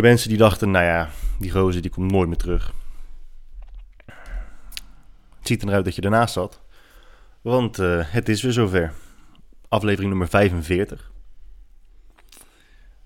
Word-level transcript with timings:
De 0.00 0.06
mensen 0.06 0.28
die 0.28 0.38
dachten, 0.38 0.70
nou 0.70 0.84
ja, 0.84 1.10
die 1.38 1.50
gozer 1.50 1.82
die 1.82 1.90
komt 1.90 2.10
nooit 2.10 2.28
meer 2.28 2.36
terug. 2.36 2.72
Het 5.38 5.46
ziet 5.48 5.62
eruit 5.62 5.84
dat 5.84 5.94
je 5.94 6.02
ernaast 6.02 6.32
zat. 6.32 6.60
Want 7.40 7.78
uh, 7.78 8.00
het 8.04 8.28
is 8.28 8.42
weer 8.42 8.52
zover. 8.52 8.92
Aflevering 9.68 10.10
nummer 10.10 10.28
45. 10.28 11.12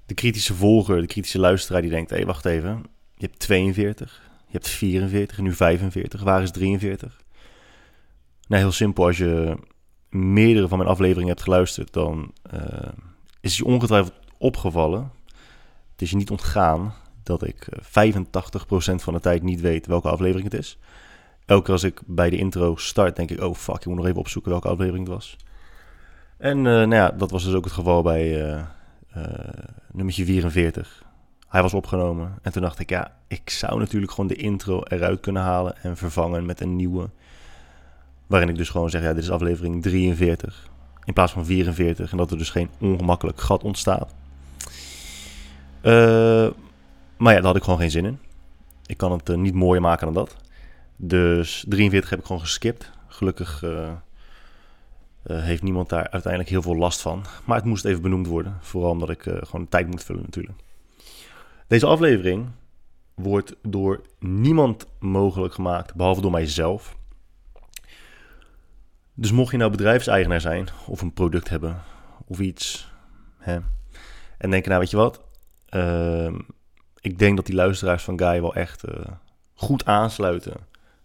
De 0.06 0.14
kritische 0.14 0.54
volger, 0.54 1.00
de 1.00 1.06
kritische 1.06 1.38
luisteraar 1.38 1.80
die 1.80 1.90
denkt... 1.90 2.10
hé, 2.10 2.16
hey, 2.16 2.26
wacht 2.26 2.44
even. 2.44 2.82
Je 3.14 3.26
hebt 3.26 3.38
42, 3.38 4.22
je 4.46 4.52
hebt 4.52 4.68
44 4.68 5.38
en 5.38 5.44
nu 5.44 5.52
45. 5.52 6.22
Waar 6.22 6.42
is 6.42 6.50
43? 6.50 7.20
Nou, 8.48 8.62
heel 8.62 8.72
simpel. 8.72 9.06
Als 9.06 9.18
je 9.18 9.58
meerdere 10.08 10.68
van 10.68 10.78
mijn 10.78 10.90
afleveringen 10.90 11.28
hebt 11.28 11.42
geluisterd... 11.42 11.92
dan 11.92 12.32
uh, 12.54 12.88
is 13.40 13.56
je 13.56 13.64
ongetwijfeld 13.64 14.14
opgevallen... 14.38 15.22
Het 15.94 16.02
is 16.02 16.10
je 16.10 16.16
niet 16.16 16.30
ontgaan 16.30 16.94
dat 17.22 17.46
ik 17.46 17.68
85% 17.82 17.84
van 18.94 19.14
de 19.14 19.20
tijd 19.20 19.42
niet 19.42 19.60
weet 19.60 19.86
welke 19.86 20.08
aflevering 20.08 20.44
het 20.50 20.60
is. 20.60 20.78
Elke 21.46 21.62
keer 21.62 21.72
als 21.72 21.84
ik 21.84 22.00
bij 22.06 22.30
de 22.30 22.36
intro 22.36 22.76
start, 22.76 23.16
denk 23.16 23.30
ik: 23.30 23.40
oh 23.40 23.54
fuck, 23.54 23.76
ik 23.76 23.86
moet 23.86 23.96
nog 23.96 24.06
even 24.06 24.18
opzoeken 24.18 24.50
welke 24.50 24.68
aflevering 24.68 25.04
het 25.04 25.14
was. 25.14 25.36
En 26.36 26.56
uh, 26.56 26.64
nou 26.64 26.94
ja, 26.94 27.10
dat 27.10 27.30
was 27.30 27.44
dus 27.44 27.54
ook 27.54 27.64
het 27.64 27.72
geval 27.72 28.02
bij 28.02 28.54
uh, 28.54 28.62
nummertje 29.92 30.24
44. 30.24 31.02
Hij 31.48 31.62
was 31.62 31.74
opgenomen 31.74 32.38
en 32.42 32.52
toen 32.52 32.62
dacht 32.62 32.78
ik: 32.78 32.90
ja, 32.90 33.16
ik 33.26 33.50
zou 33.50 33.78
natuurlijk 33.78 34.12
gewoon 34.12 34.26
de 34.26 34.36
intro 34.36 34.82
eruit 34.82 35.20
kunnen 35.20 35.42
halen 35.42 35.76
en 35.82 35.96
vervangen 35.96 36.46
met 36.46 36.60
een 36.60 36.76
nieuwe. 36.76 37.10
Waarin 38.26 38.48
ik 38.48 38.56
dus 38.56 38.68
gewoon 38.68 38.90
zeg: 38.90 39.02
ja, 39.02 39.12
dit 39.12 39.22
is 39.22 39.30
aflevering 39.30 39.82
43 39.82 40.68
in 41.04 41.12
plaats 41.12 41.32
van 41.32 41.44
44 41.44 42.10
en 42.10 42.16
dat 42.16 42.30
er 42.30 42.38
dus 42.38 42.50
geen 42.50 42.70
ongemakkelijk 42.80 43.40
gat 43.40 43.62
ontstaat. 43.62 44.14
Uh, 45.84 46.50
maar 47.16 47.32
ja, 47.32 47.38
daar 47.38 47.44
had 47.44 47.56
ik 47.56 47.62
gewoon 47.62 47.78
geen 47.78 47.90
zin 47.90 48.04
in. 48.04 48.18
Ik 48.86 48.96
kan 48.96 49.12
het 49.12 49.28
uh, 49.28 49.36
niet 49.36 49.54
mooier 49.54 49.82
maken 49.82 50.04
dan 50.04 50.14
dat. 50.14 50.36
Dus 50.96 51.64
43 51.68 52.10
heb 52.10 52.18
ik 52.18 52.24
gewoon 52.24 52.40
geskipt. 52.40 52.90
Gelukkig 53.06 53.62
uh, 53.62 53.92
heeft 55.22 55.62
niemand 55.62 55.88
daar 55.88 56.10
uiteindelijk 56.10 56.50
heel 56.50 56.62
veel 56.62 56.76
last 56.76 57.00
van. 57.00 57.24
Maar 57.44 57.56
het 57.56 57.66
moest 57.66 57.84
even 57.84 58.02
benoemd 58.02 58.26
worden. 58.26 58.56
Vooral 58.60 58.90
omdat 58.90 59.10
ik 59.10 59.22
gewoon 59.22 59.68
tijd 59.68 59.86
moet 59.86 60.04
vullen 60.04 60.22
natuurlijk. 60.22 60.58
Deze 61.66 61.86
aflevering 61.86 62.48
wordt 63.14 63.54
door 63.62 64.00
niemand 64.18 64.86
mogelijk 64.98 65.54
gemaakt, 65.54 65.94
behalve 65.94 66.20
door 66.20 66.30
mijzelf. 66.30 66.96
Dus 69.14 69.32
mocht 69.32 69.50
je 69.50 69.56
nou 69.56 69.70
bedrijfseigenaar 69.70 70.40
zijn, 70.40 70.68
of 70.86 71.00
een 71.00 71.12
product 71.12 71.48
hebben, 71.48 71.82
of 72.26 72.38
iets, 72.38 72.92
hè, 73.38 73.58
en 74.38 74.50
denken, 74.50 74.68
nou 74.68 74.80
weet 74.80 74.90
je 74.90 74.96
wat, 74.96 75.20
ik 77.00 77.18
denk 77.18 77.36
dat 77.36 77.46
die 77.46 77.54
luisteraars 77.54 78.02
van 78.02 78.18
Guy 78.18 78.40
wel 78.40 78.54
echt 78.54 78.88
uh, 78.88 78.94
goed 79.54 79.84
aansluiten 79.84 80.56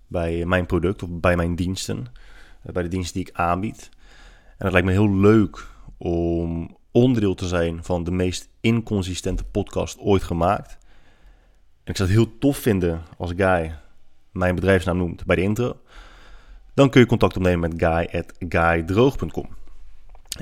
bij 0.08 0.46
mijn 0.46 0.66
product 0.66 1.04
of 1.04 1.10
bij 1.12 1.36
mijn 1.36 1.56
diensten, 1.56 1.98
uh, 2.66 2.74
bij 2.74 2.84
de 2.84 2.90
diensten 2.90 3.14
die 3.14 3.30
ik 3.30 3.38
aanbied. 3.38 3.90
En 4.58 4.66
het 4.66 4.72
lijkt 4.72 4.88
me 4.88 4.94
heel 4.94 5.16
leuk 5.16 5.68
om 5.98 6.78
onderdeel 6.92 7.36
te 7.36 7.48
zijn 7.48 7.84
van 7.84 8.04
de 8.04 8.12
meest 8.12 8.50
inconsistente 8.62 9.44
podcast 9.44 10.00
ooit 10.00 10.24
gemaakt. 10.24 10.78
En 11.84 11.92
ik 11.92 11.98
zou 11.98 12.10
het 12.10 12.18
heel 12.18 12.38
tof 12.40 12.58
vinden 12.58 13.02
als 13.18 13.34
Guy 13.36 13.76
mijn 14.32 14.56
bedrijfsnaam 14.56 14.98
noemt 14.98 15.26
bij 15.26 15.36
de 15.36 15.42
intro. 15.42 15.78
Dan 16.74 16.90
kun 16.90 17.02
je 17.02 17.08
contact 17.08 17.36
opnemen 17.36 17.70
met 17.70 17.84
guy.guydroog.com. 17.84 19.50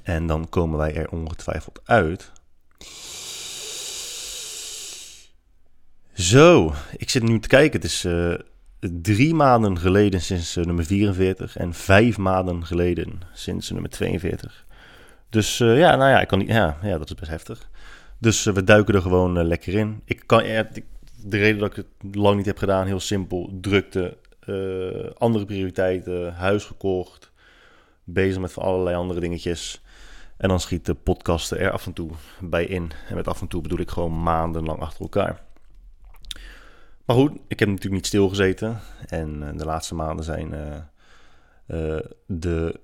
En 0.03 0.27
dan 0.27 0.49
komen 0.49 0.77
wij 0.77 0.95
er 0.95 1.09
ongetwijfeld 1.09 1.81
uit. 1.85 2.31
Zo, 6.17 6.73
ik 6.97 7.09
zit 7.09 7.23
nu 7.23 7.39
te 7.39 7.47
kijken. 7.47 7.79
Het 7.79 7.89
is 7.89 8.05
uh, 8.05 8.33
drie 8.79 9.33
maanden 9.33 9.79
geleden 9.79 10.21
sinds 10.21 10.57
uh, 10.57 10.65
nummer 10.65 10.85
44 10.85 11.57
en 11.57 11.73
vijf 11.73 12.17
maanden 12.17 12.65
geleden 12.65 13.21
sinds 13.33 13.69
nummer 13.69 13.89
42. 13.89 14.65
Dus 15.29 15.57
ja, 15.57 15.95
nou 15.95 16.09
ja, 16.09 16.21
ik 16.21 16.27
kan 16.27 16.39
niet, 16.39 16.47
ja, 16.47 16.77
ja, 16.81 16.97
dat 16.97 17.09
is 17.09 17.15
best 17.15 17.31
heftig. 17.31 17.69
Dus 18.17 18.43
we 18.43 18.63
duiken 18.63 18.93
er 18.93 19.01
gewoon 19.01 19.43
lekker 19.43 19.73
in. 19.73 20.01
Ik 20.05 20.23
kan, 20.25 20.41
de 20.41 21.37
reden 21.37 21.59
dat 21.59 21.77
ik 21.77 21.85
het 22.01 22.15
lang 22.15 22.37
niet 22.37 22.45
heb 22.45 22.57
gedaan, 22.57 22.85
heel 22.85 22.99
simpel, 22.99 23.57
drukte, 23.61 24.17
andere 25.17 25.45
prioriteiten, 25.45 26.33
huis 26.33 26.63
gekocht, 26.63 27.31
bezig 28.03 28.41
met 28.41 28.53
van 28.53 28.63
allerlei 28.63 28.95
andere 28.95 29.19
dingetjes. 29.19 29.81
En 30.37 30.49
dan 30.49 30.59
schiet 30.59 30.85
de 30.85 30.93
podcasten 30.93 31.59
er 31.59 31.71
af 31.71 31.85
en 31.85 31.93
toe 31.93 32.09
bij 32.39 32.65
in. 32.65 32.91
En 33.09 33.15
met 33.15 33.27
af 33.27 33.41
en 33.41 33.47
toe 33.47 33.61
bedoel 33.61 33.79
ik 33.79 33.89
gewoon 33.89 34.23
maandenlang 34.23 34.79
achter 34.79 35.01
elkaar. 35.01 35.45
Maar 37.07 37.15
goed, 37.15 37.31
ik 37.47 37.59
heb 37.59 37.67
natuurlijk 37.67 37.95
niet 37.95 38.05
stilgezeten. 38.05 38.79
En 39.05 39.41
uh, 39.41 39.49
de 39.55 39.65
laatste 39.65 39.95
maanden 39.95 40.25
zijn 40.25 40.53
uh, 40.53 41.95
uh, 41.95 41.99
de 42.25 42.79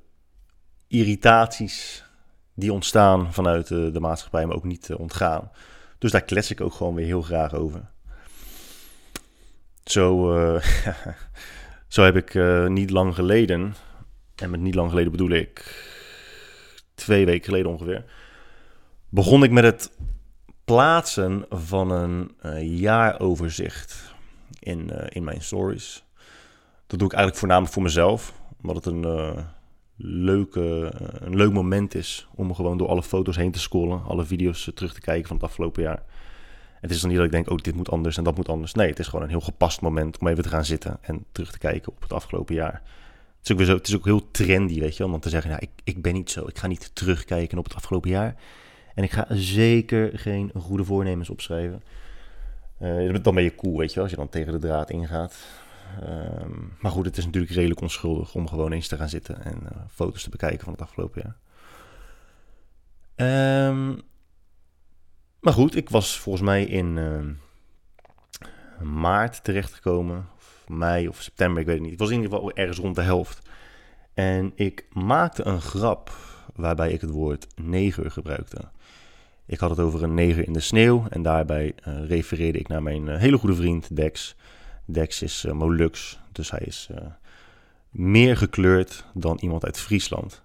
irritaties 0.88 2.06
die 2.54 2.74
ontstaan 2.74 3.34
vanuit 3.34 3.68
de 3.68 4.00
maatschappij 4.00 4.46
me 4.46 4.54
ook 4.54 4.64
niet 4.64 4.94
ontgaan. 4.94 5.52
Dus 5.98 6.12
daar 6.12 6.24
klets 6.24 6.52
ik 6.52 6.62
ook 6.62 6.74
gewoon 6.74 6.96
weer 6.96 7.06
heel 7.06 7.22
graag 7.22 7.54
over. 7.54 7.82
Zo, 9.84 10.34
zo 11.88 12.04
heb 12.04 12.16
ik 12.16 12.34
niet 12.70 12.90
lang 12.90 13.16
geleden, 13.16 13.76
en 14.36 14.50
met 14.50 14.60
niet 14.60 14.76
lang 14.76 14.90
geleden 14.90 15.12
bedoel 15.12 15.30
ik 15.30 15.86
twee 16.96 17.26
weken 17.26 17.46
geleden 17.46 17.72
ongeveer, 17.72 18.06
begon 19.10 19.44
ik 19.44 19.52
met 19.52 19.64
het 19.64 19.92
plaatsen 20.66 21.46
van 21.50 21.92
een 21.92 22.36
jaaroverzicht 22.78 24.13
in, 24.60 24.90
uh, 24.92 25.06
in 25.10 25.24
mijn 25.24 25.42
stories. 25.42 26.04
Dat 26.88 27.00
doe 27.00 27.08
ik 27.08 27.14
eigenlijk 27.14 27.38
voornamelijk 27.38 27.74
voor 27.74 27.84
mezelf, 27.84 28.34
omdat 28.62 28.76
het 28.76 28.86
een, 28.86 29.04
uh, 29.06 29.38
leuke, 29.96 30.94
uh, 31.02 31.08
een 31.28 31.36
leuk 31.36 31.52
moment 31.52 31.96
is 31.96 32.28
om 32.36 32.56
gewoon 32.56 32.78
door 32.78 32.88
alle 32.88 33.04
foto's 33.04 33.36
heen 33.36 33.52
te 33.52 33.60
scrollen, 33.60 34.04
alle 34.04 34.26
video's 34.26 34.72
terug 34.74 34.94
te 34.94 35.02
kijken 35.02 35.28
van 35.28 35.36
het 35.36 35.46
afgelopen 35.46 35.84
jaar. 35.84 36.04
Het 36.82 36.92
is 36.92 37.00
dan 37.00 37.10
niet 37.10 37.18
dat 37.18 37.26
ik 37.26 37.32
denk, 37.32 37.50
oh, 37.50 37.58
dit 37.58 37.76
moet 37.76 37.90
anders 37.90 38.18
en 38.18 38.24
dat 38.24 38.36
moet 38.36 38.50
anders. 38.50 38.74
Nee, 38.74 38.90
het 38.90 39.00
is 39.00 39.08
gewoon 39.08 39.24
een 39.24 39.30
heel 39.30 39.40
gepast 39.40 39.82
moment 39.82 40.18
om 40.18 40.28
even 40.28 40.44
te 40.44 40.50
gaan 40.50 40.66
zitten 40.66 40.98
en 41.02 41.26
terug 41.32 41.52
te 41.52 41.58
kijken 41.58 41.92
op 41.92 42.02
het 42.02 42.14
afgelopen 42.14 42.56
jaar. 42.56 42.82
Het 43.38 43.46
is 43.46 43.52
ook, 43.52 43.58
weer 43.58 43.68
zo, 43.68 43.76
het 43.76 43.88
is 43.88 43.96
ook 43.96 44.06
heel 44.06 44.32
trendy, 44.32 44.80
weet 44.80 44.98
je, 44.98 45.06
om 45.06 45.12
dan 45.12 45.20
te 45.20 45.30
zeggen, 45.30 45.50
nou, 45.50 45.62
ik, 45.62 45.70
ik 45.84 46.02
ben 46.02 46.14
niet 46.14 46.32
zo. 46.32 46.48
Ik 46.48 46.58
ga 46.58 46.68
niet 46.68 46.96
terugkijken 46.96 47.58
op 47.58 47.64
het 47.64 47.76
afgelopen 47.76 48.10
jaar. 48.10 48.36
En 48.96 49.04
ik 49.04 49.12
ga 49.12 49.26
zeker 49.30 50.20
geen 50.20 50.52
goede 50.56 50.84
voornemens 50.84 51.30
opschrijven. 51.30 51.84
Uh, 52.80 53.14
dan 53.22 53.36
ben 53.36 53.44
je 53.44 53.56
cool, 53.56 53.78
weet 53.78 53.90
je 53.90 53.94
wel, 53.94 54.04
als 54.04 54.12
je 54.12 54.18
dan 54.18 54.30
tegen 54.30 54.52
de 54.52 54.60
draad 54.60 54.90
ingaat. 54.90 55.36
Um, 56.04 56.74
maar 56.80 56.92
goed, 56.92 57.06
het 57.06 57.18
is 57.18 57.26
natuurlijk 57.26 57.54
redelijk 57.54 57.82
onschuldig 57.82 58.36
om 58.36 58.48
gewoon 58.48 58.72
eens 58.72 58.88
te 58.88 58.98
gaan 58.98 59.10
zitten 59.10 59.44
en 59.44 59.60
uh, 59.64 59.82
foto's 59.90 60.24
te 60.24 60.30
bekijken 60.30 60.64
van 60.64 60.74
het 60.74 60.82
afgelopen 60.82 61.22
jaar. 61.22 61.38
Um, 63.68 64.02
maar 65.40 65.54
goed, 65.54 65.76
ik 65.76 65.90
was 65.90 66.20
volgens 66.20 66.44
mij 66.44 66.64
in 66.66 66.98
uh, 66.98 67.22
maart 68.86 69.44
terechtgekomen, 69.44 70.28
of 70.36 70.66
mei 70.68 71.08
of 71.08 71.22
september, 71.22 71.62
ik 71.62 71.66
weet 71.66 71.76
het 71.76 71.84
niet. 71.84 71.94
Ik 71.94 72.00
was 72.00 72.10
in 72.10 72.16
ieder 72.16 72.32
geval 72.32 72.52
ergens 72.52 72.78
rond 72.78 72.96
de 72.96 73.02
helft. 73.02 73.50
En 74.14 74.52
ik 74.56 74.86
maakte 74.92 75.46
een 75.46 75.62
grap 75.62 76.12
waarbij 76.56 76.92
ik 76.92 77.02
het 77.02 77.10
woord 77.10 77.48
neger 77.56 78.12
gebruikte. 78.12 78.70
Ik 79.46 79.60
had 79.60 79.70
het 79.70 79.80
over 79.80 80.04
een 80.04 80.14
neger 80.14 80.48
in 80.48 80.54
de 80.54 80.60
sneeuw 80.60 81.06
en 81.10 81.22
daarbij 81.22 81.74
uh, 81.88 82.08
refereerde 82.08 82.60
ik 82.60 82.68
naar 82.68 82.84
mijn 82.84 83.08
uh, 83.08 83.18
hele 83.18 83.38
goede 83.38 83.56
vriend 83.56 83.96
Dex. 83.96 84.36
Dex 84.86 85.22
is 85.22 85.46
uh, 85.46 85.52
Molux, 85.52 86.20
dus 86.32 86.52
hij 86.52 86.64
is 86.66 86.90
meer 87.90 88.38
gekleurd 88.38 89.06
dan 89.14 89.38
iemand 89.42 89.66
uit 89.66 89.80
Friesland. 89.80 90.44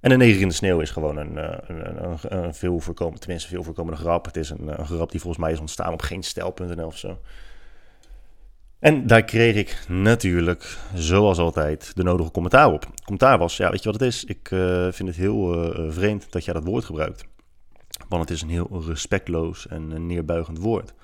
En 0.00 0.10
een 0.10 0.18
neger 0.18 0.40
in 0.40 0.48
de 0.48 0.54
sneeuw 0.54 0.80
is 0.80 0.90
gewoon 0.90 1.16
een, 1.16 1.36
een, 1.36 2.04
een, 2.04 2.18
een 2.22 2.54
veel 2.54 2.80
voorkomende, 2.80 3.20
tenminste 3.20 3.48
veel 3.48 3.62
voorkomende 3.62 4.00
grap. 4.00 4.24
Het 4.24 4.36
is 4.36 4.50
een, 4.50 4.80
een 4.80 4.86
grap 4.86 5.10
die 5.10 5.20
volgens 5.20 5.42
mij 5.42 5.52
is 5.52 5.60
ontstaan 5.60 5.92
op 5.92 6.02
geenstijl.nl 6.02 6.86
of 6.86 6.96
zo. 6.96 7.18
En 8.78 9.06
daar 9.06 9.24
kreeg 9.24 9.54
ik 9.54 9.84
natuurlijk, 9.88 10.78
zoals 10.94 11.38
altijd, 11.38 11.96
de 11.96 12.02
nodige 12.02 12.30
commentaar 12.30 12.72
op. 12.72 12.86
Commentaar 13.04 13.38
was, 13.38 13.56
ja, 13.56 13.70
weet 13.70 13.82
je 13.82 13.90
wat 13.90 14.00
het 14.00 14.08
is? 14.08 14.24
Ik 14.24 14.48
vind 14.90 15.08
het 15.08 15.16
heel 15.16 15.72
vreemd 15.90 16.32
dat 16.32 16.44
jij 16.44 16.54
dat 16.54 16.64
woord 16.64 16.84
gebruikt. 16.84 17.24
Want 18.08 18.22
het 18.22 18.30
is 18.30 18.42
een 18.42 18.48
heel 18.48 18.82
respectloos 18.86 19.68
en 19.68 20.06
neerbuigend 20.06 20.58
woord. 20.58 20.94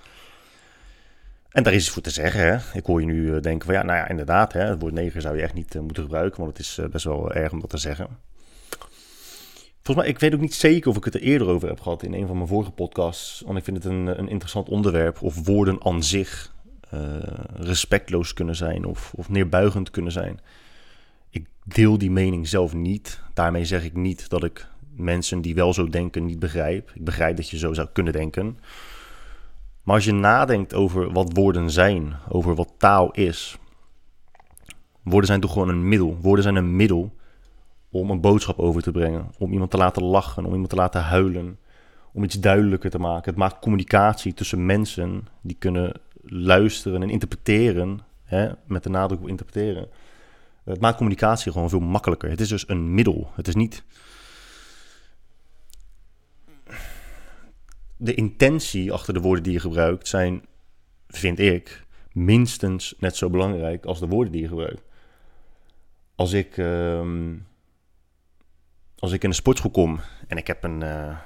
En 1.52 1.62
daar 1.62 1.72
is 1.72 1.82
iets 1.82 1.90
voor 1.90 2.02
te 2.02 2.10
zeggen. 2.10 2.40
Hè? 2.40 2.78
Ik 2.78 2.86
hoor 2.86 3.00
je 3.00 3.06
nu 3.06 3.34
eh, 3.34 3.40
denken 3.40 3.66
van 3.66 3.74
ja, 3.74 3.82
nou 3.82 3.98
ja, 3.98 4.08
inderdaad, 4.08 4.52
hè, 4.52 4.60
het 4.60 4.80
woord 4.80 4.92
neger 4.92 5.20
zou 5.20 5.36
je 5.36 5.42
echt 5.42 5.54
niet 5.54 5.74
uh, 5.74 5.82
moeten 5.82 6.02
gebruiken, 6.02 6.40
want 6.40 6.56
het 6.56 6.66
is 6.66 6.80
best 6.90 7.04
wel 7.04 7.32
erg 7.32 7.52
om 7.52 7.60
dat 7.60 7.70
te 7.70 7.78
zeggen. 7.78 8.06
Volgens 9.82 9.96
mij, 9.96 10.14
ik 10.14 10.20
weet 10.20 10.34
ook 10.34 10.40
niet 10.40 10.54
zeker 10.54 10.90
of 10.90 10.96
ik 10.96 11.04
het 11.04 11.14
er 11.14 11.20
eerder 11.20 11.48
over 11.48 11.68
heb 11.68 11.80
gehad 11.80 12.02
in 12.02 12.14
een 12.14 12.26
van 12.26 12.36
mijn 12.36 12.48
vorige 12.48 12.70
podcasts, 12.70 13.42
want 13.46 13.58
ik 13.58 13.64
vind 13.64 13.76
het 13.76 13.86
een, 13.86 14.06
een 14.06 14.28
interessant 14.28 14.68
onderwerp 14.68 15.22
of 15.22 15.46
woorden 15.46 15.84
aan 15.84 16.02
zich 16.02 16.52
respectloos 17.54 18.34
kunnen 18.34 18.56
zijn 18.56 18.84
of, 18.84 19.12
of 19.14 19.28
neerbuigend 19.28 19.90
kunnen 19.90 20.12
zijn. 20.12 20.40
Ik 21.30 21.46
deel 21.64 21.98
die 21.98 22.10
mening 22.10 22.48
zelf 22.48 22.74
niet. 22.74 23.20
Daarmee 23.34 23.64
zeg 23.64 23.84
ik 23.84 23.94
niet 23.94 24.28
dat 24.28 24.44
ik 24.44 24.66
mensen 24.96 25.40
die 25.40 25.54
wel 25.54 25.72
zo 25.72 25.88
denken 25.88 26.24
niet 26.24 26.38
begrijp. 26.38 26.90
Ik 26.94 27.04
begrijp 27.04 27.36
dat 27.36 27.50
je 27.50 27.58
zo 27.58 27.72
zou 27.72 27.88
kunnen 27.92 28.12
denken. 28.12 28.58
Maar 29.82 29.94
als 29.94 30.04
je 30.04 30.12
nadenkt 30.12 30.74
over 30.74 31.12
wat 31.12 31.32
woorden 31.32 31.70
zijn, 31.70 32.16
over 32.28 32.54
wat 32.54 32.74
taal 32.78 33.10
is. 33.10 33.58
Woorden 35.02 35.26
zijn 35.26 35.40
toch 35.40 35.52
gewoon 35.52 35.68
een 35.68 35.88
middel. 35.88 36.16
Woorden 36.20 36.42
zijn 36.42 36.56
een 36.56 36.76
middel 36.76 37.14
om 37.90 38.10
een 38.10 38.20
boodschap 38.20 38.58
over 38.58 38.82
te 38.82 38.90
brengen. 38.90 39.30
Om 39.38 39.52
iemand 39.52 39.70
te 39.70 39.76
laten 39.76 40.04
lachen, 40.04 40.44
om 40.44 40.52
iemand 40.52 40.70
te 40.70 40.76
laten 40.76 41.02
huilen. 41.02 41.58
Om 42.12 42.24
iets 42.24 42.40
duidelijker 42.40 42.90
te 42.90 42.98
maken. 42.98 43.30
Het 43.30 43.38
maakt 43.38 43.58
communicatie 43.58 44.34
tussen 44.34 44.66
mensen 44.66 45.26
die 45.40 45.56
kunnen 45.58 45.92
luisteren 46.22 47.02
en 47.02 47.10
interpreteren. 47.10 48.00
Hè, 48.24 48.50
met 48.66 48.82
de 48.82 48.90
nadruk 48.90 49.20
op 49.20 49.28
interpreteren. 49.28 49.88
Het 50.64 50.80
maakt 50.80 50.96
communicatie 50.96 51.52
gewoon 51.52 51.68
veel 51.68 51.80
makkelijker. 51.80 52.30
Het 52.30 52.40
is 52.40 52.48
dus 52.48 52.68
een 52.68 52.94
middel. 52.94 53.30
Het 53.34 53.48
is 53.48 53.54
niet. 53.54 53.84
De 58.02 58.14
intentie 58.14 58.92
achter 58.92 59.14
de 59.14 59.20
woorden 59.20 59.42
die 59.42 59.52
je 59.52 59.60
gebruikt 59.60 60.08
zijn, 60.08 60.44
vind 61.08 61.38
ik, 61.38 61.84
minstens 62.12 62.94
net 62.98 63.16
zo 63.16 63.30
belangrijk 63.30 63.84
als 63.84 64.00
de 64.00 64.06
woorden 64.06 64.32
die 64.32 64.42
je 64.42 64.48
gebruikt. 64.48 64.82
Als 66.14 66.32
ik, 66.32 66.56
ehm, 66.56 67.34
als 68.98 69.12
ik 69.12 69.22
in 69.22 69.28
een 69.28 69.34
sportschool 69.34 69.70
kom 69.70 70.00
en 70.28 70.36
ik 70.36 70.46
heb 70.46 70.64
een, 70.64 70.80
uh, 70.80 71.16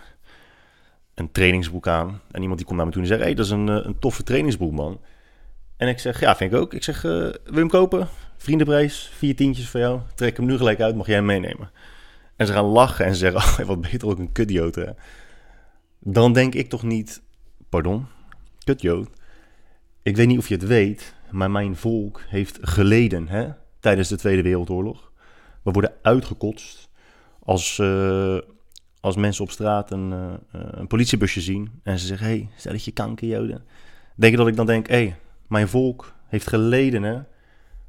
een 1.15 1.33
trainingsboek 1.33 1.89
aan. 1.89 2.21
En 2.31 2.41
iemand 2.41 2.59
die 2.59 2.67
komt 2.67 2.79
naar 2.79 2.87
me 2.87 2.93
toe 2.93 3.03
en 3.03 3.09
zegt: 3.09 3.21
hey, 3.21 3.35
dat 3.35 3.45
is 3.45 3.51
een, 3.51 3.69
een 3.69 3.99
toffe 3.99 4.23
trainingsboek, 4.23 4.73
man. 4.73 5.01
En 5.77 5.89
ik 5.89 5.99
zeg: 5.99 6.21
Ja, 6.21 6.37
vind 6.37 6.53
ik 6.53 6.59
ook. 6.59 6.75
Ik 6.75 6.83
zeg: 6.83 7.05
uh, 7.05 7.13
Wil 7.13 7.41
je 7.45 7.59
hem 7.59 7.69
kopen? 7.69 8.09
Vriendenprijs, 8.37 9.11
vier 9.15 9.37
tientjes 9.37 9.69
voor 9.69 9.81
jou. 9.81 10.01
Trek 10.15 10.37
hem 10.37 10.47
nu 10.47 10.57
gelijk 10.57 10.81
uit, 10.81 10.97
mag 10.97 11.07
jij 11.07 11.15
hem 11.15 11.25
meenemen. 11.25 11.71
En 12.37 12.47
ze 12.47 12.53
gaan 12.53 12.65
lachen 12.65 13.05
en 13.05 13.13
ze 13.15 13.19
zeggen, 13.19 13.41
oh, 13.63 13.69
wat 13.69 13.81
beter 13.81 14.09
ook 14.09 14.19
een 14.19 14.33
kutjood. 14.33 14.77
Dan 16.09 16.33
denk 16.33 16.55
ik 16.55 16.69
toch 16.69 16.83
niet, 16.83 17.23
pardon, 17.69 18.07
kutjood. 18.65 19.09
Ik 20.03 20.17
weet 20.17 20.27
niet 20.27 20.39
of 20.39 20.49
je 20.49 20.55
het 20.55 20.67
weet, 20.67 21.15
maar 21.31 21.51
mijn 21.51 21.77
volk 21.77 22.23
heeft 22.29 22.59
geleden 22.61 23.29
hè, 23.29 23.49
tijdens 23.81 24.09
de 24.09 24.17
Tweede 24.17 24.43
Wereldoorlog. 24.43 25.13
We 25.63 25.71
worden 25.71 25.93
uitgekotst 26.03 26.89
als, 27.43 27.79
uh, 27.79 28.39
als 29.01 29.17
mensen 29.17 29.45
op 29.45 29.51
straat 29.51 29.91
een, 29.91 30.11
uh, 30.11 30.35
een 30.51 30.87
politiebusje 30.87 31.41
zien 31.41 31.71
en 31.83 31.99
ze 31.99 32.07
zeggen, 32.07 32.27
hé, 32.27 32.33
hey, 32.33 32.49
stelletje 32.57 32.93
kankerjoden. 32.93 33.65
Denk 34.17 34.33
je 34.33 34.39
dat 34.39 34.49
ik 34.49 34.57
dan 34.57 34.67
denk, 34.67 34.87
hé, 34.89 34.95
hey, 34.95 35.17
mijn 35.49 35.69
volk 35.69 36.13
heeft 36.27 36.49
geleden 36.49 37.03
hè, 37.03 37.19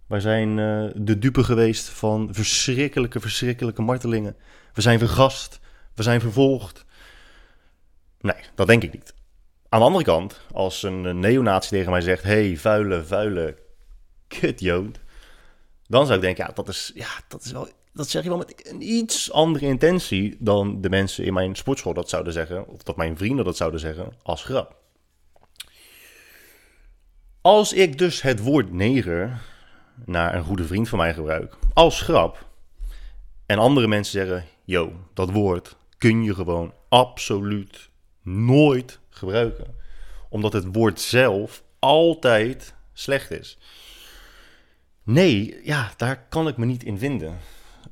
wij 0.08 0.20
zijn 0.20 0.56
de 0.96 1.20
dupe 1.20 1.44
geweest 1.44 1.90
van 1.90 2.30
verschrikkelijke, 2.32 3.20
verschrikkelijke 3.20 3.82
martelingen. 3.82 4.36
We 4.74 4.82
zijn 4.82 5.00
vergast. 5.00 5.60
We 5.96 6.04
zijn 6.04 6.22
vervolgd. 6.22 6.86
Nee, 8.20 8.36
dat 8.56 8.68
denk 8.68 8.84
ik 8.84 8.94
niet. 8.94 9.14
Aan 9.70 9.80
de 9.80 9.86
andere 9.86 10.04
kant, 10.04 10.42
als 10.52 10.84
een 10.84 11.20
neonazi 11.20 11.70
tegen 11.70 11.92
mij 11.92 12.02
zegt: 12.02 12.24
hey, 12.24 12.58
vuile, 12.58 13.04
vuile 13.04 13.58
kutjood. 14.28 15.00
Dan 15.88 16.06
zou 16.06 16.18
ik 16.18 16.24
denken: 16.24 16.46
ja, 16.48 16.54
dat 16.54 16.68
is, 16.68 16.92
ja, 16.96 17.10
dat 17.28 17.44
is 17.44 17.52
wel. 17.52 17.68
Dat 17.94 18.10
zeg 18.10 18.24
je 18.24 18.30
wel 18.30 18.38
met 18.38 18.70
een 18.70 18.82
iets 18.82 19.32
andere 19.32 19.66
intentie 19.66 20.36
dan 20.40 20.82
de 20.82 20.90
mensen 20.90 21.26
in 21.26 21.34
mijn 21.34 21.56
sportschool 21.56 21.94
dat 21.94 22.10
zouden 22.10 22.34
zeggen. 22.34 22.68
Of 22.68 22.84
dat 22.84 22.98
mijn 22.98 23.18
vrienden 23.18 23.46
dat 23.46 23.58
zouden 23.58 23.80
zeggen 23.80 24.14
als 24.24 24.44
grap. 24.44 24.76
Als 27.42 27.74
ik 27.74 27.98
dus 27.98 28.22
het 28.22 28.40
woord 28.40 28.72
neger 28.72 29.42
naar 30.06 30.36
een 30.36 30.44
goede 30.44 30.66
vriend 30.66 30.90
van 30.90 30.98
mij 30.98 31.14
gebruik 31.14 31.58
als 31.74 32.02
grap. 32.02 32.46
En 33.46 33.58
andere 33.58 33.88
mensen 33.88 34.28
zeggen: 34.28 34.46
Yo, 34.64 34.94
dat 35.14 35.32
woord 35.32 35.76
kun 35.98 36.24
je 36.24 36.34
gewoon 36.34 36.74
absoluut 36.90 37.90
nooit 38.28 39.00
gebruiken. 39.10 39.76
Omdat 40.30 40.54
het 40.54 40.66
woord 40.72 41.02
zelf 41.02 41.64
altijd 41.80 42.74
slecht 42.94 43.32
is. 43.32 43.58
Nee, 45.04 45.60
ja, 45.64 45.92
daar 45.98 46.26
kan 46.30 46.48
ik 46.48 46.58
me 46.58 46.66
niet 46.66 46.84
in 46.84 46.98
vinden. 46.98 47.38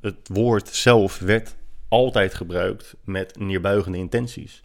Het 0.00 0.28
woord 0.32 0.68
zelf 0.68 1.18
werd 1.18 1.56
altijd 1.88 2.34
gebruikt 2.34 2.94
met 3.04 3.38
neerbuigende 3.38 3.98
intenties. 3.98 4.62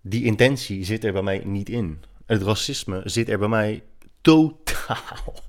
Die 0.00 0.24
intentie 0.24 0.84
zit 0.84 1.04
er 1.04 1.12
bij 1.12 1.22
mij 1.22 1.42
niet 1.44 1.68
in. 1.68 2.02
Het 2.26 2.42
racisme 2.42 3.00
zit 3.04 3.28
er 3.28 3.38
bij 3.38 3.48
mij 3.48 3.82
totaal 4.20 5.42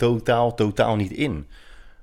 totaal, 0.00 0.54
totaal 0.54 0.96
niet 0.96 1.12
in. 1.12 1.46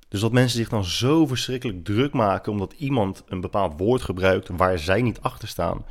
Dus 0.07 0.19
dat 0.19 0.31
mensen 0.31 0.57
zich 0.57 0.69
dan 0.69 0.85
zo 0.85 1.27
verschrikkelijk 1.27 1.83
druk 1.83 2.13
maken 2.13 2.51
omdat 2.51 2.74
iemand 2.77 3.24
een 3.27 3.41
bepaald 3.41 3.79
woord 3.79 4.01
gebruikt 4.01 4.50
waar 4.51 4.79
zij 4.79 5.01
niet 5.01 5.21
achter 5.21 5.47
staan. 5.47 5.85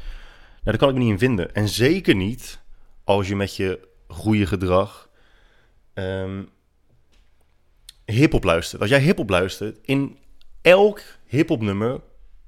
Nou, 0.66 0.78
daar 0.78 0.86
kan 0.86 0.96
ik 0.96 1.02
me 1.02 1.10
niet 1.10 1.22
in 1.22 1.28
vinden. 1.28 1.54
En 1.54 1.68
zeker 1.68 2.14
niet 2.14 2.60
als 3.04 3.28
je 3.28 3.36
met 3.36 3.56
je 3.56 3.88
goede 4.08 4.46
gedrag 4.46 5.08
um, 5.94 6.48
hip-hop 8.04 8.44
luistert. 8.44 8.80
Als 8.80 8.90
jij 8.90 9.00
hip-hop 9.00 9.28
luistert, 9.28 9.78
in 9.82 10.16
elk 10.60 11.00
hip-hop 11.26 11.60
nummer 11.60 12.00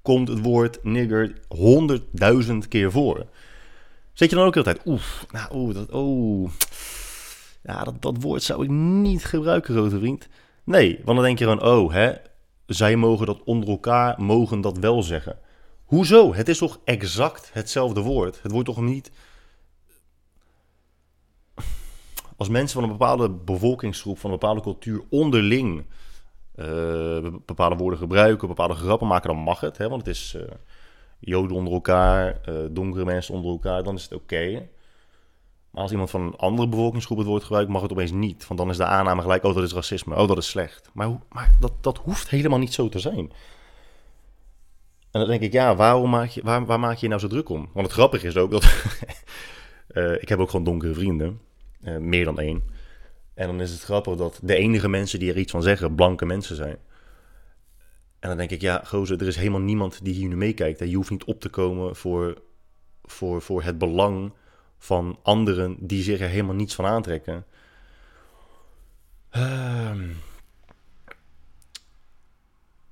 komt 0.03 0.29
het 0.29 0.41
woord 0.41 0.85
nigger 0.85 1.33
honderdduizend 1.49 2.69
keer 2.69 2.91
voor. 2.91 3.27
Zet 4.13 4.31
je 4.31 4.37
dan 4.37 4.47
ook 4.47 4.57
altijd, 4.57 4.81
oef, 4.87 5.27
nou, 5.31 5.55
oeh, 5.55 5.75
dat, 5.75 5.91
oh, 5.91 6.51
ja, 7.63 7.85
dat, 7.85 8.03
dat 8.03 8.17
woord 8.21 8.43
zou 8.43 8.65
ik 8.65 8.71
niet 8.71 9.25
gebruiken, 9.25 9.75
grote 9.75 9.99
vriend. 9.99 10.29
Nee, 10.65 11.01
want 11.05 11.17
dan 11.17 11.27
denk 11.27 11.39
je 11.39 11.45
gewoon, 11.45 11.63
oh, 11.63 11.93
hè, 11.93 12.13
zij 12.67 12.97
mogen 12.97 13.27
dat 13.27 13.43
onder 13.45 13.69
elkaar, 13.69 14.23
mogen 14.23 14.61
dat 14.61 14.79
wel 14.79 15.03
zeggen. 15.03 15.39
Hoezo? 15.89 16.35
Het 16.35 16.49
is 16.49 16.59
toch 16.59 16.81
exact 16.85 17.51
hetzelfde 17.53 18.01
woord? 18.01 18.43
Het 18.43 18.53
wordt 18.53 18.67
toch 18.67 18.81
niet... 18.81 19.11
Als 22.37 22.49
mensen 22.49 22.81
van 22.81 22.83
een 22.83 22.97
bepaalde 22.97 23.31
bevolkingsgroep, 23.31 24.19
van 24.19 24.31
een 24.31 24.39
bepaalde 24.39 24.61
cultuur 24.61 25.03
onderling 25.11 25.87
uh, 26.57 27.27
bepaalde 27.47 27.77
woorden 27.77 27.99
gebruiken, 27.99 28.49
bepaalde 28.49 28.75
grappen 28.75 29.07
maken, 29.07 29.29
dan 29.29 29.39
mag 29.39 29.61
het. 29.61 29.79
Hè? 29.79 29.89
Want 29.89 30.07
het 30.07 30.17
is 30.17 30.35
uh, 30.37 30.43
joden 31.19 31.57
onder 31.57 31.73
elkaar, 31.73 32.41
uh, 32.49 32.55
donkere 32.71 33.05
mensen 33.05 33.35
onder 33.35 33.51
elkaar, 33.51 33.83
dan 33.83 33.95
is 33.95 34.03
het 34.03 34.13
oké. 34.13 34.69
Maar 35.71 35.83
als 35.83 35.91
iemand 35.91 36.11
van 36.11 36.21
een 36.21 36.37
andere 36.37 36.69
bevolkingsgroep 36.69 37.19
het 37.19 37.27
woord 37.27 37.45
gebruikt, 37.45 37.71
mag 37.71 37.83
het 37.83 37.93
opeens 37.93 38.11
niet. 38.11 38.47
Want 38.47 38.61
dan 38.61 38.71
is 38.71 38.77
de 38.77 38.85
aanname 38.85 39.23
gelijk, 39.23 39.45
oh 39.45 39.55
dat 39.55 39.65
is 39.65 39.73
racisme, 39.73 40.17
oh 40.17 40.29
dat 40.29 40.39
is 40.39 40.49
slecht. 40.49 40.91
Maar, 40.93 41.19
maar 41.29 41.57
dat, 41.61 41.73
dat 41.81 41.99
hoeft 41.99 42.29
helemaal 42.29 42.59
niet 42.59 42.75
zo 42.75 42.89
te 42.89 42.99
zijn. 42.99 43.33
En 45.11 45.21
dan 45.21 45.29
denk 45.29 45.43
ik, 45.43 45.53
ja, 45.53 45.77
waarom 45.77 46.11
maak 46.11 46.29
je, 46.29 46.43
waar, 46.43 46.67
waar 46.67 46.81
maak 46.81 46.97
je 46.97 47.09
nou 47.09 47.21
zo 47.21 47.27
druk 47.29 47.49
om? 47.49 47.69
Want 47.73 47.87
het 47.87 47.95
grappige 47.95 48.27
is 48.27 48.37
ook 48.37 48.51
dat... 48.51 48.65
uh, 49.93 50.13
ik 50.23 50.29
heb 50.29 50.39
ook 50.39 50.51
gewoon 50.51 50.65
donkere 50.65 50.95
vrienden. 50.95 51.41
Uh, 51.83 51.97
meer 51.97 52.25
dan 52.25 52.39
één. 52.39 52.63
En 53.35 53.47
dan 53.47 53.61
is 53.61 53.71
het 53.71 53.83
grappig 53.83 54.17
dat 54.17 54.41
de 54.43 54.55
enige 54.55 54.89
mensen 54.89 55.19
die 55.19 55.31
er 55.31 55.39
iets 55.39 55.53
van 55.53 55.63
zeggen, 55.63 55.95
blanke 55.95 56.27
mensen 56.27 56.57
zijn. 56.57 56.77
En 58.19 58.29
dan 58.29 58.37
denk 58.37 58.51
ik, 58.51 58.61
ja, 58.61 58.83
gozer, 58.85 59.21
er 59.21 59.27
is 59.27 59.37
helemaal 59.37 59.61
niemand 59.61 60.05
die 60.05 60.15
hier 60.15 60.29
nu 60.29 60.37
meekijkt. 60.37 60.79
Je 60.79 60.97
hoeft 60.97 61.11
niet 61.11 61.25
op 61.25 61.41
te 61.41 61.49
komen 61.49 61.97
voor, 61.97 62.43
voor, 63.05 63.43
voor 63.43 63.63
het 63.63 63.79
belang 63.79 64.33
van 64.79 65.19
anderen 65.23 65.77
die 65.81 66.03
zich 66.03 66.21
er 66.21 66.29
helemaal 66.29 66.55
niets 66.55 66.75
van 66.75 66.87
aantrekken. 66.87 67.45
Uh, 69.37 69.91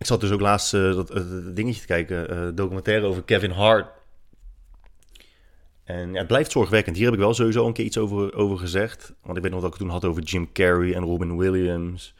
ik 0.07 0.13
zat 0.13 0.21
dus 0.21 0.31
ook 0.31 0.41
laatst 0.41 0.75
uh, 0.75 0.95
dat, 0.95 1.09
dingetje 1.57 1.81
te 1.81 1.87
kijken, 1.87 2.33
uh, 2.33 2.49
documentaire 2.55 3.07
over 3.07 3.23
Kevin 3.23 3.51
Hart. 3.51 3.87
En 5.85 6.13
ja, 6.13 6.19
het 6.19 6.27
blijft 6.27 6.51
zorgwekkend. 6.51 6.97
Hier 6.97 7.05
heb 7.05 7.15
ik 7.15 7.21
wel 7.21 7.35
sowieso 7.35 7.67
een 7.67 7.73
keer 7.73 7.85
iets 7.85 7.99
over, 7.99 8.35
over 8.35 8.59
gezegd. 8.59 9.15
Want 9.23 9.37
ik 9.37 9.43
weet 9.43 9.53
nog 9.53 9.61
dat 9.61 9.73
ik 9.73 9.79
toen 9.79 9.89
had 9.89 10.05
over 10.05 10.23
Jim 10.23 10.53
Carrey 10.53 10.95
en 10.95 11.03
Robin 11.03 11.37
Williams. 11.37 12.15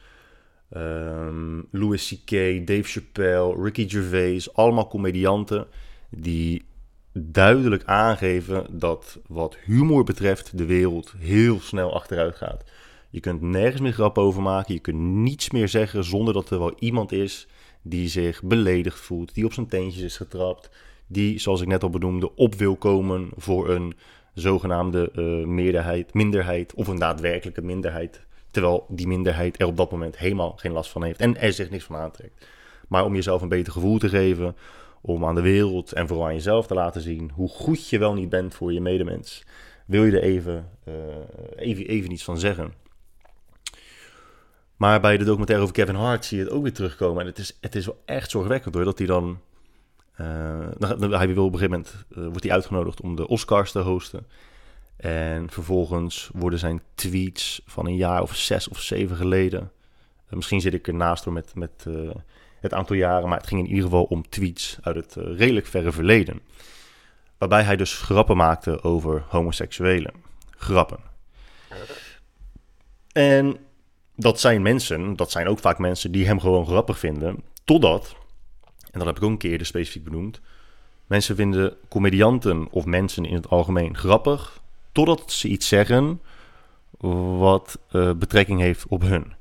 Um, 0.75 1.67
Louis 1.71 2.07
C.K., 2.07 2.31
Dave 2.67 2.83
Chappelle, 2.83 3.63
Ricky 3.63 3.89
Gervais. 3.89 4.53
Allemaal 4.53 4.87
comedianten 4.87 5.67
die 6.09 6.65
duidelijk 7.13 7.83
aangeven 7.85 8.79
dat 8.79 9.19
wat 9.27 9.57
humor 9.65 10.03
betreft 10.03 10.57
de 10.57 10.65
wereld 10.65 11.13
heel 11.17 11.59
snel 11.59 11.93
achteruit 11.93 12.35
gaat. 12.35 12.63
Je 13.09 13.19
kunt 13.19 13.41
nergens 13.41 13.81
meer 13.81 13.93
grap 13.93 14.17
over 14.17 14.41
maken. 14.41 14.73
Je 14.73 14.79
kunt 14.79 14.99
niets 14.99 15.49
meer 15.49 15.67
zeggen 15.67 16.03
zonder 16.03 16.33
dat 16.33 16.49
er 16.49 16.59
wel 16.59 16.75
iemand 16.79 17.11
is 17.11 17.47
die 17.89 18.07
zich 18.07 18.43
beledigd 18.43 18.99
voelt, 18.99 19.33
die 19.33 19.45
op 19.45 19.53
zijn 19.53 19.67
teentjes 19.67 20.03
is 20.03 20.17
getrapt, 20.17 20.69
die, 21.07 21.39
zoals 21.39 21.61
ik 21.61 21.67
net 21.67 21.83
al 21.83 21.89
benoemde, 21.89 22.35
op 22.35 22.55
wil 22.55 22.75
komen 22.75 23.29
voor 23.35 23.69
een 23.69 23.93
zogenaamde 24.33 25.11
uh, 25.15 25.45
meerderheid, 25.45 26.13
minderheid 26.13 26.73
of 26.73 26.87
een 26.87 26.99
daadwerkelijke 26.99 27.61
minderheid. 27.61 28.25
Terwijl 28.51 28.85
die 28.89 29.07
minderheid 29.07 29.59
er 29.59 29.67
op 29.67 29.77
dat 29.77 29.91
moment 29.91 30.17
helemaal 30.17 30.53
geen 30.55 30.71
last 30.71 30.91
van 30.91 31.03
heeft 31.03 31.19
en 31.19 31.37
er 31.37 31.53
zich 31.53 31.69
niks 31.69 31.83
van 31.83 31.95
aantrekt. 31.95 32.47
Maar 32.87 33.05
om 33.05 33.15
jezelf 33.15 33.41
een 33.41 33.49
beter 33.49 33.73
gevoel 33.73 33.97
te 33.97 34.09
geven, 34.09 34.55
om 35.01 35.25
aan 35.25 35.35
de 35.35 35.41
wereld 35.41 35.91
en 35.91 36.07
vooral 36.07 36.25
aan 36.25 36.33
jezelf 36.33 36.67
te 36.67 36.73
laten 36.73 37.01
zien 37.01 37.31
hoe 37.33 37.49
goed 37.49 37.89
je 37.89 37.97
wel 37.97 38.13
niet 38.13 38.29
bent 38.29 38.55
voor 38.55 38.73
je 38.73 38.81
medemens. 38.81 39.43
Wil 39.85 40.05
je 40.05 40.11
er 40.11 40.23
even, 40.23 40.69
uh, 40.87 40.93
even, 41.55 41.87
even 41.87 42.11
iets 42.11 42.23
van 42.23 42.39
zeggen? 42.39 42.73
Maar 44.77 44.99
bij 44.99 45.17
de 45.17 45.23
documentaire 45.23 45.63
over 45.63 45.75
Kevin 45.75 45.95
Hart 45.95 46.25
zie 46.25 46.37
je 46.37 46.43
het 46.43 46.53
ook 46.53 46.63
weer 46.63 46.73
terugkomen. 46.73 47.21
En 47.21 47.27
het 47.27 47.37
is, 47.37 47.57
het 47.61 47.75
is 47.75 47.85
wel 47.85 48.01
echt 48.05 48.29
zorgwekkend 48.29 48.75
hoor, 48.75 48.83
dat 48.83 48.97
hij 48.97 49.07
dan 49.07 49.39
dan, 50.77 51.13
hij 51.13 51.33
wil 51.33 51.45
op 51.45 51.53
een 51.53 51.59
gegeven 51.59 51.69
moment 51.69 52.05
wordt 52.31 52.43
hij 52.43 52.53
uitgenodigd 52.53 53.01
om 53.01 53.15
de 53.15 53.27
Oscars 53.27 53.71
te 53.71 53.79
hosten. 53.79 54.27
En 54.97 55.49
vervolgens 55.49 56.29
worden 56.33 56.59
zijn 56.59 56.81
tweets 56.95 57.61
van 57.65 57.85
een 57.85 57.95
jaar 57.95 58.21
of 58.21 58.35
zes 58.35 58.67
of 58.67 58.79
zeven 58.79 59.15
geleden. 59.15 59.71
misschien 60.29 60.61
zit 60.61 60.73
ik 60.73 60.87
ernaast 60.87 61.23
door 61.23 61.33
met, 61.33 61.55
met 61.55 61.85
het 62.59 62.73
aantal 62.73 62.95
jaren, 62.95 63.29
maar 63.29 63.37
het 63.37 63.47
ging 63.47 63.61
in 63.61 63.67
ieder 63.67 63.83
geval 63.83 64.03
om 64.03 64.29
tweets 64.29 64.77
uit 64.81 64.95
het 64.95 65.15
redelijk 65.15 65.67
verre 65.67 65.91
verleden. 65.91 66.41
Waarbij 67.37 67.63
hij 67.63 67.75
dus 67.75 67.93
grappen 67.93 68.37
maakte 68.37 68.83
over 68.83 69.23
homoseksuelen. 69.27 70.13
Grappen. 70.49 70.99
En 73.11 73.57
dat 74.17 74.39
zijn 74.39 74.61
mensen, 74.61 75.15
dat 75.15 75.31
zijn 75.31 75.47
ook 75.47 75.59
vaak 75.59 75.77
mensen 75.77 76.11
die 76.11 76.25
hem 76.25 76.39
gewoon 76.39 76.65
grappig 76.65 76.99
vinden. 76.99 77.43
Totdat, 77.63 78.15
en 78.91 78.99
dat 78.99 79.05
heb 79.05 79.17
ik 79.17 79.23
ook 79.23 79.29
een 79.29 79.37
keer 79.37 79.65
specifiek 79.65 80.03
benoemd. 80.03 80.41
Mensen 81.05 81.35
vinden 81.35 81.75
comedianten 81.89 82.67
of 82.71 82.85
mensen 82.85 83.25
in 83.25 83.35
het 83.35 83.49
algemeen 83.49 83.97
grappig. 83.97 84.59
Totdat 84.91 85.31
ze 85.31 85.47
iets 85.47 85.67
zeggen 85.67 86.21
wat 87.37 87.79
uh, 87.91 88.11
betrekking 88.13 88.59
heeft 88.59 88.85
op 88.87 89.01
hun. 89.01 89.33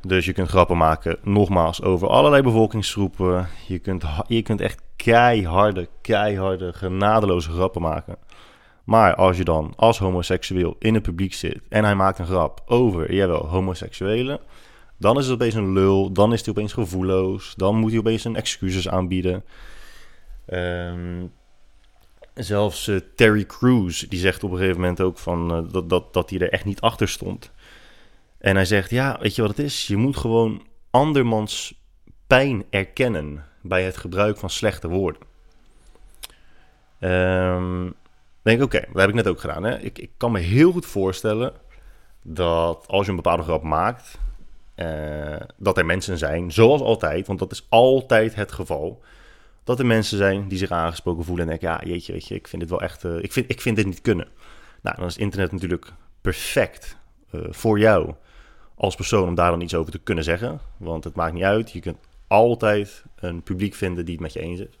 Dus 0.00 0.24
je 0.24 0.32
kunt 0.32 0.48
grappen 0.48 0.76
maken, 0.76 1.18
nogmaals, 1.22 1.82
over 1.82 2.08
allerlei 2.08 2.42
bevolkingsgroepen. 2.42 3.48
Je 3.66 3.78
kunt, 3.78 4.04
je 4.26 4.42
kunt 4.42 4.60
echt 4.60 4.82
keiharde, 4.96 5.88
keiharde, 6.00 6.72
genadeloze 6.72 7.50
grappen 7.50 7.82
maken. 7.82 8.16
Maar 8.84 9.14
als 9.14 9.36
je 9.36 9.44
dan 9.44 9.72
als 9.76 9.98
homoseksueel 9.98 10.76
in 10.78 10.94
het 10.94 11.02
publiek 11.02 11.34
zit 11.34 11.60
en 11.68 11.84
hij 11.84 11.94
maakt 11.94 12.18
een 12.18 12.26
grap 12.26 12.62
over, 12.66 13.14
jawel, 13.14 13.46
homoseksuelen, 13.46 14.40
dan 14.98 15.18
is 15.18 15.24
het 15.24 15.34
opeens 15.34 15.54
een 15.54 15.72
lul, 15.72 16.12
dan 16.12 16.32
is 16.32 16.40
hij 16.40 16.50
opeens 16.50 16.72
gevoelloos, 16.72 17.54
dan 17.54 17.76
moet 17.76 17.90
hij 17.90 17.98
opeens 17.98 18.24
een 18.24 18.36
excuses 18.36 18.88
aanbieden. 18.88 19.44
Um, 20.46 21.32
zelfs 22.34 22.88
uh, 22.88 23.00
Terry 23.16 23.46
Crews, 23.46 23.98
die 23.98 24.18
zegt 24.18 24.44
op 24.44 24.50
een 24.50 24.56
gegeven 24.56 24.80
moment 24.80 25.00
ook 25.00 25.18
van, 25.18 25.56
uh, 25.56 25.72
dat, 25.72 25.90
dat, 25.90 26.12
dat 26.14 26.30
hij 26.30 26.38
er 26.38 26.52
echt 26.52 26.64
niet 26.64 26.80
achter 26.80 27.08
stond. 27.08 27.50
En 28.38 28.54
hij 28.54 28.64
zegt, 28.64 28.90
ja, 28.90 29.18
weet 29.20 29.34
je 29.34 29.42
wat 29.42 29.50
het 29.56 29.66
is? 29.66 29.86
Je 29.86 29.96
moet 29.96 30.16
gewoon 30.16 30.66
andermans 30.90 31.80
pijn 32.26 32.64
erkennen 32.70 33.44
bij 33.62 33.84
het 33.84 33.96
gebruik 33.96 34.36
van 34.36 34.50
slechte 34.50 34.88
woorden. 34.88 35.22
Um, 37.00 37.94
denk 38.42 38.58
ik, 38.58 38.64
oké, 38.64 38.80
dat 38.92 39.00
heb 39.00 39.08
ik 39.08 39.14
net 39.14 39.28
ook 39.28 39.40
gedaan. 39.40 39.62
Hè? 39.62 39.78
Ik, 39.78 39.98
ik 39.98 40.10
kan 40.16 40.32
me 40.32 40.38
heel 40.38 40.72
goed 40.72 40.86
voorstellen 40.86 41.52
dat 42.22 42.84
als 42.86 43.04
je 43.04 43.10
een 43.10 43.16
bepaalde 43.16 43.42
grap 43.42 43.62
maakt, 43.62 44.18
uh, 44.76 45.36
dat 45.56 45.78
er 45.78 45.86
mensen 45.86 46.18
zijn, 46.18 46.52
zoals 46.52 46.80
altijd, 46.80 47.26
want 47.26 47.38
dat 47.38 47.52
is 47.52 47.66
altijd 47.68 48.34
het 48.34 48.52
geval, 48.52 49.02
dat 49.64 49.78
er 49.78 49.86
mensen 49.86 50.18
zijn 50.18 50.48
die 50.48 50.58
zich 50.58 50.70
aangesproken 50.70 51.24
voelen 51.24 51.44
en 51.44 51.50
denken, 51.50 51.68
ja, 51.68 51.92
jeetje, 51.92 52.12
weet 52.12 52.28
je, 52.28 52.34
ik 52.34 52.48
vind 52.48 52.62
dit 52.62 52.70
wel 52.70 52.80
echt, 52.80 53.04
uh, 53.04 53.22
ik, 53.22 53.32
vind, 53.32 53.50
ik 53.50 53.60
vind 53.60 53.76
dit 53.76 53.86
niet 53.86 54.00
kunnen. 54.00 54.28
Nou, 54.82 54.96
dan 54.96 55.06
is 55.06 55.16
internet 55.16 55.52
natuurlijk 55.52 55.92
perfect 56.20 56.96
uh, 57.30 57.40
voor 57.50 57.78
jou 57.78 58.14
als 58.74 58.94
persoon 58.94 59.28
om 59.28 59.34
daar 59.34 59.50
dan 59.50 59.60
iets 59.60 59.74
over 59.74 59.92
te 59.92 59.98
kunnen 59.98 60.24
zeggen, 60.24 60.60
want 60.76 61.04
het 61.04 61.14
maakt 61.14 61.32
niet 61.32 61.42
uit, 61.42 61.72
je 61.72 61.80
kunt 61.80 61.98
altijd 62.26 63.04
een 63.16 63.42
publiek 63.42 63.74
vinden 63.74 64.04
die 64.04 64.14
het 64.14 64.22
met 64.22 64.32
je 64.32 64.40
eens 64.40 64.60
is. 64.60 64.78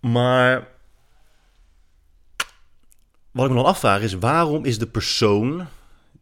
Maar 0.00 0.68
wat 3.30 3.44
ik 3.44 3.50
me 3.50 3.56
dan 3.56 3.66
afvraag 3.66 4.02
is, 4.02 4.14
waarom 4.14 4.64
is 4.64 4.78
de 4.78 4.86
persoon 4.86 5.66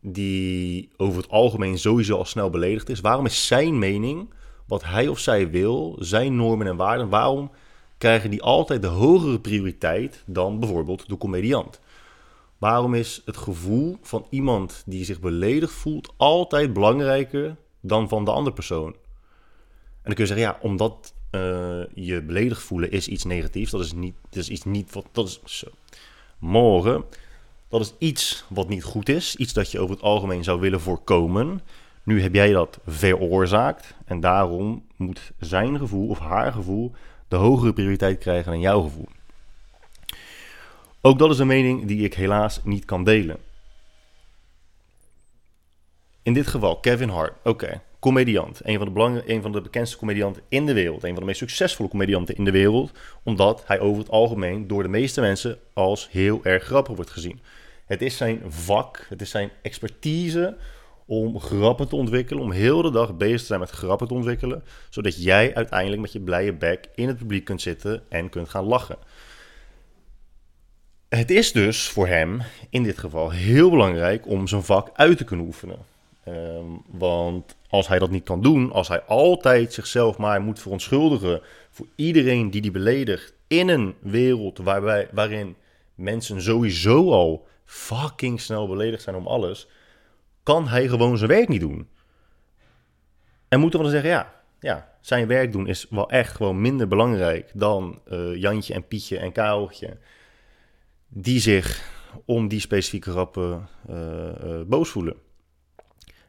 die 0.01 0.91
over 0.97 1.23
het 1.23 1.31
algemeen 1.31 1.79
sowieso 1.79 2.17
al 2.17 2.25
snel 2.25 2.51
beledigd 2.51 2.89
is, 2.89 3.01
waarom 3.01 3.27
is 3.27 3.47
zijn 3.47 3.79
mening, 3.79 4.35
wat 4.67 4.85
hij 4.85 5.09
of 5.09 5.19
zij 5.19 5.51
wil, 5.51 5.97
zijn 5.99 6.37
normen 6.37 6.67
en 6.67 6.77
waarden, 6.77 7.09
waarom 7.09 7.51
krijgen 7.99 8.31
die 8.31 8.43
altijd 8.43 8.83
de 8.83 8.89
hogere 8.89 9.41
prioriteit 9.41 10.23
dan 10.27 10.61
bijvoorbeeld 10.61 11.09
de 11.09 11.19
comediant? 11.19 11.81
Waarom 12.59 12.95
is 12.95 13.23
het 13.25 13.37
gevoel 13.37 13.99
van 14.03 14.27
iemand 14.31 14.83
die 14.87 15.05
zich 15.05 15.21
beledigd 15.21 15.73
voelt 15.73 16.15
altijd 16.17 16.73
belangrijker 16.73 17.57
dan 17.81 18.09
van 18.09 18.25
de 18.25 18.31
andere 18.31 18.55
persoon? 18.55 18.93
En 18.93 20.03
dan 20.03 20.15
kun 20.15 20.25
je 20.25 20.35
zeggen, 20.35 20.47
ja, 20.47 20.59
omdat 20.61 21.15
uh, 21.37 22.05
je 22.05 22.23
beledigd 22.23 22.63
voelen 22.63 22.91
is 22.91 23.09
iets 23.09 23.25
negatiefs. 23.25 23.71
Dat 23.71 23.81
is, 23.81 23.93
niet, 23.93 24.15
dat 24.29 24.39
is 24.39 24.49
iets 24.49 24.65
niet 24.65 24.93
wat. 24.93 25.07
Dat 25.13 25.27
is 25.27 25.59
zo. 25.59 25.67
Morgen. 26.39 27.05
Dat 27.69 27.81
is 27.81 27.95
iets 27.99 28.45
wat 28.49 28.69
niet 28.69 28.85
goed 28.85 29.09
is. 29.09 29.37
Iets 29.37 29.53
dat 29.53 29.71
je 29.71 29.81
over 29.81 29.95
het 29.95 30.05
algemeen 30.05 30.45
zou 30.45 30.61
willen 30.61 30.81
voorkomen. 30.81 31.61
Nu 32.03 32.23
heb 32.23 32.35
jij 32.35 32.53
dat 32.53 32.79
veroorzaakt. 32.87 33.95
En 34.05 34.21
daarom 34.21 34.85
moet 34.97 35.33
zijn 35.41 35.79
gevoel 35.79 36.09
of 36.09 36.19
haar 36.19 36.53
gevoel 36.53 36.93
de 37.29 37.37
hogere 37.37 37.73
prioriteit 37.73 38.19
krijgen 38.19 38.51
dan 38.51 38.61
jouw 38.61 38.83
gevoel. 38.83 39.09
Ook 41.01 41.19
dat 41.19 41.31
is 41.31 41.39
een 41.39 41.47
mening 41.47 41.87
die 41.87 42.05
ik 42.05 42.15
helaas 42.15 42.61
niet 42.65 42.85
kan 42.85 43.05
delen. 43.05 43.37
In 46.23 46.33
dit 46.33 46.47
geval 46.47 46.81
Kevin 46.81 47.09
Hart. 47.09 47.33
Oké, 47.45 47.83
Een 48.07 48.77
van, 48.77 48.87
de 48.87 48.93
belang, 48.93 49.23
een 49.27 49.43
van 49.43 49.53
de 49.53 49.61
bekendste 49.61 49.97
comedianten 49.97 50.43
in 50.49 50.67
de 50.67 50.73
wereld. 50.73 51.05
Een 51.05 51.11
van 51.11 51.21
de 51.21 51.25
meest 51.25 51.39
succesvolle 51.39 51.89
comedianten 51.89 52.37
in 52.37 52.45
de 52.45 52.51
wereld. 52.51 52.93
Omdat 53.23 53.63
hij 53.67 53.81
over 53.81 53.99
het 53.99 54.11
algemeen 54.11 54.67
door 54.67 54.83
de 54.83 54.89
meeste 54.89 55.21
mensen 55.21 55.59
als 55.73 56.09
heel 56.11 56.41
erg 56.43 56.65
grappig 56.65 56.97
wordt 56.97 57.11
gezien. 57.11 57.41
Het 57.87 58.03
is 58.03 58.17
zijn 58.17 58.43
vak, 58.49 59.07
het 59.09 59.21
is 59.21 59.31
zijn 59.31 59.51
expertise 59.63 60.57
om 61.07 61.41
grappen 61.41 61.89
te 61.89 61.97
ontwikkelen. 61.97 62.43
Om 62.43 62.51
heel 62.51 62.83
de 62.83 62.91
dag 62.91 63.17
bezig 63.17 63.41
te 63.41 63.47
zijn 63.47 63.61
met 63.61 63.71
grappen 63.71 64.09
te 64.09 64.15
ontwikkelen. 64.15 64.65
Zodat 64.91 65.23
jij 65.23 65.55
uiteindelijk 65.55 66.03
met 66.03 66.13
je 66.13 66.21
blije 66.21 66.53
bek 66.53 66.89
in 66.95 67.09
het 67.09 67.17
publiek 67.17 67.45
kunt 67.45 67.63
zitten 67.63 68.03
en 68.09 68.29
kunt 68.29 68.49
gaan 68.49 68.65
lachen. 68.65 68.97
Het 71.09 71.31
is 71.31 71.53
dus 71.53 71.89
voor 71.89 72.07
hem 72.07 72.41
in 72.71 72.83
dit 72.83 72.99
geval 72.99 73.31
heel 73.31 73.71
belangrijk 73.71 74.27
om 74.27 74.47
zijn 74.47 74.63
vak 74.63 74.91
uit 74.93 75.17
te 75.17 75.25
kunnen 75.25 75.47
oefenen. 75.47 75.79
Um, 76.29 76.83
want 76.87 77.57
als 77.77 77.89
hij 77.89 77.99
dat 77.99 78.11
niet 78.11 78.25
kan 78.25 78.43
doen, 78.43 78.73
als 78.73 78.89
hij 78.89 79.03
altijd 79.03 79.73
zichzelf 79.73 80.19
maar 80.19 80.41
moet 80.41 80.61
verontschuldigen 80.61 81.41
voor 81.71 81.87
iedereen 81.95 82.51
die 82.51 82.61
die 82.61 82.71
beledigt 82.71 83.35
in 83.47 83.69
een 83.69 83.95
wereld 84.01 84.59
waarbij, 84.59 85.09
waarin 85.13 85.57
mensen 85.95 86.43
sowieso 86.43 87.11
al 87.13 87.47
fucking 87.65 88.41
snel 88.41 88.69
beledigd 88.69 89.03
zijn 89.03 89.17
om 89.17 89.27
alles, 89.27 89.69
kan 90.43 90.69
hij 90.69 90.89
gewoon 90.89 91.19
zijn 91.19 91.31
werk 91.31 91.49
niet 91.49 91.61
doen. 91.61 91.89
En 93.49 93.61
moeten 93.61 93.79
we 93.79 93.85
dan 93.85 93.95
zeggen, 93.95 94.11
ja, 94.11 94.35
ja, 94.61 94.93
zijn 95.01 95.27
werk 95.27 95.53
doen 95.53 95.67
is 95.67 95.87
wel 95.91 96.11
echt 96.11 96.37
gewoon 96.37 96.61
minder 96.61 96.89
belangrijk 96.89 97.51
dan 97.55 98.01
uh, 98.09 98.37
Jantje 98.37 98.75
en 98.75 98.87
Pietje 98.87 99.19
en 99.19 99.33
Kareltje, 99.33 99.99
die 101.09 101.41
zich 101.41 101.95
om 102.25 102.49
die 102.49 102.61
specifieke 102.61 103.11
rappen 103.11 103.69
uh, 103.91 103.97
uh, 104.45 104.61
boos 104.67 104.89
voelen. 104.89 105.26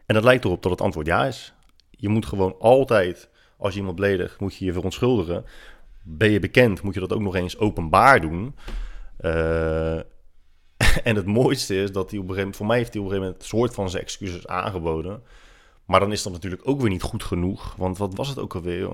En 0.08 0.14
dat 0.14 0.24
lijkt 0.24 0.46
erop 0.46 0.62
dat 0.64 0.72
het 0.72 0.82
antwoord 0.82 1.08
ja 1.08 1.26
is. 1.26 1.54
Je 1.90 2.10
moet 2.10 2.26
gewoon 2.26 2.56
altijd, 2.60 3.30
als 3.58 3.74
je 3.74 3.80
iemand 3.80 3.96
beledigt, 3.96 4.40
moet 4.40 4.56
je 4.56 4.66
je 4.66 4.74
verontschuldigen. 4.74 5.46
Ben 6.04 6.30
je 6.30 6.40
bekend, 6.40 6.82
moet 6.82 6.94
je 6.94 7.00
dat 7.00 7.14
ook 7.14 7.22
nog 7.22 7.36
eens 7.36 7.58
openbaar 7.58 8.22
doen. 8.22 8.56
Uh, 9.22 9.96
en 11.08 11.16
het 11.16 11.26
mooiste 11.26 11.76
is 11.76 11.92
dat 11.92 12.12
hij 12.12 12.20
op 12.20 12.30
een 12.30 12.36
gegeven 12.36 12.36
moment, 12.36 12.56
voor 12.56 12.66
mij 12.66 12.78
heeft 12.78 12.94
hij 12.94 13.02
op 13.02 13.08
een 13.08 13.14
gegeven 13.14 13.34
moment 13.34 13.52
een 13.52 13.58
soort 13.58 13.74
van 13.74 13.90
zijn 13.90 14.04
excuses 14.04 14.48
aangeboden. 14.48 15.24
Maar 15.86 16.00
dan 16.00 16.12
is 16.12 16.24
dat 16.24 16.34
natuurlijk 16.34 16.68
ook 16.68 16.82
weer 16.82 16.90
niet 16.90 17.02
goed 17.02 17.24
genoeg. 17.24 17.76
Want 17.76 17.98
wat 17.98 18.16
was 18.16 18.28
het 18.28 18.40
ook 18.40 18.56
alweer? 18.56 18.90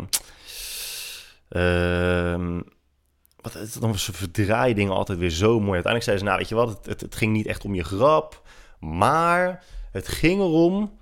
Uh, 1.49 2.59
wat, 3.41 3.77
dan 3.79 3.97
ze 3.97 4.13
verdraaien 4.13 4.75
dingen 4.75 4.93
altijd 4.93 5.19
weer 5.19 5.29
zo 5.29 5.59
mooi. 5.59 5.73
Uiteindelijk 5.73 6.03
zei 6.03 6.17
ze, 6.17 6.23
nou 6.23 6.37
weet 6.37 6.49
je 6.49 6.55
wat, 6.55 6.69
het, 6.69 6.85
het, 6.85 7.01
het 7.01 7.15
ging 7.15 7.33
niet 7.33 7.45
echt 7.45 7.65
om 7.65 7.75
je 7.75 7.83
grap. 7.83 8.41
Maar 8.79 9.63
het 9.91 10.07
ging 10.07 10.39
erom 10.39 11.01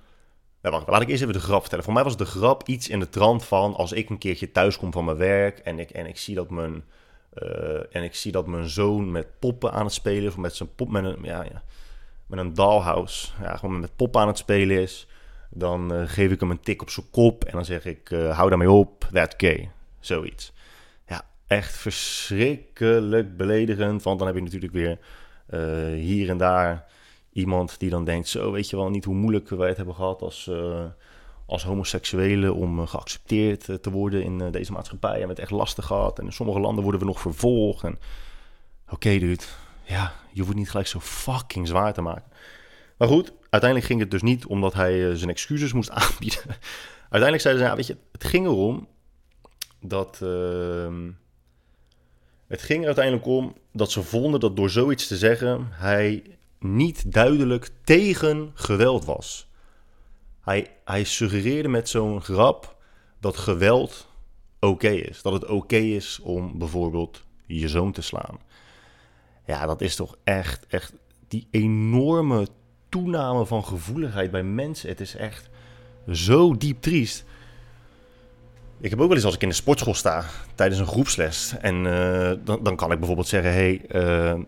wacht, 0.69 0.87
laat 0.87 1.01
ik 1.01 1.07
eerst 1.07 1.21
even 1.21 1.33
de 1.33 1.39
grap 1.39 1.59
vertellen. 1.59 1.83
Voor 1.83 1.93
mij 1.93 2.03
was 2.03 2.17
de 2.17 2.25
grap 2.25 2.67
iets 2.67 2.89
in 2.89 2.99
de 2.99 3.09
trant 3.09 3.45
van 3.45 3.73
als 3.75 3.91
ik 3.91 4.09
een 4.09 4.17
keertje 4.17 4.51
thuis 4.51 4.77
kom 4.77 4.91
van 4.91 5.05
mijn 5.05 5.17
werk 5.17 5.59
en 5.59 5.79
ik, 5.79 5.89
en 5.89 6.05
ik 6.05 6.17
zie 6.17 6.35
dat 6.35 6.49
mijn, 6.49 6.83
uh, 7.33 7.95
en 7.95 8.03
ik 8.03 8.15
zie 8.15 8.31
dat 8.31 8.47
mijn 8.47 8.69
zoon 8.69 9.11
met 9.11 9.39
poppen 9.39 9.71
aan 9.71 9.85
het 9.85 9.93
spelen 9.93 10.29
of 10.29 10.37
met 10.37 10.55
zijn 10.55 10.75
pop, 10.75 10.89
met 10.89 11.03
een, 11.03 11.17
ja, 11.21 11.43
ja, 11.43 11.63
met 12.25 12.39
een 12.39 12.53
dollhouse, 12.53 13.27
ja, 13.41 13.57
gewoon 13.57 13.79
met 13.79 13.95
poppen 13.95 14.21
aan 14.21 14.27
het 14.27 14.37
spelen 14.37 14.81
is, 14.81 15.07
dan 15.49 15.93
uh, 15.93 16.01
geef 16.05 16.31
ik 16.31 16.39
hem 16.39 16.51
een 16.51 16.59
tik 16.59 16.81
op 16.81 16.89
zijn 16.89 17.09
kop 17.09 17.43
en 17.43 17.51
dan 17.51 17.65
zeg 17.65 17.85
ik, 17.85 18.09
uh, 18.09 18.37
hou 18.37 18.49
daarmee 18.49 18.71
op, 18.71 19.07
that 19.11 19.33
gay, 19.37 19.71
zoiets. 19.99 20.53
Ja, 21.07 21.21
echt 21.47 21.73
verschrikkelijk 21.77 23.37
beledigend, 23.37 24.03
want 24.03 24.17
dan 24.17 24.27
heb 24.27 24.35
je 24.35 24.43
natuurlijk 24.43 24.73
weer 24.73 24.97
hier 25.95 26.29
en 26.29 26.37
daar 26.37 26.85
iemand 27.33 27.79
die 27.79 27.89
dan 27.89 28.05
denkt, 28.05 28.27
zo 28.27 28.51
weet 28.51 28.69
je 28.69 28.75
wel 28.75 28.89
niet 28.89 29.05
hoe 29.05 29.15
moeilijk 29.15 29.49
wij 29.49 29.67
het 29.67 29.77
hebben 29.77 29.95
gehad 29.95 30.21
als, 30.21 30.47
uh, 30.51 30.83
als 31.45 31.63
homoseksuelen 31.63 32.55
om 32.55 32.79
uh, 32.79 32.87
geaccepteerd 32.87 33.67
uh, 33.67 33.75
te 33.75 33.91
worden 33.91 34.23
in 34.23 34.51
deze 34.51 34.71
maatschappij. 34.71 35.21
En 35.21 35.29
het 35.29 35.39
echt 35.39 35.51
lastig 35.51 35.85
gehad. 35.85 36.19
En 36.19 36.25
in 36.25 36.33
sommige 36.33 36.59
landen 36.59 36.83
worden 36.83 37.01
we 37.01 37.07
nog 37.07 37.21
vervolgd. 37.21 37.83
En 37.83 37.99
oké 38.83 38.93
okay, 38.93 39.19
dude, 39.19 39.43
ja, 39.83 40.13
je 40.31 40.41
hoeft 40.41 40.55
niet 40.55 40.69
gelijk 40.69 40.87
zo 40.87 40.99
fucking 40.99 41.67
zwaar 41.67 41.93
te 41.93 42.01
maken. 42.01 42.31
Maar 42.97 43.07
goed, 43.07 43.33
uiteindelijk 43.49 43.85
ging 43.91 43.99
het 43.99 44.11
dus 44.11 44.21
niet 44.21 44.45
omdat 44.45 44.73
hij 44.73 45.15
zijn 45.15 45.29
excuses 45.29 45.73
moest 45.73 45.89
aanbieden. 45.99 46.41
uiteindelijk 46.99 47.41
zeiden 47.41 47.63
ze, 47.63 47.69
ja, 47.69 47.75
weet 47.75 47.87
je, 47.87 47.97
het 48.11 48.23
ging 48.23 48.45
erom 48.45 48.87
dat. 49.79 50.19
ehm, 50.21 51.09
het 52.51 52.61
ging 52.61 52.79
er 52.79 52.85
uiteindelijk 52.85 53.25
om 53.25 53.55
dat 53.71 53.91
ze 53.91 54.03
vonden 54.03 54.39
dat 54.39 54.55
door 54.55 54.69
zoiets 54.69 55.07
te 55.07 55.17
zeggen. 55.17 55.67
hij 55.71 56.23
niet 56.63 57.11
duidelijk 57.13 57.69
tegen 57.83 58.51
geweld 58.53 59.05
was. 59.05 59.49
Hij, 60.41 60.67
hij 60.85 61.03
suggereerde 61.03 61.69
met 61.69 61.89
zo'n 61.89 62.21
grap 62.21 62.75
dat 63.19 63.37
geweld 63.37 64.07
oké 64.59 64.89
is. 64.89 65.21
Dat 65.21 65.33
het 65.33 65.45
oké 65.45 65.75
is 65.75 66.19
om 66.23 66.57
bijvoorbeeld 66.57 67.23
je 67.45 67.67
zoon 67.67 67.91
te 67.91 68.01
slaan. 68.01 68.39
Ja, 69.45 69.65
dat 69.65 69.81
is 69.81 69.95
toch 69.95 70.17
echt, 70.23 70.65
echt 70.67 70.93
die 71.27 71.47
enorme 71.51 72.47
toename 72.89 73.45
van 73.45 73.65
gevoeligheid 73.65 74.31
bij 74.31 74.43
mensen. 74.43 74.89
Het 74.89 74.99
is 74.99 75.15
echt 75.15 75.49
zo 76.11 76.57
diep 76.57 76.81
triest. 76.81 77.23
Ik 78.79 78.89
heb 78.89 78.99
ook 78.99 79.07
wel 79.07 79.15
eens 79.15 79.25
als 79.25 79.35
ik 79.35 79.41
in 79.41 79.49
de 79.49 79.55
sportschool 79.55 79.93
sta 79.93 80.25
tijdens 80.55 80.79
een 80.79 80.87
groepsles. 80.87 81.53
En 81.59 81.85
eh, 81.85 82.37
dan, 82.43 82.63
dan 82.63 82.75
kan 82.75 82.91
ik 82.91 82.97
bijvoorbeeld 82.97 83.27
zeggen: 83.27 83.53
hey, 83.53 83.85
eh, 83.87 84.39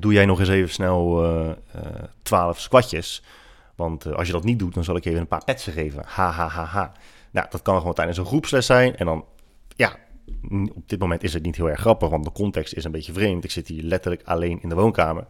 doe 0.00 0.12
jij 0.12 0.26
nog 0.26 0.40
eens 0.40 0.48
even 0.48 0.70
snel 0.70 1.24
eh, 1.24 1.50
eh, 1.50 2.02
12 2.22 2.60
squatjes. 2.60 3.22
Want 3.74 4.06
eh, 4.06 4.12
als 4.12 4.26
je 4.26 4.32
dat 4.32 4.44
niet 4.44 4.58
doet, 4.58 4.74
dan 4.74 4.84
zal 4.84 4.96
ik 4.96 5.04
even 5.04 5.20
een 5.20 5.26
paar 5.26 5.44
petsen 5.44 5.72
geven. 5.72 6.02
Ha, 6.06 6.30
ha, 6.30 6.48
ha, 6.48 6.64
ha. 6.64 6.92
Nou, 7.30 7.46
dat 7.50 7.62
kan 7.62 7.78
gewoon 7.78 7.94
tijdens 7.94 8.18
een 8.18 8.26
groepsles 8.26 8.66
zijn. 8.66 8.96
En 8.96 9.06
dan, 9.06 9.24
ja, 9.76 9.96
op 10.74 10.88
dit 10.88 10.98
moment 10.98 11.22
is 11.22 11.32
het 11.32 11.42
niet 11.42 11.56
heel 11.56 11.70
erg 11.70 11.80
grappig, 11.80 12.08
want 12.08 12.24
de 12.24 12.32
context 12.32 12.74
is 12.74 12.84
een 12.84 12.90
beetje 12.90 13.12
vreemd. 13.12 13.44
Ik 13.44 13.50
zit 13.50 13.68
hier 13.68 13.82
letterlijk 13.82 14.22
alleen 14.24 14.62
in 14.62 14.68
de 14.68 14.74
woonkamer. 14.74 15.26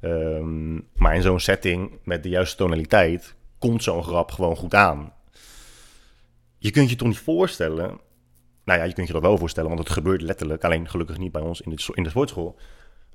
Ehm, 0.00 0.74
maar 0.74 1.14
in 1.14 1.22
zo'n 1.22 1.40
setting 1.40 1.98
met 2.04 2.22
de 2.22 2.28
juiste 2.28 2.56
tonaliteit 2.56 3.34
komt 3.58 3.82
zo'n 3.82 4.02
grap 4.02 4.30
gewoon 4.30 4.56
goed 4.56 4.74
aan. 4.74 5.12
Je 6.58 6.70
kunt 6.70 6.90
je 6.90 6.96
toch 6.96 7.08
niet 7.08 7.18
voorstellen. 7.18 8.00
Nou 8.64 8.78
ja, 8.78 8.84
je 8.84 8.92
kunt 8.92 9.06
je 9.06 9.12
dat 9.12 9.22
wel 9.22 9.38
voorstellen, 9.38 9.68
want 9.68 9.82
het 9.82 9.90
gebeurt 9.90 10.22
letterlijk. 10.22 10.64
Alleen 10.64 10.88
gelukkig 10.88 11.18
niet 11.18 11.32
bij 11.32 11.42
ons 11.42 11.60
in 11.60 11.70
de, 11.70 11.92
in 11.94 12.02
de 12.02 12.08
sportschool. 12.08 12.56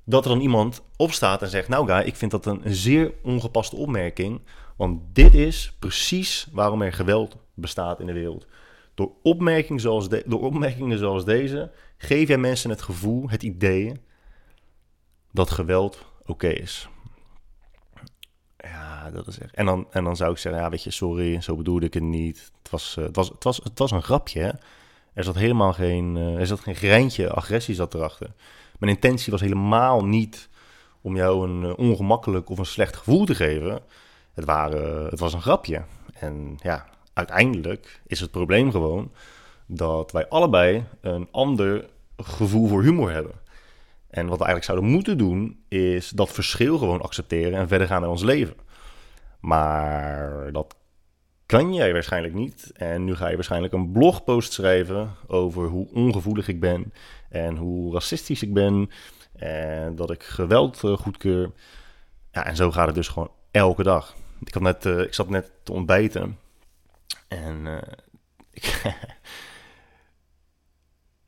Dat 0.04 0.24
er 0.24 0.30
dan 0.30 0.40
iemand 0.40 0.82
opstaat 0.96 1.42
en 1.42 1.48
zegt: 1.48 1.68
Nou, 1.68 1.86
guy, 1.86 2.06
ik 2.06 2.16
vind 2.16 2.30
dat 2.30 2.46
een 2.46 2.62
zeer 2.64 3.12
ongepaste 3.22 3.76
opmerking. 3.76 4.40
Want 4.76 5.00
dit 5.12 5.34
is 5.34 5.76
precies 5.78 6.48
waarom 6.52 6.82
er 6.82 6.92
geweld 6.92 7.36
bestaat 7.54 8.00
in 8.00 8.06
de 8.06 8.12
wereld. 8.12 8.46
Door, 8.94 9.12
opmerkingen 9.22 9.80
zoals 9.80 10.08
de, 10.08 10.22
door 10.26 10.40
opmerkingen 10.40 10.98
zoals 10.98 11.24
deze 11.24 11.70
geef 11.96 12.28
jij 12.28 12.38
mensen 12.38 12.70
het 12.70 12.82
gevoel, 12.82 13.30
het 13.30 13.42
idee 13.42 13.92
dat 15.32 15.50
geweld 15.50 16.04
oké 16.26 16.48
is. 16.48 16.88
Ja, 18.56 19.10
dat 19.10 19.26
is 19.26 19.38
echt. 19.38 19.54
En 19.54 19.66
dan, 19.66 19.86
en 19.90 20.04
dan 20.04 20.16
zou 20.16 20.30
ik 20.30 20.38
zeggen: 20.38 20.62
Ja, 20.62 20.70
weet 20.70 20.82
je, 20.82 20.90
sorry, 20.90 21.40
zo 21.40 21.56
bedoelde 21.56 21.86
ik 21.86 21.94
het 21.94 22.02
niet. 22.02 22.50
Het 22.62 22.70
was, 22.70 22.96
eh, 22.96 23.04
het 23.04 23.16
was, 23.16 23.28
het 23.28 23.44
was, 23.44 23.56
het 23.56 23.78
was 23.78 23.90
een 23.90 24.02
grapje. 24.02 24.40
hè. 24.40 24.50
Er 25.12 25.24
zat 25.24 25.34
helemaal 25.34 25.72
geen, 25.72 26.16
eh, 26.16 26.36
er 26.36 26.46
zat 26.46 26.60
geen 26.60 26.74
greintje 26.74 27.30
agressie 27.30 27.74
zat 27.74 27.94
erachter. 27.94 28.32
Mijn 28.80 28.92
intentie 28.92 29.32
was 29.32 29.40
helemaal 29.40 30.04
niet 30.04 30.48
om 31.00 31.16
jou 31.16 31.48
een 31.48 31.64
eh, 31.64 31.78
ongemakkelijk 31.78 32.50
of 32.50 32.58
een 32.58 32.66
slecht 32.66 32.96
gevoel 32.96 33.24
te 33.24 33.34
geven. 33.34 33.80
Het, 34.34 34.44
waren, 34.44 35.06
het 35.06 35.18
was 35.20 35.32
een 35.32 35.42
grapje. 35.42 35.82
En 36.12 36.58
ja, 36.62 36.86
uiteindelijk 37.12 38.02
is 38.06 38.20
het 38.20 38.30
probleem 38.30 38.70
gewoon 38.70 39.12
dat 39.66 40.12
wij 40.12 40.28
allebei 40.28 40.84
een 41.00 41.28
ander 41.30 41.88
gevoel 42.16 42.68
voor 42.68 42.82
humor 42.82 43.10
hebben. 43.10 43.34
En 44.10 44.26
wat 44.26 44.38
we 44.38 44.44
eigenlijk 44.44 44.64
zouden 44.64 44.90
moeten 44.90 45.18
doen, 45.18 45.64
is 45.68 46.08
dat 46.08 46.30
verschil 46.30 46.78
gewoon 46.78 47.02
accepteren 47.02 47.58
en 47.58 47.68
verder 47.68 47.86
gaan 47.86 48.00
met 48.00 48.10
ons 48.10 48.22
leven. 48.22 48.56
Maar 49.40 50.52
dat 50.52 50.76
kan 51.50 51.74
jij 51.74 51.92
waarschijnlijk 51.92 52.34
niet. 52.34 52.70
En 52.72 53.04
nu 53.04 53.14
ga 53.14 53.28
je 53.28 53.34
waarschijnlijk 53.34 53.72
een 53.72 53.92
blogpost 53.92 54.52
schrijven 54.52 55.14
over 55.26 55.66
hoe 55.66 55.88
ongevoelig 55.92 56.48
ik 56.48 56.60
ben 56.60 56.92
en 57.28 57.56
hoe 57.56 57.92
racistisch 57.92 58.42
ik 58.42 58.52
ben 58.54 58.90
en 59.32 59.96
dat 59.96 60.10
ik 60.10 60.22
geweld 60.22 60.84
eh, 60.84 60.96
goedkeur. 60.96 61.50
Ja, 62.32 62.44
en 62.44 62.56
zo 62.56 62.70
gaat 62.70 62.86
het 62.86 62.94
dus 62.94 63.08
gewoon 63.08 63.30
elke 63.50 63.82
dag. 63.82 64.16
Ik, 64.44 64.54
had 64.54 64.62
net, 64.62 64.86
eh, 64.86 64.98
ik 65.00 65.14
zat 65.14 65.28
net 65.28 65.50
te 65.62 65.72
ontbijten 65.72 66.38
en 67.28 67.66
eh, 67.66 67.94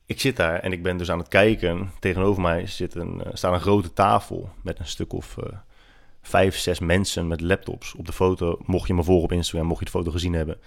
ik, 0.05 0.21
zit 0.21 0.35
daar 0.35 0.59
en 0.59 0.71
ik 0.71 0.83
ben 0.83 0.97
dus 0.97 1.11
aan 1.11 1.19
het 1.19 1.27
kijken. 1.27 1.91
Tegenover 1.99 2.41
mij 2.41 2.67
zit 2.67 2.95
een, 2.95 3.23
staat 3.33 3.53
een 3.53 3.59
grote 3.59 3.93
tafel 3.93 4.49
met 4.61 4.79
een 4.79 4.87
stuk 4.87 5.13
of 5.13 5.37
vijf, 6.23 6.57
zes 6.57 6.79
mensen 6.79 7.27
met 7.27 7.41
laptops. 7.41 7.93
Op 7.95 8.05
de 8.05 8.13
foto, 8.13 8.59
mocht 8.65 8.87
je 8.87 8.93
me 8.93 9.03
volgen 9.03 9.23
op 9.23 9.31
Instagram, 9.31 9.67
mocht 9.67 9.79
je 9.79 9.85
de 9.85 9.91
foto 9.91 10.11
gezien 10.11 10.33
hebben, 10.33 10.57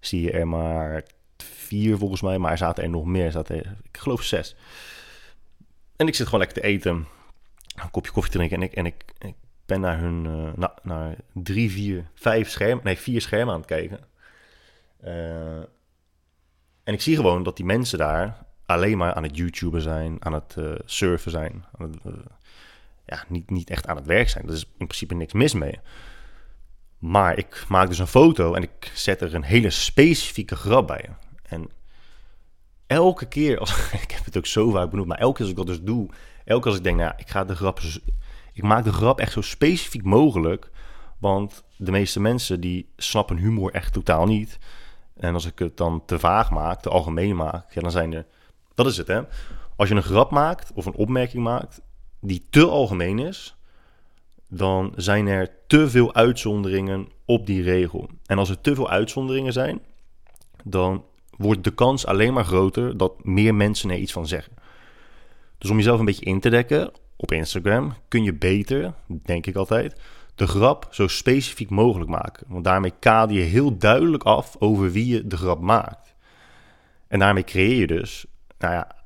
zie 0.00 0.20
je 0.20 0.30
er 0.30 0.48
maar 0.48 1.04
vier 1.36 1.98
volgens 1.98 2.20
mij, 2.20 2.38
maar 2.38 2.50
er 2.50 2.58
zaten 2.58 2.84
er 2.84 2.90
nog 2.90 3.04
meer. 3.04 3.36
Er 3.36 3.52
er, 3.54 3.76
ik 3.82 3.98
geloof 3.98 4.22
zes. 4.22 4.56
En 5.96 6.06
ik 6.06 6.14
zit 6.14 6.24
gewoon 6.26 6.40
lekker 6.40 6.62
te 6.62 6.68
eten, 6.68 7.06
een 7.74 7.90
kopje 7.90 8.12
koffie 8.12 8.32
te 8.32 8.38
drinken 8.38 8.56
en 8.58 8.62
ik, 8.64 8.72
en 8.72 8.86
ik, 8.86 9.34
ben 9.66 9.80
naar 9.80 9.98
hun, 9.98 10.26
eh, 10.26 10.52
na- 10.56 10.74
naar 10.82 11.16
drie, 11.32 11.70
vier, 11.70 12.10
vijf 12.14 12.50
schermen, 12.50 12.84
nee, 12.84 12.98
vier 12.98 13.20
schermen 13.20 13.54
aan 13.54 13.60
het 13.60 13.68
kijken. 13.68 13.98
Eh, 15.00 15.58
en 16.84 16.92
ik 16.94 17.00
zie 17.00 17.16
gewoon 17.16 17.42
dat 17.42 17.56
die 17.56 17.64
mensen 17.66 17.98
daar 17.98 18.46
alleen 18.66 18.98
maar 18.98 19.14
aan 19.14 19.22
het 19.22 19.36
YouTuben 19.36 19.80
zijn, 19.82 20.24
aan 20.24 20.32
het 20.32 20.54
eh, 20.58 20.72
surfen 20.84 21.30
zijn, 21.30 21.64
ja, 23.06 23.24
niet, 23.28 23.50
niet 23.50 23.70
echt 23.70 23.86
aan 23.86 23.96
het 23.96 24.06
werk 24.06 24.28
zijn. 24.28 24.46
Er 24.46 24.52
is 24.54 24.64
in 24.64 24.86
principe 24.86 25.14
niks 25.14 25.32
mis 25.32 25.54
mee. 25.54 25.80
Maar 26.98 27.38
ik 27.38 27.64
maak 27.68 27.88
dus 27.88 27.98
een 27.98 28.06
foto 28.06 28.54
en 28.54 28.62
ik 28.62 28.90
zet 28.94 29.20
er 29.20 29.34
een 29.34 29.42
hele 29.42 29.70
specifieke 29.70 30.56
grap 30.56 30.86
bij. 30.86 31.08
En 31.42 31.70
elke 32.86 33.26
keer, 33.26 33.58
als, 33.58 33.92
ik 34.02 34.10
heb 34.10 34.24
het 34.24 34.36
ook 34.36 34.46
zo 34.46 34.70
vaak 34.70 34.90
benoemd, 34.90 35.08
maar 35.08 35.18
elke 35.18 35.34
keer 35.36 35.42
als 35.42 35.50
ik 35.50 35.56
dat 35.56 35.66
dus 35.66 35.82
doe, 35.82 36.08
elke 36.44 36.62
keer 36.62 36.70
als 36.70 36.76
ik 36.76 36.84
denk, 36.84 36.98
nou, 36.98 37.12
ik 37.16 37.30
ga 37.30 37.44
de 37.44 37.56
grap, 37.56 37.80
ik 38.52 38.62
maak 38.62 38.84
de 38.84 38.92
grap 38.92 39.20
echt 39.20 39.32
zo 39.32 39.40
specifiek 39.40 40.04
mogelijk, 40.04 40.70
want 41.18 41.64
de 41.76 41.90
meeste 41.90 42.20
mensen 42.20 42.60
die 42.60 42.88
snappen 42.96 43.36
humor 43.36 43.72
echt 43.72 43.92
totaal 43.92 44.26
niet. 44.26 44.58
En 45.16 45.34
als 45.34 45.46
ik 45.46 45.58
het 45.58 45.76
dan 45.76 46.02
te 46.06 46.18
vaag 46.18 46.50
maak, 46.50 46.80
te 46.80 46.88
algemeen 46.88 47.36
maak, 47.36 47.72
ja, 47.72 47.80
dan 47.80 47.90
zijn 47.90 48.12
er, 48.12 48.26
dat 48.74 48.86
is 48.86 48.96
het 48.96 49.06
hè. 49.06 49.20
Als 49.76 49.88
je 49.88 49.94
een 49.94 50.02
grap 50.02 50.30
maakt 50.30 50.72
of 50.72 50.86
een 50.86 50.94
opmerking 50.94 51.42
maakt 51.42 51.80
die 52.24 52.46
te 52.50 52.66
algemeen 52.66 53.18
is, 53.18 53.56
dan 54.48 54.92
zijn 54.96 55.26
er 55.26 55.50
te 55.66 55.90
veel 55.90 56.14
uitzonderingen 56.14 57.08
op 57.24 57.46
die 57.46 57.62
regel. 57.62 58.08
En 58.26 58.38
als 58.38 58.50
er 58.50 58.60
te 58.60 58.74
veel 58.74 58.90
uitzonderingen 58.90 59.52
zijn, 59.52 59.80
dan 60.64 61.04
wordt 61.36 61.64
de 61.64 61.74
kans 61.74 62.06
alleen 62.06 62.32
maar 62.32 62.44
groter 62.44 62.96
dat 62.96 63.24
meer 63.24 63.54
mensen 63.54 63.90
er 63.90 63.96
iets 63.96 64.12
van 64.12 64.26
zeggen. 64.26 64.52
Dus 65.58 65.70
om 65.70 65.76
jezelf 65.76 65.98
een 65.98 66.04
beetje 66.04 66.24
in 66.24 66.40
te 66.40 66.50
dekken 66.50 66.92
op 67.16 67.32
Instagram 67.32 67.94
kun 68.08 68.22
je 68.22 68.34
beter, 68.34 68.94
denk 69.06 69.46
ik 69.46 69.56
altijd, 69.56 70.00
de 70.34 70.46
grap 70.46 70.88
zo 70.90 71.06
specifiek 71.06 71.70
mogelijk 71.70 72.10
maken. 72.10 72.46
Want 72.48 72.64
daarmee 72.64 72.92
kader 72.98 73.36
je 73.36 73.42
heel 73.42 73.78
duidelijk 73.78 74.22
af 74.22 74.56
over 74.58 74.92
wie 74.92 75.06
je 75.06 75.26
de 75.26 75.36
grap 75.36 75.60
maakt. 75.60 76.14
En 77.08 77.18
daarmee 77.18 77.44
creëer 77.44 77.76
je 77.76 77.86
dus, 77.86 78.26
nou 78.58 78.74
ja, 78.74 79.03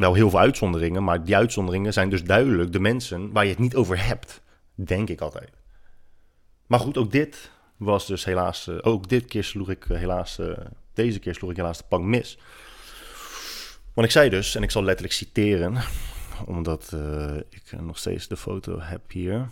wel 0.00 0.14
heel 0.14 0.30
veel 0.30 0.38
uitzonderingen, 0.38 1.04
maar 1.04 1.24
die 1.24 1.36
uitzonderingen 1.36 1.92
zijn 1.92 2.10
dus 2.10 2.24
duidelijk 2.24 2.72
de 2.72 2.80
mensen 2.80 3.32
waar 3.32 3.44
je 3.44 3.50
het 3.50 3.58
niet 3.58 3.74
over 3.74 4.06
hebt. 4.06 4.40
Denk 4.74 5.08
ik 5.08 5.20
altijd. 5.20 5.50
Maar 6.66 6.78
goed, 6.80 6.96
ook 6.96 7.10
dit 7.10 7.50
was 7.76 8.06
dus 8.06 8.24
helaas. 8.24 8.68
eh, 8.68 8.76
ook 8.80 9.08
dit 9.08 9.24
keer 9.24 9.44
sloeg 9.44 9.70
ik 9.70 9.84
eh, 9.88 9.98
helaas. 9.98 10.38
eh, 10.38 10.52
deze 10.94 11.18
keer 11.18 11.34
sloeg 11.34 11.50
ik 11.50 11.56
helaas 11.56 11.78
de 11.78 11.84
pank 11.88 12.04
mis. 12.04 12.38
Want 13.94 14.06
ik 14.06 14.12
zei 14.12 14.28
dus, 14.28 14.54
en 14.54 14.62
ik 14.62 14.70
zal 14.70 14.82
letterlijk 14.82 15.14
citeren, 15.14 15.76
omdat 16.46 16.96
ik 17.48 17.80
nog 17.80 17.98
steeds 17.98 18.28
de 18.28 18.36
foto 18.36 18.80
heb 18.80 19.10
hier. 19.10 19.48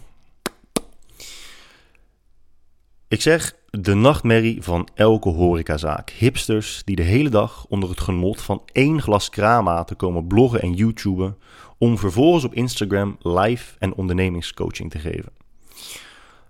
Ik 3.08 3.20
zeg 3.20 3.54
de 3.70 3.94
nachtmerrie 3.94 4.62
van 4.62 4.88
elke 4.94 5.28
horecazaak. 5.28 6.10
Hipsters 6.10 6.82
die 6.84 6.96
de 6.96 7.02
hele 7.02 7.28
dag 7.28 7.66
onder 7.68 7.88
het 7.88 8.00
genot 8.00 8.42
van 8.42 8.62
één 8.72 9.02
glas 9.02 9.30
kraamaten 9.30 9.96
komen 9.96 10.26
bloggen 10.26 10.60
en 10.60 10.72
YouTuben 10.72 11.36
om 11.78 11.98
vervolgens 11.98 12.44
op 12.44 12.54
Instagram 12.54 13.16
live 13.18 13.74
en 13.78 13.94
ondernemingscoaching 13.94 14.90
te 14.90 14.98
geven. 14.98 15.32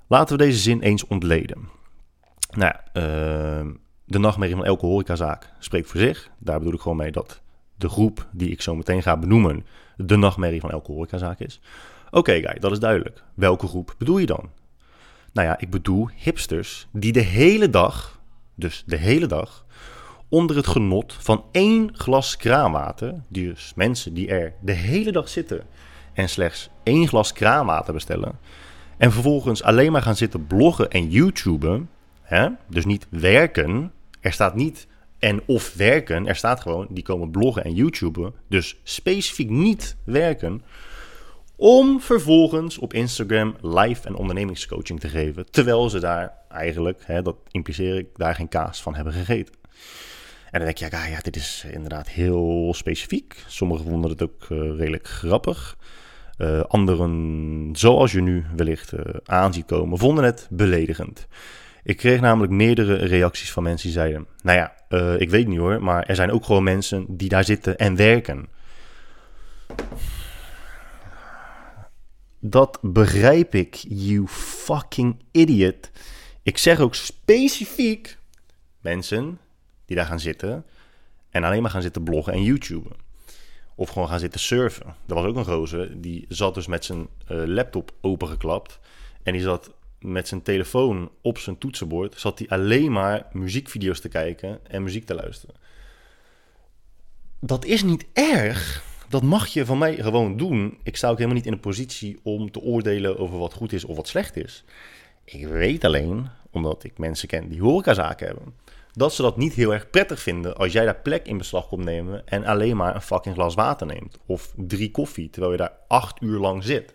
Laten 0.07 0.37
we 0.37 0.45
deze 0.45 0.59
zin 0.59 0.81
eens 0.81 1.07
ontleden. 1.07 1.69
Nou 2.51 2.73
ja, 2.75 2.85
eh, 2.93 3.67
de 4.05 4.19
nachtmerrie 4.19 4.57
van 4.57 4.65
elke 4.65 4.87
horecazaak 4.87 5.53
spreekt 5.59 5.89
voor 5.89 6.01
zich. 6.01 6.31
Daar 6.39 6.59
bedoel 6.59 6.75
ik 6.75 6.81
gewoon 6.81 6.97
mee 6.97 7.13
dat 7.13 7.41
de 7.77 7.89
groep 7.89 8.29
die 8.33 8.51
ik 8.51 8.63
zo 8.63 8.77
meteen 8.77 9.03
ga 9.03 9.17
benoemen 9.17 9.67
de 9.97 10.17
nachtmerrie 10.17 10.61
van 10.61 10.71
elke 10.71 10.93
horecazaak 10.93 11.41
is. 11.41 11.61
Oké, 12.11 12.33
guy, 12.33 12.59
dat 12.59 12.73
is 12.73 12.79
duidelijk. 12.79 13.23
Welke 13.35 13.67
groep 13.67 13.95
bedoel 13.99 14.19
je 14.19 14.27
dan? 14.27 14.58
Nou 15.39 15.51
ja, 15.51 15.59
ik 15.59 15.71
bedoel 15.71 16.09
hipsters 16.15 16.87
die 16.93 17.13
de 17.13 17.21
hele 17.21 17.71
dag, 17.71 18.21
dus 18.55 18.83
de 18.87 18.97
hele 18.97 19.27
dag, 19.27 19.67
onder 20.29 20.57
het 20.57 20.67
genot 20.67 21.17
van 21.21 21.45
één 21.53 21.91
glas 21.93 22.37
kraanwater, 22.37 23.15
dus 23.29 23.73
mensen 23.77 24.15
die 24.15 24.29
er 24.29 24.53
de 24.61 24.73
hele 24.73 25.13
dag 25.13 25.29
zitten 25.29 25.67
en 26.13 26.29
slechts 26.29 26.71
één 26.83 27.09
glas 27.09 27.33
kraanwater 27.33 27.93
bestellen, 27.93 28.39
en 28.97 29.13
vervolgens 29.13 29.63
alleen 29.63 29.93
maar 29.93 30.03
gaan 30.03 30.17
zitten 30.17 30.47
bloggen 30.47 30.91
en 30.91 31.11
YouTuben, 31.11 31.89
hè? 32.23 32.49
dus 32.69 32.85
niet 32.85 33.07
werken. 33.11 33.93
Er 34.21 34.33
staat 34.33 34.55
niet 34.55 34.87
en 35.19 35.43
of 35.47 35.75
werken. 35.75 36.27
Er 36.27 36.37
staat 36.37 36.61
gewoon, 36.61 36.87
die 36.91 37.05
komen 37.05 37.31
bloggen 37.31 37.65
en 37.65 37.75
YouTuben. 37.75 38.35
Dus 38.49 38.81
specifiek 38.83 39.51
niet 39.51 39.97
werken. 40.05 40.63
Om 41.61 42.01
vervolgens 42.01 42.79
op 42.79 42.93
Instagram 42.93 43.57
live 43.61 44.07
en 44.07 44.15
ondernemingscoaching 44.15 45.01
te 45.01 45.09
geven. 45.09 45.51
Terwijl 45.51 45.91
ze 45.91 46.01
daar 46.01 46.33
eigenlijk, 46.49 47.03
hè, 47.05 47.23
dat 47.23 47.37
impliceer 47.51 47.97
ik, 47.97 48.07
daar 48.15 48.35
geen 48.35 48.49
kaas 48.49 48.83
van 48.83 48.95
hebben 48.95 49.13
gegeten. 49.13 49.55
En 50.51 50.61
dan 50.61 50.65
denk 50.65 50.77
je, 50.77 50.89
ja, 50.91 51.07
ja 51.07 51.21
dit 51.21 51.37
is 51.37 51.67
inderdaad 51.71 52.09
heel 52.09 52.75
specifiek. 52.77 53.45
Sommigen 53.47 53.85
vonden 53.89 54.11
het 54.11 54.23
ook 54.23 54.47
uh, 54.49 54.59
redelijk 54.59 55.07
grappig. 55.07 55.77
Uh, 56.39 56.61
anderen, 56.61 57.71
zoals 57.73 58.13
je 58.13 58.21
nu 58.21 58.45
wellicht 58.57 58.93
uh, 58.93 59.01
aan 59.25 59.53
ziet 59.53 59.67
komen, 59.67 59.99
vonden 59.99 60.25
het 60.25 60.47
beledigend. 60.51 61.27
Ik 61.83 61.97
kreeg 61.97 62.21
namelijk 62.21 62.53
meerdere 62.53 62.95
reacties 62.95 63.53
van 63.53 63.63
mensen 63.63 63.89
die 63.89 63.99
zeiden: 63.99 64.27
Nou 64.43 64.59
ja, 64.59 64.97
ik 65.19 65.31
weet 65.31 65.47
niet 65.47 65.59
hoor, 65.59 65.83
maar 65.83 66.07
er 66.07 66.15
zijn 66.15 66.31
ook 66.31 66.45
gewoon 66.45 66.63
mensen 66.63 67.05
die 67.09 67.29
daar 67.29 67.45
zitten 67.45 67.79
en 67.79 67.97
werken. 67.97 68.49
Dat 72.39 72.79
begrijp 72.83 73.55
ik, 73.55 73.75
you 73.89 74.27
fucking 74.29 75.23
idiot. 75.31 75.91
Ik 76.43 76.59
zeg 76.59 76.81
ook 76.81 76.95
specifiek 76.95 78.19
mensen 78.81 79.39
die 79.85 79.97
daar 79.97 80.07
gaan 80.07 80.21
zitten 80.21 80.65
en 81.31 81.45
alleen 81.45 81.63
maar 81.63 81.71
gaan 81.71 81.83
zitten 81.83 82.03
bloggen 82.03 82.33
en 82.33 82.43
YouTuben. 82.43 82.93
Of 83.75 83.89
gewoon 83.91 84.09
gaan 84.09 84.19
zitten 84.19 84.41
surfen. 84.41 84.87
Er 85.07 85.15
was 85.15 85.25
ook 85.25 85.37
een 85.37 85.45
gozer, 85.45 86.01
die 86.01 86.25
zat 86.29 86.55
dus 86.55 86.67
met 86.67 86.85
zijn 86.85 86.99
uh, 87.01 87.07
laptop 87.47 87.93
opengeklapt. 88.01 88.79
En 89.23 89.33
die 89.33 89.43
zat 89.43 89.71
met 90.01 90.29
zijn 90.29 90.43
telefoon 90.43 91.11
op 91.23 91.39
zijn 91.39 91.59
toetsenbord. 91.59 92.21
Zat 92.21 92.39
hij 92.39 92.49
alleen 92.49 92.93
maar 92.93 93.27
muziekvideo's 93.33 94.01
te 94.01 94.09
kijken 94.09 94.67
en 94.67 94.83
muziek 94.83 95.07
te 95.07 95.15
luisteren. 95.15 95.55
Dat 97.41 97.65
is 97.65 97.83
niet 97.83 98.07
erg. 98.13 98.83
Dat 99.09 99.23
mag 99.23 99.47
je 99.47 99.67
van 99.67 99.79
mij 99.79 99.97
gewoon 99.97 100.37
doen. 100.37 100.79
Ik 100.83 100.97
sta 100.97 101.09
ook 101.09 101.17
helemaal 101.17 101.37
niet 101.37 101.47
in 101.47 101.53
een 101.53 101.61
positie 101.61 102.19
om 102.23 102.51
te 102.51 102.61
oordelen 102.61 103.19
over 103.19 103.39
wat 103.39 103.53
goed 103.53 103.73
is 103.73 103.85
of 103.85 103.97
wat 103.97 104.09
slecht 104.09 104.37
is. 104.37 104.65
Ik 105.25 105.47
weet 105.47 105.85
alleen, 105.85 106.29
omdat 106.51 106.85
ik 106.85 106.99
mensen 106.99 107.29
ken 107.29 107.49
die 107.49 107.61
horecazaken 107.61 108.27
hebben 108.27 108.55
dat 108.99 109.15
ze 109.15 109.23
dat 109.23 109.37
niet 109.37 109.55
heel 109.55 109.73
erg 109.73 109.91
prettig 109.91 110.21
vinden 110.21 110.57
als 110.57 110.73
jij 110.73 110.85
daar 110.85 111.01
plek 111.01 111.27
in 111.27 111.39
beslag 111.39 111.69
komt 111.69 111.85
nemen 111.85 112.27
en 112.27 112.45
alleen 112.45 112.77
maar 112.77 112.95
een 112.95 113.03
fucking 113.03 113.35
glas 113.35 113.55
water 113.55 113.87
neemt. 113.87 114.19
Of 114.27 114.53
drie 114.57 114.91
koffie, 114.91 115.31
terwijl 115.31 115.53
je 115.53 115.59
daar 115.59 115.73
acht 115.89 116.23
uur 116.23 116.39
lang 116.39 116.65
zit. 116.65 116.95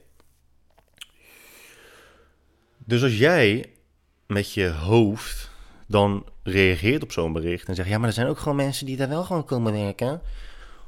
Dus 2.77 3.03
als 3.03 3.17
jij 3.17 3.65
met 4.27 4.53
je 4.53 4.69
hoofd 4.69 5.51
dan 5.87 6.25
reageert 6.43 7.03
op 7.03 7.11
zo'n 7.11 7.33
bericht 7.33 7.67
en 7.67 7.75
zegt, 7.75 7.89
ja, 7.89 7.97
maar 7.97 8.07
er 8.07 8.13
zijn 8.13 8.27
ook 8.27 8.39
gewoon 8.39 8.55
mensen 8.55 8.85
die 8.85 8.97
daar 8.97 9.09
wel 9.09 9.23
gewoon 9.23 9.45
komen 9.45 9.73
werken. 9.73 10.21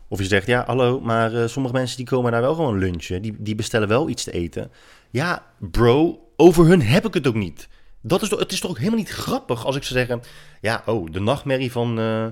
Of 0.08 0.20
je 0.20 0.26
zegt, 0.26 0.48
ja, 0.48 0.64
hallo, 0.66 1.00
maar 1.00 1.34
uh, 1.34 1.48
sommige 1.48 1.76
mensen 1.76 1.98
die 1.98 2.06
komen 2.06 2.32
daar 2.32 2.42
wel 2.42 2.56
gewoon 2.56 2.78
lunchen, 2.78 3.22
die, 3.22 3.36
die 3.38 3.56
bestellen 3.56 3.88
wel 3.88 4.10
iets 4.10 4.24
te 4.24 4.32
eten. 4.32 4.72
Ja, 5.10 5.44
bro, 5.60 6.20
over 6.36 6.66
hun 6.66 6.82
heb 6.82 7.06
ik 7.06 7.14
het 7.14 7.28
ook 7.28 7.36
niet. 7.36 7.68
Dat 8.02 8.22
is, 8.22 8.30
het 8.30 8.52
is 8.52 8.60
toch 8.60 8.70
ook 8.70 8.78
helemaal 8.78 9.00
niet 9.00 9.10
grappig 9.10 9.66
als 9.66 9.76
ik 9.76 9.84
zou 9.84 10.00
zeggen... 10.00 10.22
Ja, 10.62 10.84
oh, 10.86 11.12
de 11.12 11.20
nachtmerrie 11.20 11.72
van, 11.72 12.00
uh, 12.00 12.26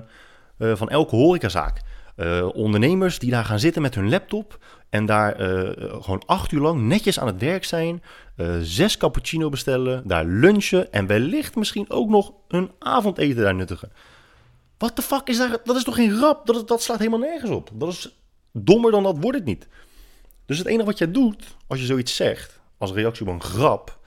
uh, 0.58 0.76
van 0.76 0.88
elke 0.88 1.16
horecazaak. 1.16 1.80
Ondernemers 2.52 3.18
die 3.18 3.30
daar 3.30 3.44
gaan 3.44 3.58
zitten 3.58 3.82
met 3.82 3.94
hun 3.94 4.08
laptop... 4.08 4.58
en 4.88 5.06
daar 5.06 5.34
gewoon 6.02 6.22
acht 6.26 6.52
uur 6.52 6.60
lang 6.60 6.80
netjes 6.80 7.20
aan 7.20 7.26
het 7.26 7.40
werk 7.40 7.64
zijn... 7.64 8.02
zes 8.60 8.96
cappuccino 8.96 9.48
bestellen, 9.48 10.08
daar 10.08 10.24
lunchen... 10.24 10.92
en 10.92 11.06
wellicht 11.06 11.56
misschien 11.56 11.90
ook 11.90 12.08
nog 12.08 12.32
een 12.48 12.70
avondeten 12.78 13.42
daar 13.42 13.54
nuttigen. 13.54 13.92
Wat 14.78 14.96
de 14.96 15.02
fuck 15.02 15.28
is 15.28 15.38
daar... 15.38 15.58
Dat 15.64 15.76
is 15.76 15.84
toch 15.84 15.94
geen 15.94 16.16
grap? 16.16 16.46
Dat, 16.46 16.68
dat 16.68 16.82
slaat 16.82 16.98
helemaal 16.98 17.18
nergens 17.18 17.50
op. 17.50 17.70
Dat 17.72 17.88
is 17.92 18.18
dommer 18.52 18.90
dan 18.90 19.02
dat 19.02 19.16
wordt 19.20 19.38
het 19.38 19.46
niet. 19.46 19.68
Dus 20.46 20.58
het 20.58 20.66
enige 20.66 20.84
wat 20.84 20.98
jij 20.98 21.10
doet 21.10 21.56
als 21.66 21.80
je 21.80 21.86
zoiets 21.86 22.16
zegt... 22.16 22.60
als 22.78 22.92
reactie 22.92 23.26
op 23.26 23.32
een 23.32 23.42
grap 23.42 23.98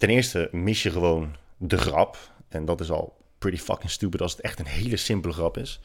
ten 0.00 0.08
eerste 0.08 0.48
mis 0.52 0.82
je 0.82 0.90
gewoon 0.90 1.36
de 1.56 1.78
grap. 1.78 2.16
En 2.48 2.64
dat 2.64 2.80
is 2.80 2.90
al 2.90 3.16
pretty 3.38 3.58
fucking 3.58 3.90
stupid 3.90 4.20
als 4.20 4.32
het 4.32 4.40
echt 4.40 4.58
een 4.58 4.66
hele 4.66 4.96
simpele 4.96 5.32
grap 5.32 5.56
is. 5.56 5.80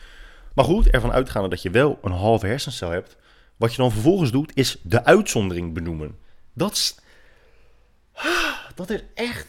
Maar 0.54 0.66
goed, 0.66 0.90
ervan 0.90 1.12
uitgaande 1.12 1.50
dat 1.50 1.62
je 1.62 1.70
wel 1.70 2.00
een 2.02 2.12
halve 2.12 2.48
hersencel 2.48 2.90
hebt. 2.90 3.18
Wat 3.56 3.72
je 3.72 3.78
dan 3.78 3.92
vervolgens 3.92 4.32
doet, 4.32 4.52
is 4.56 4.78
de 4.84 5.04
uitzondering 5.04 5.74
benoemen. 5.74 6.18
Dat 6.54 6.72
is. 6.72 6.96
Dat 8.76 8.90
is 8.90 9.02
echt. 9.14 9.48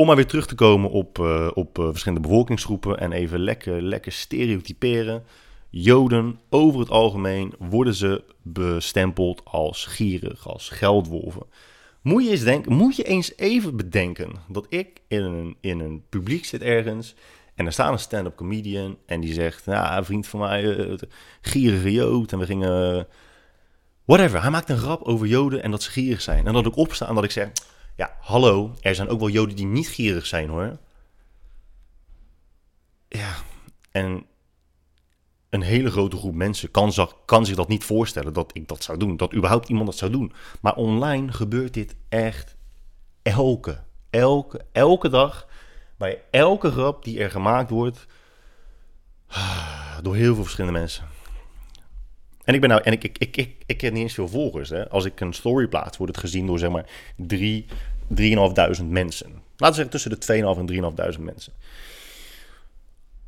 Om 0.00 0.06
maar 0.06 0.16
weer 0.16 0.26
terug 0.26 0.46
te 0.46 0.54
komen 0.54 0.90
op, 0.90 1.18
uh, 1.18 1.50
op 1.54 1.78
uh, 1.78 1.88
verschillende 1.88 2.28
bevolkingsgroepen 2.28 2.98
en 2.98 3.12
even 3.12 3.38
lekker, 3.38 3.82
lekker 3.82 4.12
stereotyperen. 4.12 5.24
Joden 5.70 6.40
over 6.50 6.80
het 6.80 6.90
algemeen 6.90 7.54
worden 7.58 7.94
ze 7.94 8.24
bestempeld 8.42 9.44
als 9.44 9.86
gierig, 9.86 10.48
als 10.48 10.68
geldwolven. 10.68 11.42
Moet 12.02 12.24
je 12.24 12.30
eens, 12.30 12.42
denken, 12.42 12.72
moet 12.72 12.96
je 12.96 13.02
eens 13.02 13.36
even 13.36 13.76
bedenken 13.76 14.32
dat 14.48 14.66
ik 14.68 15.00
in 15.08 15.22
een, 15.22 15.56
in 15.60 15.80
een 15.80 16.02
publiek 16.08 16.44
zit 16.44 16.62
ergens 16.62 17.14
en 17.54 17.66
er 17.66 17.72
staat 17.72 17.92
een 17.92 17.98
stand-up 17.98 18.36
comedian 18.36 18.96
en 19.06 19.20
die 19.20 19.32
zegt, 19.32 19.66
nou, 19.66 19.96
een 19.96 20.04
vriend 20.04 20.26
van 20.26 20.40
mij, 20.40 20.64
uh, 20.64 20.98
gierige 21.40 21.92
Jood 21.92 22.32
en 22.32 22.38
we 22.38 22.46
gingen, 22.46 23.06
whatever. 24.04 24.40
Hij 24.40 24.50
maakt 24.50 24.70
een 24.70 24.78
grap 24.78 25.02
over 25.02 25.26
Joden 25.26 25.62
en 25.62 25.70
dat 25.70 25.82
ze 25.82 25.90
gierig 25.90 26.20
zijn. 26.20 26.46
En 26.46 26.52
dat 26.52 26.66
ik 26.66 26.76
opsta 26.76 27.08
en 27.08 27.14
dat 27.14 27.24
ik 27.24 27.30
zeg, 27.30 27.48
ja, 28.00 28.16
hallo, 28.20 28.74
er 28.80 28.94
zijn 28.94 29.08
ook 29.08 29.18
wel 29.20 29.28
Joden 29.28 29.56
die 29.56 29.66
niet 29.66 29.88
gierig 29.88 30.26
zijn 30.26 30.48
hoor. 30.48 30.78
Ja, 33.08 33.34
en 33.90 34.26
een 35.50 35.62
hele 35.62 35.90
grote 35.90 36.16
groep 36.16 36.34
mensen 36.34 36.70
kan, 36.70 36.92
kan, 37.24 37.46
zich 37.46 37.56
dat 37.56 37.68
niet 37.68 37.84
voorstellen 37.84 38.32
dat 38.32 38.50
ik 38.56 38.68
dat 38.68 38.82
zou 38.82 38.98
doen. 38.98 39.16
Dat 39.16 39.34
überhaupt 39.34 39.68
iemand 39.68 39.86
dat 39.86 39.96
zou 39.96 40.10
doen. 40.10 40.32
Maar 40.60 40.74
online 40.74 41.32
gebeurt 41.32 41.74
dit 41.74 41.96
echt 42.08 42.56
elke, 43.22 43.82
elke, 44.10 44.60
elke 44.72 45.08
dag. 45.08 45.48
Bij 45.96 46.22
elke 46.30 46.70
grap 46.70 47.04
die 47.04 47.20
er 47.20 47.30
gemaakt 47.30 47.70
wordt. 47.70 48.06
Door 50.02 50.14
heel 50.14 50.34
veel 50.34 50.42
verschillende 50.42 50.78
mensen. 50.78 51.04
En 52.44 52.54
ik 52.54 52.60
ben 52.60 52.70
nou, 52.70 52.82
en 52.82 52.92
ik, 52.92 53.04
ik, 53.04 53.18
ik, 53.18 53.36
ik, 53.36 53.56
ik 53.66 53.76
ken 53.76 53.92
niet 53.92 54.02
eens 54.02 54.14
veel 54.14 54.28
volgers. 54.28 54.68
Hè. 54.68 54.88
Als 54.88 55.04
ik 55.04 55.20
een 55.20 55.32
story 55.32 55.66
plaats, 55.66 55.96
wordt 55.96 56.14
het 56.14 56.24
gezien 56.24 56.46
door 56.46 56.58
zeg 56.58 56.70
maar 56.70 56.86
3, 57.16 57.66
3.500 58.14 58.84
mensen. 58.88 59.28
Laten 59.56 59.82
we 59.82 59.90
zeggen 59.90 59.90
tussen 59.90 60.10
de 60.10 60.56
2.500 60.56 60.74
en 60.74 61.14
3.500 61.14 61.20
mensen. 61.20 61.52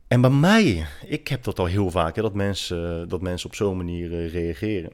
En 0.09 0.21
bij 0.21 0.31
mij, 0.31 0.87
ik 1.07 1.29
heb 1.29 1.45
dat 1.45 1.59
al 1.59 1.67
heel 1.67 1.91
vaak, 1.91 2.17
hè, 2.17 2.23
dat, 2.23 2.35
mensen, 2.35 3.09
dat 3.09 3.21
mensen 3.21 3.49
op 3.49 3.55
zo'n 3.55 3.77
manier 3.77 4.11
uh, 4.11 4.33
reageren. 4.33 4.93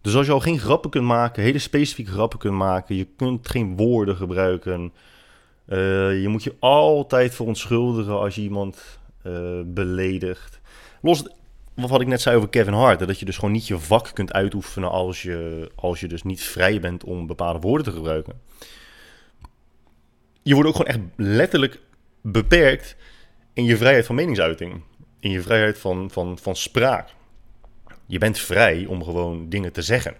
Dus 0.00 0.14
als 0.14 0.26
je 0.26 0.32
al 0.32 0.40
geen 0.40 0.58
grappen 0.58 0.90
kunt 0.90 1.04
maken, 1.04 1.42
hele 1.42 1.58
specifieke 1.58 2.10
grappen 2.10 2.38
kunt 2.38 2.54
maken, 2.54 2.96
je 2.96 3.06
kunt 3.16 3.48
geen 3.48 3.76
woorden 3.76 4.16
gebruiken. 4.16 4.92
Uh, 5.68 5.76
je 6.22 6.28
moet 6.28 6.42
je 6.42 6.54
altijd 6.58 7.34
verontschuldigen 7.34 8.18
als 8.18 8.34
je 8.34 8.40
iemand 8.40 8.98
uh, 9.26 9.60
beledigt. 9.64 10.60
Los 11.02 11.24
wat 11.86 12.00
ik 12.00 12.06
net 12.06 12.20
zei 12.20 12.36
over 12.36 12.48
Kevin 12.48 12.72
Hart, 12.72 12.98
dat 12.98 13.18
je 13.18 13.24
dus 13.24 13.34
gewoon 13.36 13.52
niet 13.52 13.66
je 13.66 13.78
vak 13.78 14.10
kunt 14.14 14.32
uitoefenen 14.32 14.90
als 14.90 15.22
je, 15.22 15.70
als 15.74 16.00
je 16.00 16.08
dus 16.08 16.22
niet 16.22 16.42
vrij 16.42 16.80
bent 16.80 17.04
om 17.04 17.26
bepaalde 17.26 17.58
woorden 17.58 17.86
te 17.86 17.92
gebruiken. 17.92 18.40
Je 20.42 20.54
wordt 20.54 20.68
ook 20.68 20.76
gewoon 20.76 20.90
echt 20.90 21.00
letterlijk 21.16 21.80
beperkt 22.20 22.96
in 23.52 23.64
je 23.64 23.76
vrijheid 23.76 24.06
van 24.06 24.14
meningsuiting, 24.14 24.82
in 25.20 25.30
je 25.30 25.42
vrijheid 25.42 25.78
van, 25.78 26.10
van, 26.10 26.38
van 26.38 26.56
spraak. 26.56 27.08
Je 28.06 28.18
bent 28.18 28.38
vrij 28.38 28.86
om 28.86 29.04
gewoon 29.04 29.48
dingen 29.48 29.72
te 29.72 29.82
zeggen. 29.82 30.16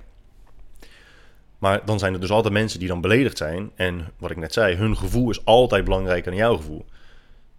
Maar 1.58 1.84
dan 1.84 1.98
zijn 1.98 2.14
er 2.14 2.20
dus 2.20 2.30
altijd 2.30 2.54
mensen 2.54 2.78
die 2.78 2.88
dan 2.88 3.00
beledigd 3.00 3.36
zijn. 3.36 3.70
En 3.74 4.12
wat 4.18 4.30
ik 4.30 4.36
net 4.36 4.52
zei, 4.52 4.76
hun 4.76 4.96
gevoel 4.96 5.30
is 5.30 5.44
altijd 5.44 5.84
belangrijker 5.84 6.30
dan 6.30 6.40
jouw 6.40 6.56
gevoel. 6.56 6.84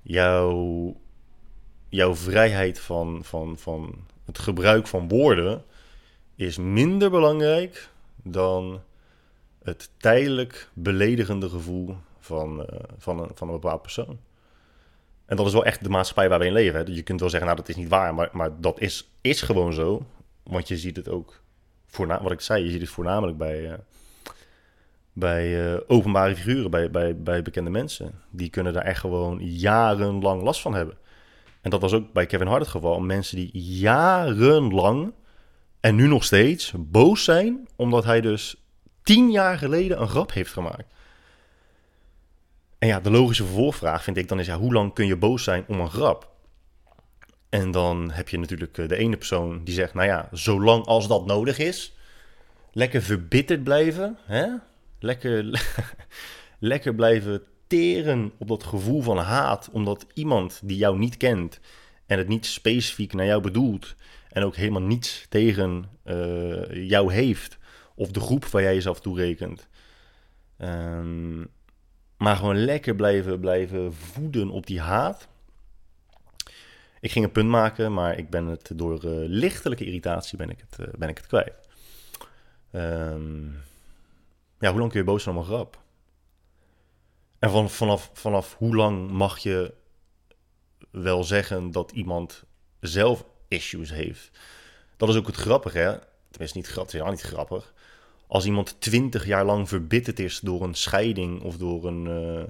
Jouw, 0.01 0.95
jouw 1.89 2.15
vrijheid 2.15 2.79
van, 2.79 3.19
van, 3.23 3.57
van 3.57 3.95
het 4.25 4.39
gebruik 4.39 4.87
van 4.87 5.07
woorden 5.07 5.63
is 6.35 6.57
minder 6.57 7.09
belangrijk 7.09 7.89
dan 8.23 8.81
het 9.63 9.89
tijdelijk 9.97 10.69
beledigende 10.73 11.49
gevoel 11.49 11.95
van, 12.19 12.59
uh, 12.59 12.65
van, 12.97 13.19
een, 13.19 13.29
van 13.33 13.47
een 13.47 13.53
bepaald 13.53 13.81
persoon. 13.81 14.19
En 15.25 15.35
dat 15.35 15.45
is 15.45 15.53
wel 15.53 15.65
echt 15.65 15.83
de 15.83 15.89
maatschappij 15.89 16.29
waar 16.29 16.39
we 16.39 16.45
in 16.45 16.53
leven. 16.53 16.79
Hè? 16.79 16.91
Je 16.91 17.01
kunt 17.01 17.19
wel 17.19 17.29
zeggen, 17.29 17.47
nou 17.47 17.59
dat 17.61 17.69
is 17.69 17.75
niet 17.75 17.89
waar, 17.89 18.13
maar, 18.13 18.29
maar 18.31 18.61
dat 18.61 18.79
is, 18.79 19.09
is 19.21 19.41
gewoon 19.41 19.73
zo. 19.73 20.05
Want 20.43 20.67
je 20.67 20.77
ziet 20.77 20.95
het 20.95 21.09
ook, 21.09 21.41
wat 21.97 22.31
ik 22.31 22.41
zei, 22.41 22.63
je 22.63 22.69
ziet 22.69 22.81
het 22.81 22.89
voornamelijk 22.89 23.37
bij, 23.37 23.61
uh, 23.61 23.73
bij 25.13 25.73
uh, 25.73 25.79
openbare 25.87 26.35
figuren, 26.35 26.71
bij, 26.71 26.91
bij, 26.91 27.17
bij 27.17 27.41
bekende 27.41 27.69
mensen. 27.69 28.21
Die 28.29 28.49
kunnen 28.49 28.73
daar 28.73 28.83
echt 28.83 28.99
gewoon 28.99 29.39
jarenlang 29.39 30.41
last 30.41 30.61
van 30.61 30.73
hebben. 30.73 30.97
En 31.61 31.69
dat 31.69 31.81
was 31.81 31.93
ook 31.93 32.13
bij 32.13 32.25
Kevin 32.25 32.47
Hart 32.47 32.61
het 32.61 32.69
geval. 32.69 32.99
Mensen 32.99 33.35
die 33.35 33.49
jarenlang 33.53 35.13
en 35.79 35.95
nu 35.95 36.07
nog 36.07 36.23
steeds 36.23 36.73
boos 36.77 37.23
zijn, 37.23 37.67
omdat 37.75 38.03
hij 38.03 38.21
dus 38.21 38.55
tien 39.03 39.31
jaar 39.31 39.57
geleden 39.57 40.01
een 40.01 40.07
grap 40.07 40.33
heeft 40.33 40.53
gemaakt. 40.53 40.93
En 42.79 42.87
ja, 42.87 42.99
de 42.99 43.11
logische 43.11 43.43
vervolgvraag 43.43 44.03
vind 44.03 44.17
ik 44.17 44.27
dan 44.27 44.39
is, 44.39 44.45
ja, 44.45 44.57
hoe 44.57 44.73
lang 44.73 44.93
kun 44.93 45.05
je 45.05 45.15
boos 45.15 45.43
zijn 45.43 45.63
om 45.67 45.79
een 45.79 45.89
grap? 45.89 46.31
En 47.49 47.71
dan 47.71 48.11
heb 48.11 48.29
je 48.29 48.39
natuurlijk 48.39 48.77
eh, 48.77 48.87
de 48.87 48.95
ene 48.95 49.17
persoon 49.17 49.63
die 49.63 49.73
zegt, 49.73 49.93
nou 49.93 50.07
ja, 50.07 50.29
zolang 50.31 50.85
als 50.85 51.07
dat 51.07 51.25
nodig 51.25 51.57
is, 51.57 51.95
lekker 52.71 53.01
verbitterd 53.01 53.63
blijven, 53.63 54.17
hè? 54.25 54.47
Lekker, 54.99 55.65
lekker 56.59 56.95
blijven 56.95 57.43
teren 57.69 58.31
op 58.37 58.47
dat 58.47 58.63
gevoel 58.63 59.01
van 59.01 59.17
haat, 59.17 59.69
omdat 59.71 60.05
iemand 60.13 60.59
die 60.63 60.77
jou 60.77 60.97
niet 60.97 61.17
kent 61.17 61.59
en 62.05 62.17
het 62.17 62.27
niet 62.27 62.45
specifiek 62.45 63.13
naar 63.13 63.25
jou 63.25 63.41
bedoelt 63.41 63.95
en 64.29 64.43
ook 64.43 64.55
helemaal 64.55 64.81
niets 64.81 65.25
tegen 65.29 65.85
uh, 66.05 66.87
jou 66.87 67.13
heeft 67.13 67.57
of 67.95 68.11
de 68.11 68.19
groep 68.19 68.45
waar 68.45 68.61
jij 68.61 68.73
jezelf 68.73 69.01
toerekent. 69.01 69.67
Um, 70.57 71.47
maar 72.17 72.35
gewoon 72.35 72.63
lekker 72.63 72.95
blijven, 72.95 73.39
blijven 73.39 73.93
voeden 73.93 74.49
op 74.49 74.67
die 74.67 74.79
haat. 74.79 75.27
Ik 76.99 77.11
ging 77.11 77.25
een 77.25 77.31
punt 77.31 77.49
maken, 77.49 77.93
maar 77.93 78.17
ik 78.17 78.29
ben 78.29 78.45
het 78.45 78.71
door 78.75 79.05
uh, 79.05 79.11
lichtelijke 79.27 79.85
irritatie 79.85 80.37
ben 80.37 80.49
ik 80.49 80.59
het, 80.69 80.87
uh, 80.87 80.93
ben 80.97 81.09
ik 81.09 81.17
het 81.17 81.27
kwijt. 81.27 81.67
Um, 82.71 83.61
ja, 84.59 84.69
hoe 84.69 84.79
lang 84.79 84.91
kun 84.91 84.99
je 84.99 85.05
boos 85.05 85.23
zijn 85.23 85.35
om 85.35 85.41
een 85.41 85.47
grap? 85.47 85.81
En 87.39 87.49
van, 87.49 87.69
vanaf, 87.69 88.09
vanaf 88.13 88.55
hoe 88.57 88.75
lang 88.75 89.11
mag 89.11 89.37
je 89.37 89.73
wel 90.91 91.23
zeggen 91.23 91.71
dat 91.71 91.91
iemand 91.91 92.43
zelf 92.79 93.25
issues 93.47 93.89
heeft? 93.89 94.29
Dat 94.97 95.09
is 95.09 95.15
ook 95.15 95.27
het 95.27 95.35
grappige, 95.35 95.77
hè? 95.77 95.97
Tenminste, 96.29 96.57
niet 96.57 96.67
grappig, 96.67 97.09
niet 97.09 97.21
grappig 97.21 97.73
als 98.29 98.45
iemand 98.45 98.81
twintig 98.81 99.25
jaar 99.25 99.45
lang 99.45 99.69
verbitterd 99.69 100.19
is 100.19 100.39
door 100.39 100.63
een 100.63 100.73
scheiding 100.73 101.41
of 101.41 101.57
door 101.57 101.85
een, 101.85 102.05
uh, 102.05 102.43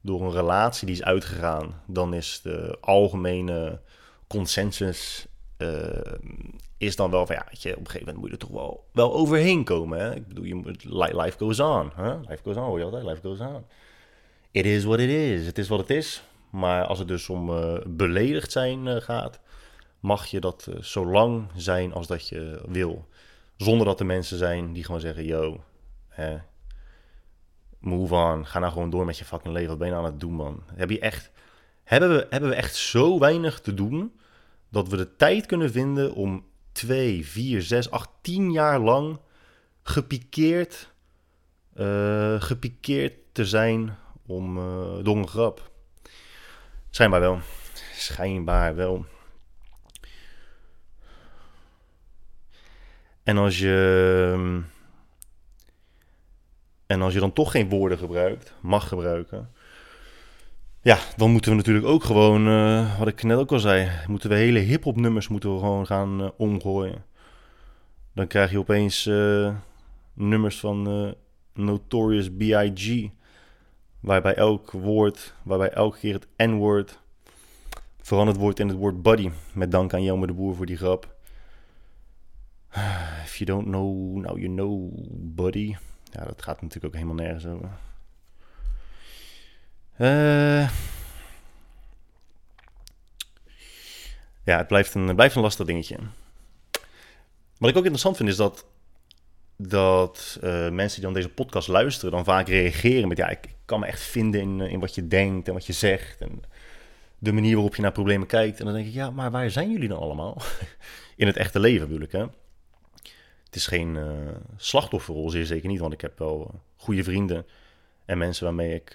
door 0.00 0.22
een 0.22 0.32
relatie 0.32 0.86
die 0.86 0.96
is 0.96 1.02
uitgegaan, 1.02 1.82
dan 1.86 2.14
is 2.14 2.40
de 2.42 2.78
algemene 2.80 3.80
consensus 4.26 5.26
uh, 5.58 5.88
is 6.76 6.96
dan 6.96 7.10
wel 7.10 7.26
van 7.26 7.36
ja, 7.36 7.44
weet 7.48 7.62
je, 7.62 7.70
op 7.70 7.78
een 7.78 7.86
gegeven 7.86 8.06
moment 8.06 8.16
moet 8.16 8.26
je 8.26 8.32
er 8.32 8.48
toch 8.48 8.60
wel, 8.60 8.84
wel 8.92 9.14
overheen 9.14 9.64
komen. 9.64 10.00
Hè? 10.00 10.14
Ik 10.14 10.28
bedoel, 10.28 10.44
je 10.44 10.54
moet, 10.54 10.84
life 10.84 11.38
goes 11.38 11.60
on. 11.60 11.92
Life 12.28 12.42
goes 12.42 12.56
on, 12.56 12.62
hoor 12.62 12.78
je 12.78 12.84
altijd, 12.84 13.04
life 13.04 13.20
goes 13.20 13.40
on. 13.40 13.64
It 14.50 14.66
is 14.66 14.84
what 14.84 14.98
it 14.98 15.08
is. 15.08 15.46
Het 15.46 15.58
is 15.58 15.68
wat 15.68 15.78
het 15.78 15.90
is. 15.90 16.22
Maar 16.50 16.84
als 16.84 16.98
het 16.98 17.08
dus 17.08 17.28
om 17.28 17.50
uh, 17.50 17.78
beledigd 17.86 18.52
zijn 18.52 19.02
gaat, 19.02 19.40
mag 20.00 20.26
je 20.26 20.40
dat 20.40 20.68
zo 20.80 21.06
lang 21.06 21.48
zijn 21.56 21.92
als 21.92 22.06
dat 22.06 22.28
je 22.28 22.62
wil. 22.68 23.08
Zonder 23.56 23.86
dat 23.86 24.00
er 24.00 24.06
mensen 24.06 24.38
zijn 24.38 24.72
die 24.72 24.84
gewoon 24.84 25.00
zeggen: 25.00 25.24
Yo, 25.24 25.64
move 27.78 28.14
on. 28.14 28.46
Ga 28.46 28.58
nou 28.58 28.72
gewoon 28.72 28.90
door 28.90 29.04
met 29.04 29.18
je 29.18 29.24
fucking 29.24 29.54
leven. 29.54 29.68
Wat 29.68 29.78
ben 29.78 29.86
je 29.86 29.92
nou 29.92 30.06
aan 30.06 30.10
het 30.12 30.20
doen, 30.20 30.32
man? 30.32 30.62
Heb 30.74 30.90
je 30.90 30.98
echt, 30.98 31.30
hebben, 31.84 32.08
we, 32.08 32.26
hebben 32.30 32.50
we 32.50 32.54
echt 32.54 32.74
zo 32.74 33.18
weinig 33.18 33.60
te 33.60 33.74
doen 33.74 34.20
dat 34.68 34.88
we 34.88 34.96
de 34.96 35.16
tijd 35.16 35.46
kunnen 35.46 35.70
vinden 35.70 36.14
om 36.14 36.44
twee, 36.72 37.26
vier, 37.26 37.62
zes, 37.62 37.90
acht, 37.90 38.08
tien 38.20 38.52
jaar 38.52 38.78
lang 38.78 39.18
gepikeerd, 39.82 40.92
gepikeerd 42.38 43.14
te 43.32 43.44
zijn 43.44 43.96
om, 44.30 44.58
uh, 44.58 45.04
door 45.04 45.26
grap? 45.26 45.70
Schijnbaar 46.90 47.20
wel. 47.20 47.38
Schijnbaar 47.92 48.74
wel. 48.74 49.04
En 53.22 53.36
als 53.36 53.58
je. 53.58 54.32
Ehm, 54.34 54.60
en 56.86 57.02
als 57.02 57.12
je 57.12 57.20
dan 57.20 57.32
toch 57.32 57.50
geen 57.50 57.68
woorden 57.68 57.98
gebruikt, 57.98 58.54
mag 58.60 58.88
gebruiken. 58.88 59.50
Ja, 60.82 60.98
dan 61.16 61.30
moeten 61.30 61.50
we 61.50 61.56
natuurlijk 61.56 61.86
ook 61.86 62.04
gewoon, 62.04 62.48
uh, 62.48 62.98
wat 62.98 63.08
ik 63.08 63.22
net 63.22 63.38
ook 63.38 63.52
al 63.52 63.58
zei, 63.58 63.90
moeten 64.06 64.28
we 64.28 64.34
hele 64.34 64.58
hip-hop 64.58 64.96
nummers 64.96 65.28
moeten 65.28 65.52
we 65.54 65.58
gewoon 65.58 65.86
gaan 65.86 66.22
uh, 66.22 66.28
omgooien. 66.36 67.04
Dan 68.14 68.26
krijg 68.26 68.50
je 68.50 68.58
opeens 68.58 69.04
nummers 70.14 70.60
van 70.60 71.14
Notorious 71.54 72.30
B.I.G. 72.30 73.10
Waarbij 74.00 74.34
elk 74.34 74.70
woord, 74.70 75.34
waarbij 75.42 75.70
elke 75.70 75.98
keer 75.98 76.14
het 76.14 76.26
N-woord 76.36 76.98
veranderd 78.00 78.38
wordt 78.38 78.58
in 78.58 78.68
het 78.68 78.76
woord 78.76 79.02
buddy. 79.02 79.30
Met 79.52 79.70
dank 79.70 79.94
aan 79.94 80.02
Jelmer 80.02 80.26
de 80.26 80.32
Boer 80.32 80.54
voor 80.54 80.66
die 80.66 80.76
grap. 80.76 81.14
If 83.24 83.36
you 83.36 83.44
don't 83.44 83.64
know, 83.64 84.16
now 84.16 84.38
you 84.38 84.48
know, 84.48 84.92
buddy. 85.12 85.76
Ja, 86.12 86.24
dat 86.24 86.42
gaat 86.42 86.60
natuurlijk 86.60 86.94
ook 86.94 87.00
helemaal 87.00 87.24
nergens 87.24 87.46
over. 87.46 87.70
Uh, 89.98 90.70
ja, 94.44 94.56
het 94.56 94.66
blijft 94.66 94.94
een, 94.94 95.14
blijft 95.14 95.34
een 95.34 95.42
lastig 95.42 95.66
dingetje. 95.66 95.96
Wat 97.58 97.70
ik 97.70 97.76
ook 97.76 97.82
interessant 97.82 98.16
vind 98.16 98.28
is 98.28 98.36
dat, 98.36 98.66
dat 99.68 100.38
uh, 100.44 100.70
mensen 100.70 100.94
die 100.94 101.04
dan 101.04 101.12
deze 101.12 101.28
podcast 101.28 101.68
luisteren, 101.68 102.10
dan 102.10 102.24
vaak 102.24 102.48
reageren 102.48 103.08
met: 103.08 103.16
ja, 103.16 103.28
ik, 103.28 103.48
kan 103.64 103.80
me 103.80 103.86
echt 103.86 104.00
vinden 104.00 104.40
in, 104.40 104.60
in 104.60 104.80
wat 104.80 104.94
je 104.94 105.08
denkt 105.08 105.48
en 105.48 105.54
wat 105.54 105.66
je 105.66 105.72
zegt. 105.72 106.20
En 106.20 106.42
de 107.18 107.32
manier 107.32 107.54
waarop 107.54 107.74
je 107.74 107.82
naar 107.82 107.92
problemen 107.92 108.26
kijkt. 108.26 108.58
En 108.58 108.64
dan 108.64 108.74
denk 108.74 108.86
ik: 108.86 108.92
ja, 108.92 109.10
maar 109.10 109.30
waar 109.30 109.50
zijn 109.50 109.70
jullie 109.70 109.88
dan 109.88 109.98
allemaal? 109.98 110.42
in 111.16 111.26
het 111.26 111.36
echte 111.36 111.60
leven 111.60 111.86
bedoel 111.86 112.02
ik, 112.02 112.12
hè? 112.12 112.24
Het 113.44 113.58
is 113.58 113.66
geen 113.66 113.94
uh, 113.94 114.10
slachtofferrol, 114.56 115.30
zeer 115.30 115.46
zeker 115.46 115.68
niet, 115.68 115.80
want 115.80 115.92
ik 115.92 116.00
heb 116.00 116.18
wel 116.18 116.60
goede 116.76 117.04
vrienden 117.04 117.46
en 118.04 118.18
mensen 118.18 118.44
waarmee 118.44 118.74
ik 118.74 118.94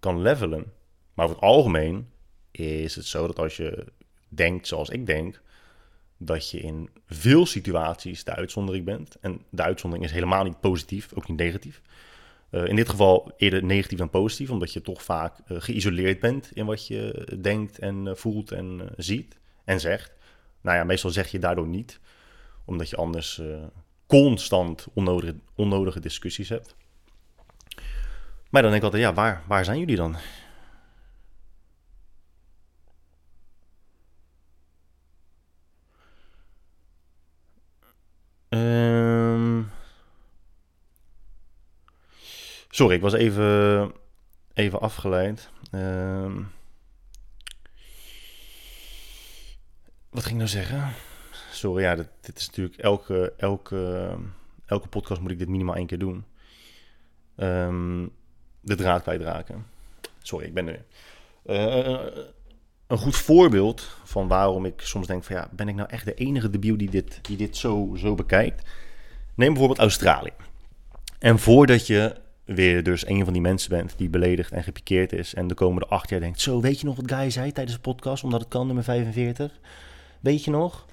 kan 0.00 0.22
levelen. 0.22 0.72
Maar 1.14 1.24
over 1.24 1.36
het 1.36 1.46
algemeen 1.46 2.08
is 2.50 2.94
het 2.94 3.06
zo 3.06 3.26
dat 3.26 3.38
als 3.38 3.56
je 3.56 3.86
denkt 4.28 4.66
zoals 4.66 4.88
ik 4.88 5.06
denk, 5.06 5.40
dat 6.24 6.50
je 6.50 6.60
in 6.60 6.90
veel 7.06 7.46
situaties 7.46 8.24
de 8.24 8.34
uitzondering 8.34 8.84
bent. 8.84 9.16
En 9.20 9.40
de 9.50 9.62
uitzondering 9.62 10.08
is 10.08 10.14
helemaal 10.14 10.44
niet 10.44 10.60
positief, 10.60 11.08
ook 11.14 11.28
niet 11.28 11.38
negatief. 11.38 11.82
Uh, 12.50 12.66
in 12.66 12.76
dit 12.76 12.88
geval 12.88 13.32
eerder 13.36 13.64
negatief 13.64 13.98
dan 13.98 14.10
positief, 14.10 14.50
omdat 14.50 14.72
je 14.72 14.82
toch 14.82 15.02
vaak 15.02 15.38
uh, 15.38 15.60
geïsoleerd 15.60 16.20
bent 16.20 16.50
in 16.54 16.66
wat 16.66 16.86
je 16.86 17.28
denkt 17.40 17.78
en 17.78 18.06
uh, 18.06 18.14
voelt 18.14 18.52
en 18.52 18.88
ziet 18.96 19.38
en 19.64 19.80
zegt. 19.80 20.12
Nou 20.60 20.76
ja, 20.76 20.84
meestal 20.84 21.10
zeg 21.10 21.30
je 21.30 21.38
daardoor 21.38 21.66
niet, 21.66 22.00
omdat 22.64 22.90
je 22.90 22.96
anders 22.96 23.40
constant 24.06 24.86
onnodige, 24.94 25.34
onnodige 25.54 26.00
discussies 26.00 26.48
hebt. 26.48 26.74
Maar 28.50 28.62
dan 28.62 28.70
denk 28.70 28.82
ik 28.82 28.82
altijd, 28.82 29.02
ja, 29.02 29.14
waar, 29.14 29.42
waar 29.46 29.64
zijn 29.64 29.78
jullie 29.78 29.96
dan? 29.96 30.16
Um, 38.54 39.70
sorry, 42.68 42.94
ik 42.94 43.00
was 43.00 43.12
even, 43.12 43.92
even 44.54 44.80
afgeleid. 44.80 45.50
Um, 45.72 46.50
wat 50.10 50.22
ging 50.22 50.32
ik 50.32 50.36
nou 50.36 50.48
zeggen? 50.48 50.94
sorry, 51.50 51.82
ja, 51.82 51.94
dit, 51.94 52.36
is 52.36 52.46
natuurlijk 52.46 52.76
elke, 52.76 53.32
elke, 53.36 54.10
elke 54.66 54.88
podcast 54.88 55.20
moet 55.20 55.30
ik 55.30 55.38
dit 55.38 55.48
minimaal 55.48 55.76
één 55.76 55.86
keer 55.86 55.98
doen. 55.98 56.24
Um, 57.36 58.10
de 58.60 58.74
draad 58.74 59.02
kwijtraken. 59.02 59.66
Sorry, 60.22 60.46
ik 60.46 60.54
ben 60.54 60.68
er. 60.68 60.84
Uh, 61.46 62.24
een 62.92 62.98
goed 62.98 63.16
voorbeeld 63.16 63.88
van 64.04 64.28
waarom 64.28 64.64
ik 64.64 64.80
soms 64.80 65.06
denk 65.06 65.24
van 65.24 65.36
ja, 65.36 65.48
ben 65.50 65.68
ik 65.68 65.74
nou 65.74 65.88
echt 65.90 66.04
de 66.04 66.14
enige 66.14 66.50
debiel 66.50 66.76
die 66.76 66.90
dit, 66.90 67.18
die 67.22 67.36
dit 67.36 67.56
zo, 67.56 67.94
zo 67.96 68.14
bekijkt? 68.14 68.68
Neem 69.34 69.48
bijvoorbeeld 69.48 69.78
Australië. 69.78 70.32
En 71.18 71.38
voordat 71.38 71.86
je 71.86 72.14
weer 72.44 72.82
dus 72.82 73.06
een 73.06 73.24
van 73.24 73.32
die 73.32 73.42
mensen 73.42 73.70
bent 73.70 73.94
die 73.96 74.08
beledigd 74.08 74.52
en 74.52 74.62
gepikeerd 74.62 75.12
is 75.12 75.34
en 75.34 75.46
de 75.46 75.54
komende 75.54 75.86
acht 75.86 76.10
jaar 76.10 76.20
denkt, 76.20 76.40
zo 76.40 76.60
weet 76.60 76.80
je 76.80 76.86
nog 76.86 76.96
wat 76.96 77.12
Guy 77.12 77.30
zei 77.30 77.52
tijdens 77.52 77.76
de 77.76 77.82
podcast, 77.82 78.24
omdat 78.24 78.40
het 78.40 78.48
kan, 78.48 78.66
nummer 78.66 78.84
45? 78.84 79.58
Weet 80.20 80.44
je 80.44 80.50
nog? 80.50 80.86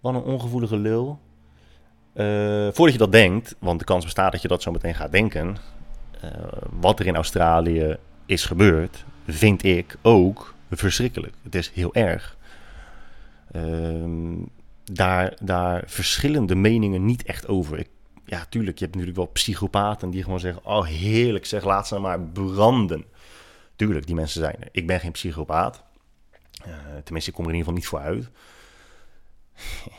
Wat 0.00 0.14
een 0.14 0.22
ongevoelige 0.22 0.76
lul. 0.76 1.18
Uh, 2.14 2.68
voordat 2.72 2.92
je 2.92 2.98
dat 2.98 3.12
denkt, 3.12 3.54
want 3.58 3.78
de 3.78 3.84
kans 3.84 4.04
bestaat 4.04 4.32
dat 4.32 4.42
je 4.42 4.48
dat 4.48 4.62
zo 4.62 4.70
meteen 4.70 4.94
gaat 4.94 5.12
denken. 5.12 5.56
Uh, 6.24 6.30
wat 6.80 7.00
er 7.00 7.06
in 7.06 7.14
Australië 7.14 7.96
is 8.26 8.44
gebeurd, 8.44 9.04
vind 9.26 9.64
ik 9.64 9.96
ook 10.02 10.54
verschrikkelijk. 10.78 11.34
Het 11.42 11.54
is 11.54 11.70
heel 11.70 11.94
erg. 11.94 12.36
Uh, 13.56 14.38
daar, 14.84 15.36
daar 15.42 15.82
verschillende 15.86 16.54
meningen 16.54 17.04
niet 17.04 17.22
echt 17.22 17.48
over. 17.48 17.86
Ja, 18.24 18.44
tuurlijk, 18.48 18.78
je 18.78 18.84
hebt 18.84 18.96
natuurlijk 18.96 19.24
wel 19.24 19.32
psychopaten 19.32 20.10
die 20.10 20.22
gewoon 20.22 20.40
zeggen: 20.40 20.64
Oh, 20.64 20.86
heerlijk, 20.86 21.46
zeg, 21.46 21.64
laat 21.64 21.88
ze 21.88 21.98
maar 21.98 22.20
branden. 22.20 23.04
Tuurlijk, 23.76 24.06
die 24.06 24.14
mensen 24.14 24.40
zijn 24.40 24.56
er. 24.60 24.68
Ik 24.72 24.86
ben 24.86 25.00
geen 25.00 25.12
psychopaat. 25.12 25.84
Uh, 26.66 26.74
tenminste, 27.04 27.30
ik 27.30 27.36
kom 27.36 27.44
er 27.44 27.50
in 27.52 27.56
ieder 27.56 27.72
geval 27.72 27.74
niet 27.74 27.86
voor 27.86 27.98
uit. 27.98 28.30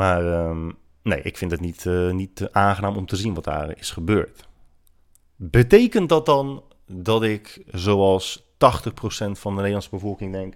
maar 0.00 0.48
um, 0.48 0.76
nee, 1.02 1.22
ik 1.22 1.36
vind 1.36 1.50
het 1.50 1.60
niet, 1.60 1.84
uh, 1.84 2.10
niet 2.10 2.48
aangenaam 2.52 2.96
om 2.96 3.06
te 3.06 3.16
zien 3.16 3.34
wat 3.34 3.44
daar 3.44 3.78
is 3.78 3.90
gebeurd. 3.90 4.48
Betekent 5.36 6.08
dat 6.08 6.26
dan 6.26 6.64
dat 6.86 7.22
ik, 7.22 7.62
zoals 7.70 8.51
80% 8.62 9.30
van 9.30 9.50
de 9.50 9.56
Nederlandse 9.56 9.90
bevolking, 9.90 10.32
denk: 10.32 10.54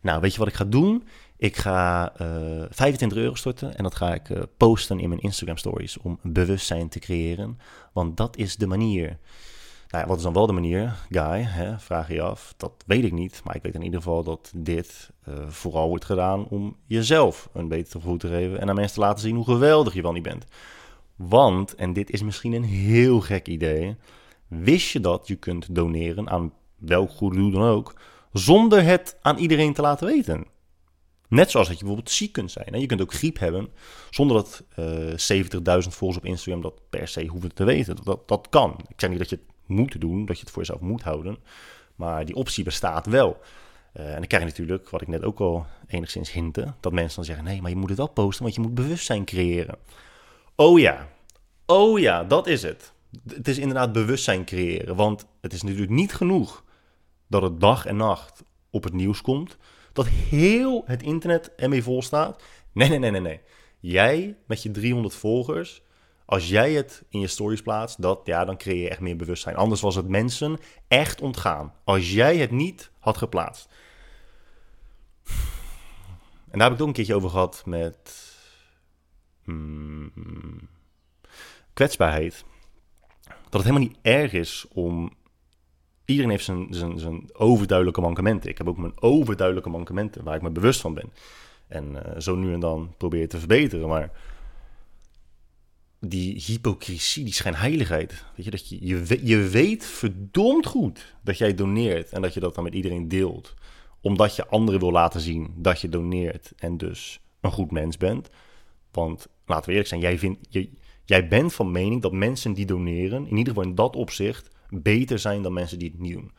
Nou, 0.00 0.20
weet 0.20 0.32
je 0.32 0.38
wat 0.38 0.48
ik 0.48 0.54
ga 0.54 0.64
doen? 0.64 1.04
Ik 1.36 1.56
ga 1.56 2.12
uh, 2.20 2.62
eh, 2.62 2.68
25 2.70 3.18
euro 3.18 3.34
storten 3.34 3.76
en 3.76 3.82
dat 3.82 3.94
ga 3.94 4.14
ik 4.14 4.28
uh, 4.28 4.42
posten 4.56 5.00
in 5.00 5.08
mijn 5.08 5.20
Instagram 5.20 5.56
stories 5.56 5.98
om 5.98 6.18
bewustzijn 6.22 6.88
te 6.88 6.98
creëren. 6.98 7.58
Want 7.92 8.16
dat 8.16 8.36
is 8.36 8.56
de 8.56 8.66
manier. 8.66 9.18
Nou 9.88 10.02
ja, 10.02 10.06
wat 10.06 10.16
is 10.16 10.22
dan 10.22 10.32
wel 10.32 10.46
de 10.46 10.52
manier, 10.52 10.94
Guy? 11.10 11.42
Hè? 11.42 11.78
Vraag 11.78 12.12
je 12.12 12.22
af. 12.22 12.54
Dat 12.56 12.72
weet 12.86 13.04
ik 13.04 13.12
niet. 13.12 13.40
Maar 13.44 13.56
ik 13.56 13.62
weet 13.62 13.74
in 13.74 13.82
ieder 13.82 14.02
geval 14.02 14.22
dat 14.22 14.52
dit 14.56 15.10
uh, 15.28 15.34
vooral 15.48 15.88
wordt 15.88 16.04
gedaan 16.04 16.48
om 16.48 16.76
jezelf 16.86 17.48
een 17.52 17.68
beter 17.68 18.00
gevoel 18.00 18.16
te 18.16 18.28
geven. 18.28 18.60
En 18.60 18.68
aan 18.68 18.74
mensen 18.74 18.94
te 18.94 19.00
laten 19.00 19.20
zien 19.20 19.36
hoe 19.36 19.44
geweldig 19.44 19.94
je 19.94 20.02
wel 20.02 20.12
niet 20.12 20.22
bent. 20.22 20.44
Want, 21.16 21.74
en 21.74 21.92
dit 21.92 22.10
is 22.10 22.22
misschien 22.22 22.52
een 22.52 22.64
heel 22.64 23.20
gek 23.20 23.48
idee. 23.48 23.96
Wist 24.46 24.90
je 24.90 25.00
dat 25.00 25.26
je 25.26 25.34
kunt 25.34 25.74
doneren 25.74 26.30
aan 26.30 26.52
welk 26.76 27.10
goed 27.10 27.34
doel 27.34 27.50
dan 27.50 27.62
ook. 27.62 27.94
zonder 28.32 28.82
het 28.82 29.18
aan 29.22 29.38
iedereen 29.38 29.72
te 29.72 29.82
laten 29.82 30.06
weten? 30.06 30.46
Net 31.28 31.50
zoals 31.50 31.68
dat 31.68 31.78
je 31.78 31.84
bijvoorbeeld 31.84 32.14
ziek 32.14 32.32
kunt 32.32 32.50
zijn. 32.50 32.66
En 32.66 32.80
je 32.80 32.86
kunt 32.86 33.00
ook 33.00 33.14
griep 33.14 33.38
hebben 33.38 33.68
zonder 34.10 34.36
dat 34.36 34.64
uh, 34.78 35.42
70.000 35.44 35.88
volgers 35.88 36.18
op 36.18 36.24
Instagram 36.24 36.62
dat 36.62 36.80
per 36.90 37.08
se 37.08 37.26
hoeven 37.26 37.54
te 37.54 37.64
weten. 37.64 37.96
Dat, 38.04 38.28
dat 38.28 38.46
kan. 38.50 38.76
Ik 38.88 39.00
zeg 39.00 39.10
niet 39.10 39.18
dat 39.18 39.30
je 39.30 39.36
het 39.36 39.44
moet 39.66 40.00
doen, 40.00 40.26
dat 40.26 40.36
je 40.36 40.42
het 40.42 40.50
voor 40.50 40.62
jezelf 40.62 40.80
moet 40.80 41.02
houden. 41.02 41.38
Maar 41.94 42.24
die 42.24 42.34
optie 42.34 42.64
bestaat 42.64 43.06
wel. 43.06 43.40
Uh, 43.96 44.06
en 44.06 44.16
dan 44.16 44.26
krijg 44.26 44.42
je 44.42 44.48
natuurlijk, 44.48 44.88
wat 44.90 45.02
ik 45.02 45.08
net 45.08 45.24
ook 45.24 45.40
al 45.40 45.66
enigszins 45.86 46.32
hintte, 46.32 46.74
dat 46.80 46.92
mensen 46.92 47.16
dan 47.16 47.24
zeggen: 47.24 47.44
nee, 47.44 47.60
maar 47.60 47.70
je 47.70 47.76
moet 47.76 47.88
het 47.88 47.98
wel 47.98 48.10
posten, 48.10 48.42
want 48.42 48.54
je 48.54 48.60
moet 48.60 48.74
bewustzijn 48.74 49.24
creëren. 49.24 49.78
Oh 50.56 50.78
ja, 50.78 51.08
oh 51.66 51.98
ja, 51.98 52.24
dat 52.24 52.46
is 52.46 52.62
het. 52.62 52.92
Het 53.28 53.48
is 53.48 53.58
inderdaad 53.58 53.92
bewustzijn 53.92 54.44
creëren, 54.44 54.96
want 54.96 55.26
het 55.40 55.52
is 55.52 55.62
natuurlijk 55.62 55.90
niet 55.90 56.14
genoeg 56.14 56.64
dat 57.26 57.42
het 57.42 57.60
dag 57.60 57.86
en 57.86 57.96
nacht 57.96 58.42
op 58.70 58.84
het 58.84 58.92
nieuws 58.92 59.20
komt 59.20 59.56
dat 59.96 60.06
heel 60.08 60.82
het 60.86 61.02
internet 61.02 61.54
ermee 61.54 61.82
vol 61.82 62.02
staat. 62.02 62.42
Nee, 62.72 62.88
nee, 62.88 62.98
nee, 62.98 63.10
nee, 63.10 63.20
nee. 63.20 63.40
Jij 63.80 64.36
met 64.46 64.62
je 64.62 64.70
300 64.70 65.14
volgers, 65.14 65.82
als 66.24 66.48
jij 66.48 66.72
het 66.72 67.04
in 67.08 67.20
je 67.20 67.26
stories 67.26 67.62
plaatst, 67.62 68.02
dat, 68.02 68.20
ja, 68.24 68.44
dan 68.44 68.56
creëer 68.56 68.82
je 68.82 68.88
echt 68.88 69.00
meer 69.00 69.16
bewustzijn. 69.16 69.56
Anders 69.56 69.80
was 69.80 69.94
het 69.94 70.08
mensen 70.08 70.58
echt 70.88 71.20
ontgaan. 71.20 71.74
Als 71.84 72.12
jij 72.12 72.36
het 72.36 72.50
niet 72.50 72.90
had 72.98 73.16
geplaatst. 73.16 73.68
En 76.50 76.58
daar 76.58 76.70
heb 76.70 76.70
ik 76.70 76.72
het 76.72 76.80
ook 76.80 76.86
een 76.86 76.92
keertje 76.92 77.14
over 77.14 77.30
gehad 77.30 77.62
met 77.66 78.34
hmm, 79.44 80.68
kwetsbaarheid. 81.72 82.44
Dat 83.26 83.62
het 83.62 83.62
helemaal 83.62 83.88
niet 83.88 83.98
erg 84.02 84.32
is 84.32 84.66
om 84.72 85.12
iedereen 86.06 86.30
heeft 86.30 86.44
zijn, 86.44 86.66
zijn, 86.70 86.98
zijn 86.98 87.28
overduidelijke 87.32 88.00
mankementen. 88.00 88.50
Ik 88.50 88.58
heb 88.58 88.68
ook 88.68 88.78
mijn 88.78 89.02
overduidelijke 89.02 89.70
mankementen 89.70 90.24
waar 90.24 90.36
ik 90.36 90.42
me 90.42 90.50
bewust 90.50 90.80
van 90.80 90.94
ben. 90.94 91.12
En 91.68 91.92
uh, 91.92 92.20
zo 92.20 92.36
nu 92.36 92.52
en 92.52 92.60
dan 92.60 92.94
probeer 92.96 93.20
je 93.20 93.26
te 93.26 93.38
verbeteren. 93.38 93.88
Maar 93.88 94.10
die 96.00 96.42
hypocrisie, 96.46 97.24
die 97.24 97.32
schijnheiligheid. 97.32 98.24
Weet 98.36 98.44
je, 98.44 98.50
dat 98.50 98.68
je, 98.68 98.86
je, 98.86 99.20
je 99.22 99.48
weet 99.48 99.84
verdomd 99.84 100.66
goed 100.66 101.14
dat 101.22 101.38
jij 101.38 101.54
doneert 101.54 102.12
en 102.12 102.22
dat 102.22 102.34
je 102.34 102.40
dat 102.40 102.54
dan 102.54 102.64
met 102.64 102.74
iedereen 102.74 103.08
deelt. 103.08 103.54
Omdat 104.00 104.36
je 104.36 104.46
anderen 104.46 104.80
wil 104.80 104.92
laten 104.92 105.20
zien 105.20 105.54
dat 105.56 105.80
je 105.80 105.88
doneert 105.88 106.52
en 106.56 106.76
dus 106.76 107.20
een 107.40 107.52
goed 107.52 107.70
mens 107.70 107.96
bent. 107.96 108.30
Want 108.90 109.28
laten 109.46 109.64
we 109.64 109.70
eerlijk 109.70 109.88
zijn, 109.88 110.00
jij, 110.00 110.18
vindt, 110.18 110.48
jij 111.04 111.28
bent 111.28 111.54
van 111.54 111.70
mening 111.70 112.02
dat 112.02 112.12
mensen 112.12 112.52
die 112.52 112.66
doneren, 112.66 113.26
in 113.26 113.36
ieder 113.36 113.54
geval 113.54 113.68
in 113.68 113.74
dat 113.74 113.96
opzicht, 113.96 114.55
beter 114.70 115.18
zijn 115.18 115.42
dan 115.42 115.52
mensen 115.52 115.78
die 115.78 115.90
het 115.90 116.00
niet 116.00 116.12
doen. 116.12 116.32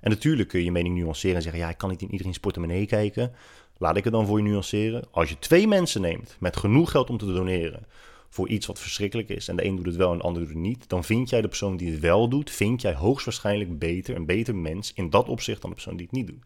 En 0.00 0.10
natuurlijk 0.10 0.48
kun 0.48 0.58
je 0.58 0.64
je 0.64 0.72
mening 0.72 0.96
nuanceren 0.96 1.36
en 1.36 1.42
zeggen: 1.42 1.60
ja, 1.60 1.68
ik 1.68 1.78
kan 1.78 1.90
niet 1.90 2.02
in 2.02 2.10
iedereen's 2.10 2.38
portemonnee 2.38 2.86
kijken. 2.86 3.32
Laat 3.78 3.96
ik 3.96 4.04
het 4.04 4.12
dan 4.12 4.26
voor 4.26 4.38
je 4.38 4.44
nuanceren. 4.44 5.04
Als 5.10 5.28
je 5.28 5.38
twee 5.38 5.66
mensen 5.66 6.00
neemt 6.00 6.36
met 6.40 6.56
genoeg 6.56 6.90
geld 6.90 7.10
om 7.10 7.18
te 7.18 7.32
doneren 7.32 7.86
voor 8.28 8.48
iets 8.48 8.66
wat 8.66 8.80
verschrikkelijk 8.80 9.28
is 9.28 9.48
en 9.48 9.56
de 9.56 9.64
een 9.64 9.76
doet 9.76 9.86
het 9.86 9.96
wel 9.96 10.12
en 10.12 10.18
de 10.18 10.24
ander 10.24 10.42
doet 10.42 10.50
het 10.50 10.60
niet, 10.60 10.88
dan 10.88 11.04
vind 11.04 11.30
jij 11.30 11.40
de 11.40 11.48
persoon 11.48 11.76
die 11.76 11.90
het 11.90 12.00
wel 12.00 12.28
doet, 12.28 12.50
vind 12.50 12.82
jij 12.82 12.94
hoogstwaarschijnlijk 12.94 13.78
beter, 13.78 14.16
een 14.16 14.26
beter 14.26 14.56
mens 14.56 14.92
in 14.94 15.10
dat 15.10 15.28
opzicht 15.28 15.60
dan 15.60 15.70
de 15.70 15.76
persoon 15.76 15.96
die 15.96 16.06
het 16.06 16.14
niet 16.14 16.26
doet. 16.26 16.44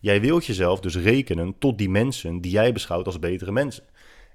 Jij 0.00 0.20
wilt 0.20 0.46
jezelf 0.46 0.80
dus 0.80 0.96
rekenen 0.96 1.54
tot 1.58 1.78
die 1.78 1.90
mensen 1.90 2.40
die 2.40 2.50
jij 2.50 2.72
beschouwt 2.72 3.06
als 3.06 3.18
betere 3.18 3.52
mensen. 3.52 3.84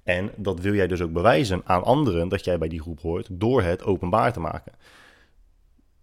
En 0.03 0.32
dat 0.36 0.60
wil 0.60 0.73
jij 0.73 0.88
dus 0.88 1.01
ook 1.01 1.13
bewijzen 1.13 1.62
aan 1.65 1.84
anderen 1.84 2.27
dat 2.27 2.45
jij 2.45 2.58
bij 2.58 2.67
die 2.67 2.82
groep 2.82 3.01
hoort 3.01 3.27
door 3.32 3.62
het 3.62 3.84
openbaar 3.84 4.34
te 4.34 4.39
maken 4.39 4.73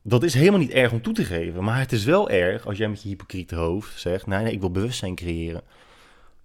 dat 0.02 0.22
is 0.22 0.34
helemaal 0.34 0.58
niet 0.58 0.70
erg 0.70 0.92
om 0.92 1.02
toe 1.02 1.14
te 1.14 1.24
geven. 1.24 1.64
Maar 1.64 1.78
het 1.78 1.92
is 1.92 2.04
wel 2.04 2.30
erg 2.30 2.66
als 2.66 2.78
jij 2.78 2.88
met 2.88 3.02
je 3.02 3.08
hypocriete 3.08 3.54
hoofd 3.54 4.00
zegt: 4.00 4.26
nee, 4.26 4.42
nee, 4.42 4.52
ik 4.52 4.60
wil 4.60 4.70
bewustzijn 4.70 5.14
creëren. 5.14 5.62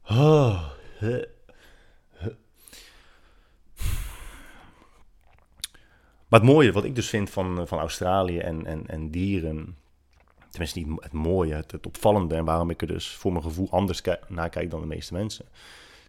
Oh, 0.10 0.64
Maar 6.28 6.40
het 6.40 6.50
mooie, 6.50 6.72
wat 6.72 6.84
ik 6.84 6.96
dus 6.96 7.10
vind 7.10 7.30
van, 7.30 7.68
van 7.68 7.80
Australië 7.80 8.38
en, 8.38 8.66
en, 8.66 8.88
en 8.88 9.12
dieren, 9.12 9.78
tenminste 10.50 10.80
niet 10.80 10.88
het 11.00 11.12
mooie, 11.12 11.54
het, 11.54 11.72
het, 11.72 11.86
opvallende 11.86 12.36
en 12.36 12.46
waarom 12.46 12.70
ik 12.70 12.82
er 12.82 12.88
dus 12.88 13.08
voor 13.08 13.32
mijn 13.32 13.44
gevoel 13.44 13.68
anders 13.72 14.02
naar 14.28 14.50
kijk 14.50 14.72
dan 14.72 14.80
de 14.82 14.88
meeste 14.88 15.14
mensen. 15.14 15.46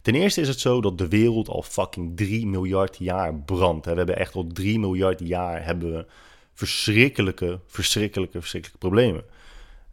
Ten 0.01 0.15
eerste 0.15 0.41
is 0.41 0.47
het 0.47 0.59
zo 0.59 0.81
dat 0.81 0.97
de 0.97 1.07
wereld 1.07 1.49
al 1.49 1.61
fucking 1.61 2.17
3 2.17 2.47
miljard 2.47 2.97
jaar 2.97 3.35
brandt. 3.35 3.85
We 3.85 3.91
hebben 3.91 4.17
echt 4.17 4.35
al 4.35 4.47
3 4.47 4.79
miljard 4.79 5.19
jaar 5.19 5.65
hebben 5.65 5.91
we 5.91 6.05
verschrikkelijke, 6.57 7.59
verschrikkelijke, 7.65 8.39
verschrikkelijke 8.39 8.87
problemen. 8.87 9.23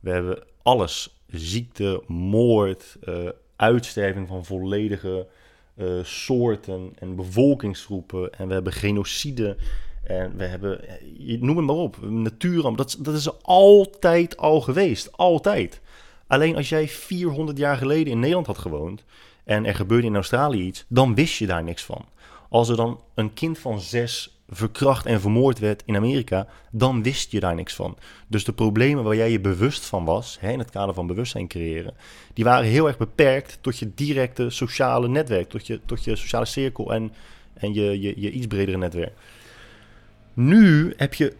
We 0.00 0.10
hebben 0.10 0.42
alles: 0.62 1.16
ziekte, 1.26 2.02
moord, 2.06 2.96
uh, 3.08 3.28
uitsterving 3.56 4.28
van 4.28 4.44
volledige 4.44 5.26
uh, 5.76 6.04
soorten 6.04 6.92
en 6.98 7.16
bevolkingsgroepen. 7.16 8.32
En 8.32 8.48
we 8.48 8.54
hebben 8.54 8.72
genocide. 8.72 9.56
En 10.04 10.36
we 10.36 10.44
hebben, 10.44 10.80
noem 11.40 11.56
het 11.56 11.66
maar 11.66 11.76
op, 11.76 11.96
natuurramp. 12.02 12.76
Dat, 12.76 12.96
dat 13.00 13.14
is 13.14 13.42
altijd 13.42 14.36
al 14.36 14.60
geweest. 14.60 15.12
Altijd. 15.12 15.80
Alleen 16.26 16.56
als 16.56 16.68
jij 16.68 16.88
400 16.88 17.58
jaar 17.58 17.76
geleden 17.76 18.12
in 18.12 18.18
Nederland 18.18 18.46
had 18.46 18.58
gewoond 18.58 19.04
en 19.44 19.66
er 19.66 19.74
gebeurde 19.74 20.06
in 20.06 20.14
Australië 20.14 20.62
iets, 20.62 20.84
dan 20.88 21.14
wist 21.14 21.38
je 21.38 21.46
daar 21.46 21.64
niks 21.64 21.82
van. 21.82 22.04
Als 22.48 22.68
er 22.68 22.76
dan 22.76 23.00
een 23.14 23.34
kind 23.34 23.58
van 23.58 23.80
zes 23.80 24.33
verkracht 24.48 25.06
en 25.06 25.20
vermoord 25.20 25.58
werd 25.58 25.82
in 25.86 25.96
Amerika, 25.96 26.46
dan 26.70 27.02
wist 27.02 27.30
je 27.30 27.40
daar 27.40 27.54
niks 27.54 27.74
van. 27.74 27.96
Dus 28.26 28.44
de 28.44 28.52
problemen 28.52 29.04
waar 29.04 29.16
jij 29.16 29.30
je 29.30 29.40
bewust 29.40 29.84
van 29.84 30.04
was, 30.04 30.36
hè, 30.40 30.50
in 30.50 30.58
het 30.58 30.70
kader 30.70 30.94
van 30.94 31.06
bewustzijn 31.06 31.48
creëren, 31.48 31.94
die 32.32 32.44
waren 32.44 32.68
heel 32.68 32.86
erg 32.86 32.96
beperkt 32.96 33.58
tot 33.60 33.78
je 33.78 33.90
directe 33.94 34.50
sociale 34.50 35.08
netwerk, 35.08 35.48
tot 35.48 35.66
je, 35.66 35.80
tot 35.86 36.04
je 36.04 36.16
sociale 36.16 36.44
cirkel 36.44 36.92
en, 36.92 37.12
en 37.54 37.74
je, 37.74 38.00
je, 38.00 38.20
je 38.20 38.30
iets 38.30 38.46
bredere 38.46 38.78
netwerk. 38.78 39.12
Nu 40.34 40.92
heb 40.96 41.14
je 41.14 41.34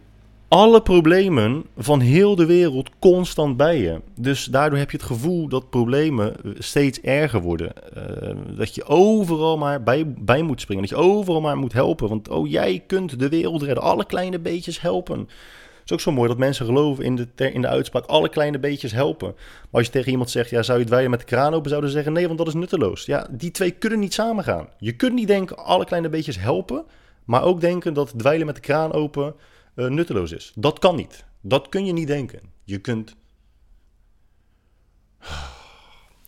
alle 0.47 0.81
problemen 0.81 1.65
van 1.77 1.99
heel 1.99 2.35
de 2.35 2.45
wereld 2.45 2.89
constant 2.99 3.57
bij 3.57 3.79
je. 3.79 4.01
Dus 4.15 4.45
daardoor 4.45 4.79
heb 4.79 4.91
je 4.91 4.97
het 4.97 5.05
gevoel 5.05 5.47
dat 5.47 5.69
problemen 5.69 6.35
eh, 6.43 6.51
steeds 6.59 7.01
erger 7.01 7.41
worden. 7.41 7.71
Uh, 7.97 8.57
dat 8.57 8.75
je 8.75 8.85
overal 8.85 9.57
maar 9.57 9.83
bij, 9.83 10.13
bij 10.17 10.41
moet 10.41 10.61
springen. 10.61 10.81
Dat 10.87 10.97
je 10.97 11.05
overal 11.05 11.41
maar 11.41 11.57
moet 11.57 11.73
helpen. 11.73 12.09
Want 12.09 12.29
oh, 12.29 12.49
jij 12.49 12.83
kunt 12.87 13.19
de 13.19 13.29
wereld 13.29 13.61
redden. 13.61 13.83
Alle 13.83 14.05
kleine 14.05 14.39
beetjes 14.39 14.81
helpen. 14.81 15.19
Het 15.19 15.85
is 15.85 15.91
ook 15.91 15.99
zo 15.99 16.11
mooi 16.11 16.29
dat 16.29 16.37
mensen 16.37 16.65
geloven 16.65 17.03
in 17.03 17.15
de, 17.15 17.51
in 17.51 17.61
de 17.61 17.67
uitspraak: 17.67 18.05
alle 18.05 18.29
kleine 18.29 18.59
beetjes 18.59 18.91
helpen. 18.91 19.33
Maar 19.35 19.67
als 19.71 19.85
je 19.85 19.91
tegen 19.91 20.11
iemand 20.11 20.29
zegt: 20.29 20.49
ja, 20.49 20.63
zou 20.63 20.79
je 20.79 20.85
dweilen 20.85 21.11
met 21.11 21.19
de 21.19 21.25
kraan 21.25 21.53
open? 21.53 21.69
Zouden 21.69 21.89
ze 21.89 21.95
zeggen: 21.95 22.13
nee, 22.13 22.25
want 22.25 22.37
dat 22.37 22.47
is 22.47 22.53
nutteloos. 22.53 23.05
Ja, 23.05 23.27
die 23.31 23.51
twee 23.51 23.71
kunnen 23.71 23.99
niet 23.99 24.13
samengaan. 24.13 24.67
Je 24.77 24.91
kunt 24.91 25.13
niet 25.13 25.27
denken: 25.27 25.57
alle 25.57 25.85
kleine 25.85 26.09
beetjes 26.09 26.39
helpen. 26.39 26.85
Maar 27.25 27.43
ook 27.43 27.61
denken 27.61 27.93
dat 27.93 28.13
dweilen 28.17 28.45
met 28.45 28.55
de 28.55 28.61
kraan 28.61 28.93
open 28.93 29.35
uh, 29.75 29.87
nutteloos 29.87 30.31
is. 30.31 30.51
Dat 30.55 30.79
kan 30.79 30.95
niet. 30.95 31.25
Dat 31.41 31.69
kun 31.69 31.85
je 31.85 31.93
niet 31.93 32.07
denken. 32.07 32.41
Je 32.63 32.77
kunt. 32.77 33.15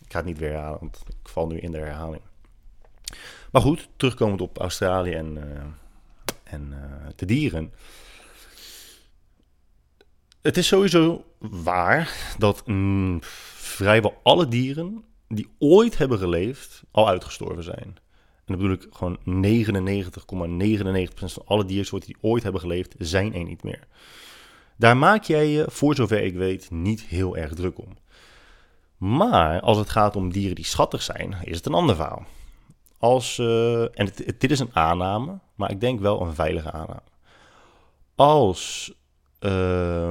Ik 0.04 0.14
ga 0.14 0.18
het 0.18 0.24
niet 0.24 0.38
weer 0.38 0.50
herhalen, 0.50 0.78
want 0.80 1.02
ik 1.08 1.28
val 1.28 1.46
nu 1.46 1.58
in 1.58 1.72
de 1.72 1.78
herhaling. 1.78 2.22
Maar 3.52 3.62
goed, 3.62 3.88
terugkomend 3.96 4.40
op 4.40 4.58
Australië 4.58 5.12
en, 5.12 5.36
uh, 5.36 5.62
en 6.42 6.72
uh, 6.72 7.06
de 7.16 7.26
dieren. 7.26 7.72
Het 10.42 10.56
is 10.56 10.66
sowieso 10.66 11.24
waar 11.38 12.34
dat 12.38 12.66
mm, 12.66 13.18
vrijwel 13.22 14.20
alle 14.22 14.48
dieren 14.48 15.04
die 15.28 15.48
ooit 15.58 15.98
hebben 15.98 16.18
geleefd 16.18 16.82
al 16.90 17.08
uitgestorven 17.08 17.64
zijn. 17.64 17.96
En 18.48 18.58
dan 18.58 18.68
bedoel 18.68 18.72
ik 18.72 18.86
gewoon 18.90 19.18
99,99% 21.10 21.14
van 21.14 21.42
alle 21.44 21.64
diersoorten 21.64 22.08
die 22.08 22.30
ooit 22.30 22.42
hebben 22.42 22.60
geleefd, 22.60 22.94
zijn 22.98 23.34
er 23.34 23.44
niet 23.44 23.62
meer. 23.62 23.86
Daar 24.76 24.96
maak 24.96 25.22
jij 25.24 25.48
je, 25.48 25.64
voor 25.68 25.94
zover 25.94 26.22
ik 26.22 26.34
weet, 26.34 26.70
niet 26.70 27.00
heel 27.00 27.36
erg 27.36 27.54
druk 27.54 27.78
om. 27.78 27.96
Maar 28.96 29.60
als 29.60 29.78
het 29.78 29.88
gaat 29.90 30.16
om 30.16 30.32
dieren 30.32 30.54
die 30.54 30.64
schattig 30.64 31.02
zijn, 31.02 31.36
is 31.42 31.56
het 31.56 31.66
een 31.66 31.74
ander 31.74 31.96
verhaal. 31.96 32.26
Als, 32.98 33.38
uh, 33.38 33.82
en 33.82 34.04
het, 34.04 34.34
dit 34.38 34.50
is 34.50 34.60
een 34.60 34.74
aanname, 34.76 35.38
maar 35.54 35.70
ik 35.70 35.80
denk 35.80 36.00
wel 36.00 36.20
een 36.20 36.34
veilige 36.34 36.72
aanname. 36.72 37.02
Als, 38.14 38.92
uh, 39.40 40.10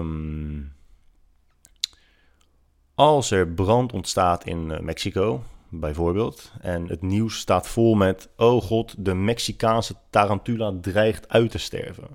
Als 2.96 3.32
er 3.32 3.48
brand 3.48 3.94
ontstaat 3.94 4.46
in 4.46 4.72
eh, 4.72 4.80
Mexico, 4.80 5.44
bijvoorbeeld, 5.70 6.52
en 6.62 6.88
het 6.88 7.02
nieuws 7.02 7.38
staat 7.38 7.68
vol 7.68 7.96
met: 7.96 8.30
Oh 8.36 8.62
god, 8.62 8.96
de 8.98 9.14
Mexicaanse 9.14 9.96
tarantula 10.10 10.74
dreigt 10.82 11.30
uit 11.30 11.52
te 11.52 11.58
sterven. 11.58 12.08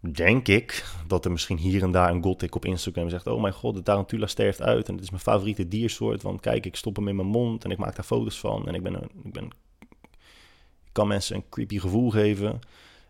Denk 0.00 0.48
ik 0.48 0.84
dat 1.06 1.24
er 1.24 1.30
misschien 1.30 1.58
hier 1.58 1.82
en 1.82 1.90
daar 1.90 2.10
een 2.10 2.22
gothic 2.22 2.54
op 2.54 2.64
Instagram 2.64 3.08
zegt: 3.08 3.26
Oh 3.26 3.40
mijn 3.40 3.54
god, 3.54 3.74
de 3.74 3.82
tarantula 3.82 4.26
sterft 4.26 4.62
uit 4.62 4.88
en 4.88 4.94
het 4.94 5.02
is 5.02 5.10
mijn 5.10 5.22
favoriete 5.22 5.68
diersoort. 5.68 6.22
Want 6.22 6.40
kijk, 6.40 6.66
ik 6.66 6.76
stop 6.76 6.96
hem 6.96 7.08
in 7.08 7.16
mijn 7.16 7.28
mond 7.28 7.64
en 7.64 7.70
ik 7.70 7.78
maak 7.78 7.96
daar 7.96 8.04
foto's 8.04 8.38
van 8.38 8.68
en 8.68 8.74
ik, 8.74 8.82
ben, 8.82 8.94
ik, 9.24 9.32
ben, 9.32 9.44
ik 10.84 10.92
kan 10.92 11.08
mensen 11.08 11.36
een 11.36 11.48
creepy 11.48 11.78
gevoel 11.78 12.10
geven. 12.10 12.60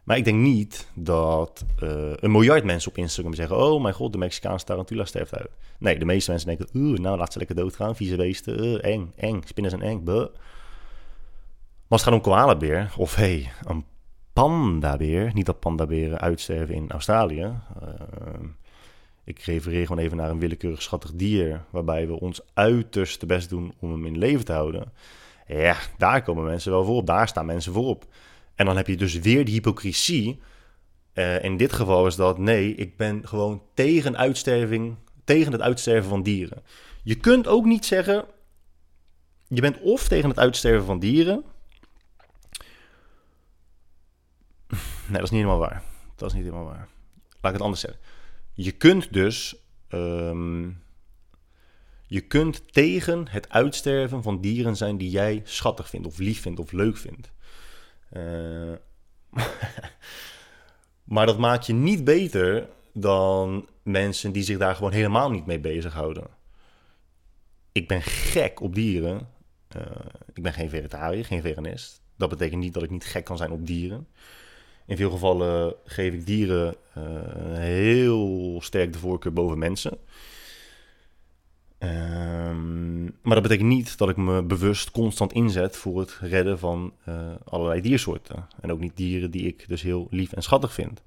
Maar 0.02 0.16
ik 0.16 0.24
denk 0.24 0.38
niet 0.38 0.88
dat 0.94 1.64
uh, 1.82 2.12
een 2.16 2.30
miljard 2.30 2.64
mensen 2.64 2.90
op 2.90 2.96
Instagram 2.96 3.34
zeggen: 3.34 3.56
Oh 3.56 3.82
mijn 3.82 3.94
god, 3.94 4.12
de 4.12 4.18
Mexicaanse 4.18 4.64
tarantula 4.64 5.04
sterft 5.04 5.34
uit. 5.34 5.50
Nee, 5.78 5.98
de 5.98 6.04
meeste 6.04 6.30
mensen 6.30 6.48
denken: 6.48 6.68
Oeh, 6.74 6.98
nou 6.98 7.18
laat 7.18 7.32
ze 7.32 7.38
lekker 7.38 7.56
doodgaan. 7.56 7.96
Vieze 7.96 8.16
beesten, 8.16 8.64
uh, 8.64 8.84
eng, 8.84 9.12
eng. 9.16 9.42
Spinnen 9.44 9.70
zijn 9.70 9.82
eng, 9.82 10.04
buh. 10.04 10.16
Maar 10.16 12.00
als 12.00 12.00
het 12.00 12.10
gaat 12.10 12.12
om 12.12 12.32
koalabeer, 12.32 12.92
of 12.96 13.14
hey, 13.14 13.52
een 13.64 13.84
pandabeer, 14.32 15.30
niet 15.34 15.46
dat 15.46 15.60
pandaberen 15.60 16.20
uitsterven 16.20 16.74
in 16.74 16.90
Australië. 16.90 17.42
Uh, 17.42 18.48
ik 19.24 19.38
refereer 19.38 19.86
gewoon 19.86 20.02
even 20.02 20.16
naar 20.16 20.30
een 20.30 20.38
willekeurig 20.38 20.82
schattig 20.82 21.12
dier, 21.14 21.64
waarbij 21.70 22.06
we 22.06 22.20
ons 22.20 22.40
uiterste 22.54 23.26
best 23.26 23.48
doen 23.48 23.74
om 23.78 23.90
hem 23.90 24.06
in 24.06 24.18
leven 24.18 24.44
te 24.44 24.52
houden. 24.52 24.92
Ja, 25.46 25.76
daar 25.98 26.22
komen 26.22 26.44
mensen 26.44 26.72
wel 26.72 26.84
voor 26.84 26.96
op, 26.96 27.06
daar 27.06 27.28
staan 27.28 27.46
mensen 27.46 27.72
voor 27.72 27.86
op. 27.86 28.04
En 28.54 28.66
dan 28.66 28.76
heb 28.76 28.86
je 28.86 28.96
dus 28.96 29.18
weer 29.18 29.44
die 29.44 29.54
hypocrisie. 29.54 30.40
Uh, 31.14 31.44
in 31.44 31.56
dit 31.56 31.72
geval 31.72 32.06
is 32.06 32.16
dat 32.16 32.38
nee, 32.38 32.74
ik 32.74 32.96
ben 32.96 33.28
gewoon 33.28 33.62
tegen 33.74 34.16
uitsterving, 34.16 34.96
tegen 35.24 35.52
het 35.52 35.60
uitsterven 35.60 36.08
van 36.08 36.22
dieren. 36.22 36.62
Je 37.02 37.14
kunt 37.14 37.46
ook 37.46 37.64
niet 37.64 37.84
zeggen, 37.84 38.24
je 39.48 39.60
bent 39.60 39.80
of 39.80 40.08
tegen 40.08 40.28
het 40.28 40.38
uitsterven 40.38 40.86
van 40.86 40.98
dieren. 40.98 41.44
Nee, 44.68 45.20
dat 45.20 45.22
is 45.22 45.30
niet 45.30 45.40
helemaal 45.40 45.58
waar. 45.58 45.82
Dat 46.16 46.28
is 46.28 46.34
niet 46.34 46.44
helemaal 46.44 46.64
waar. 46.64 46.88
Laat 47.30 47.52
ik 47.52 47.52
het 47.52 47.60
anders 47.60 47.80
zeggen. 47.80 48.00
Je 48.52 48.72
kunt 48.72 49.12
dus, 49.12 49.56
um, 49.88 50.82
je 52.06 52.20
kunt 52.20 52.72
tegen 52.72 53.28
het 53.28 53.48
uitsterven 53.48 54.22
van 54.22 54.40
dieren 54.40 54.76
zijn 54.76 54.96
die 54.96 55.10
jij 55.10 55.40
schattig 55.44 55.88
vindt 55.88 56.06
of 56.06 56.18
lief 56.18 56.40
vindt 56.40 56.60
of 56.60 56.72
leuk 56.72 56.96
vindt. 56.96 57.30
Uh, 58.16 58.72
maar 61.14 61.26
dat 61.26 61.38
maakt 61.38 61.66
je 61.66 61.72
niet 61.72 62.04
beter 62.04 62.68
dan 62.92 63.68
mensen 63.82 64.32
die 64.32 64.42
zich 64.42 64.58
daar 64.58 64.74
gewoon 64.74 64.92
helemaal 64.92 65.30
niet 65.30 65.46
mee 65.46 65.60
bezighouden. 65.60 66.26
Ik 67.72 67.88
ben 67.88 68.02
gek 68.02 68.60
op 68.60 68.74
dieren. 68.74 69.28
Uh, 69.76 69.82
ik 70.34 70.42
ben 70.42 70.52
geen 70.52 70.70
vegetariër, 70.70 71.24
geen 71.24 71.42
veganist. 71.42 72.00
Dat 72.16 72.28
betekent 72.28 72.60
niet 72.60 72.74
dat 72.74 72.82
ik 72.82 72.90
niet 72.90 73.04
gek 73.04 73.24
kan 73.24 73.36
zijn 73.36 73.50
op 73.50 73.66
dieren. 73.66 74.08
In 74.86 74.96
veel 74.96 75.10
gevallen 75.10 75.74
geef 75.84 76.12
ik 76.12 76.26
dieren 76.26 76.76
uh, 76.98 77.04
heel 77.58 78.58
sterk 78.62 78.92
de 78.92 78.98
voorkeur 78.98 79.32
boven 79.32 79.58
mensen. 79.58 79.98
Um, 81.82 83.02
maar 83.22 83.34
dat 83.34 83.42
betekent 83.42 83.68
niet 83.68 83.98
dat 83.98 84.08
ik 84.08 84.16
me 84.16 84.42
bewust 84.42 84.90
constant 84.90 85.32
inzet 85.32 85.76
voor 85.76 86.00
het 86.00 86.18
redden 86.20 86.58
van 86.58 86.92
uh, 87.08 87.14
allerlei 87.44 87.80
diersoorten. 87.80 88.46
En 88.60 88.72
ook 88.72 88.80
niet 88.80 88.96
dieren 88.96 89.30
die 89.30 89.46
ik 89.46 89.64
dus 89.68 89.82
heel 89.82 90.06
lief 90.10 90.32
en 90.32 90.42
schattig 90.42 90.72
vind. 90.72 91.02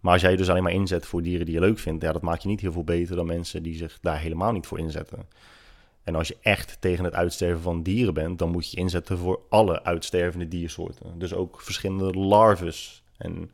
Maar 0.00 0.12
als 0.12 0.22
jij 0.22 0.30
je 0.30 0.36
dus 0.36 0.50
alleen 0.50 0.62
maar 0.62 0.72
inzet 0.72 1.06
voor 1.06 1.22
dieren 1.22 1.46
die 1.46 1.54
je 1.54 1.60
leuk 1.60 1.78
vindt, 1.78 2.02
ja, 2.02 2.12
dat 2.12 2.22
maakt 2.22 2.42
je 2.42 2.48
niet 2.48 2.60
heel 2.60 2.72
veel 2.72 2.84
beter 2.84 3.16
dan 3.16 3.26
mensen 3.26 3.62
die 3.62 3.76
zich 3.76 3.98
daar 4.00 4.18
helemaal 4.18 4.52
niet 4.52 4.66
voor 4.66 4.78
inzetten. 4.78 5.28
En 6.04 6.14
als 6.14 6.28
je 6.28 6.36
echt 6.40 6.76
tegen 6.80 7.04
het 7.04 7.14
uitsterven 7.14 7.62
van 7.62 7.82
dieren 7.82 8.14
bent, 8.14 8.38
dan 8.38 8.50
moet 8.50 8.70
je 8.70 8.76
inzetten 8.76 9.18
voor 9.18 9.40
alle 9.48 9.84
uitstervende 9.84 10.48
diersoorten. 10.48 11.18
Dus 11.18 11.34
ook 11.34 11.60
verschillende 11.60 12.12
larves 12.12 13.02
en 13.16 13.50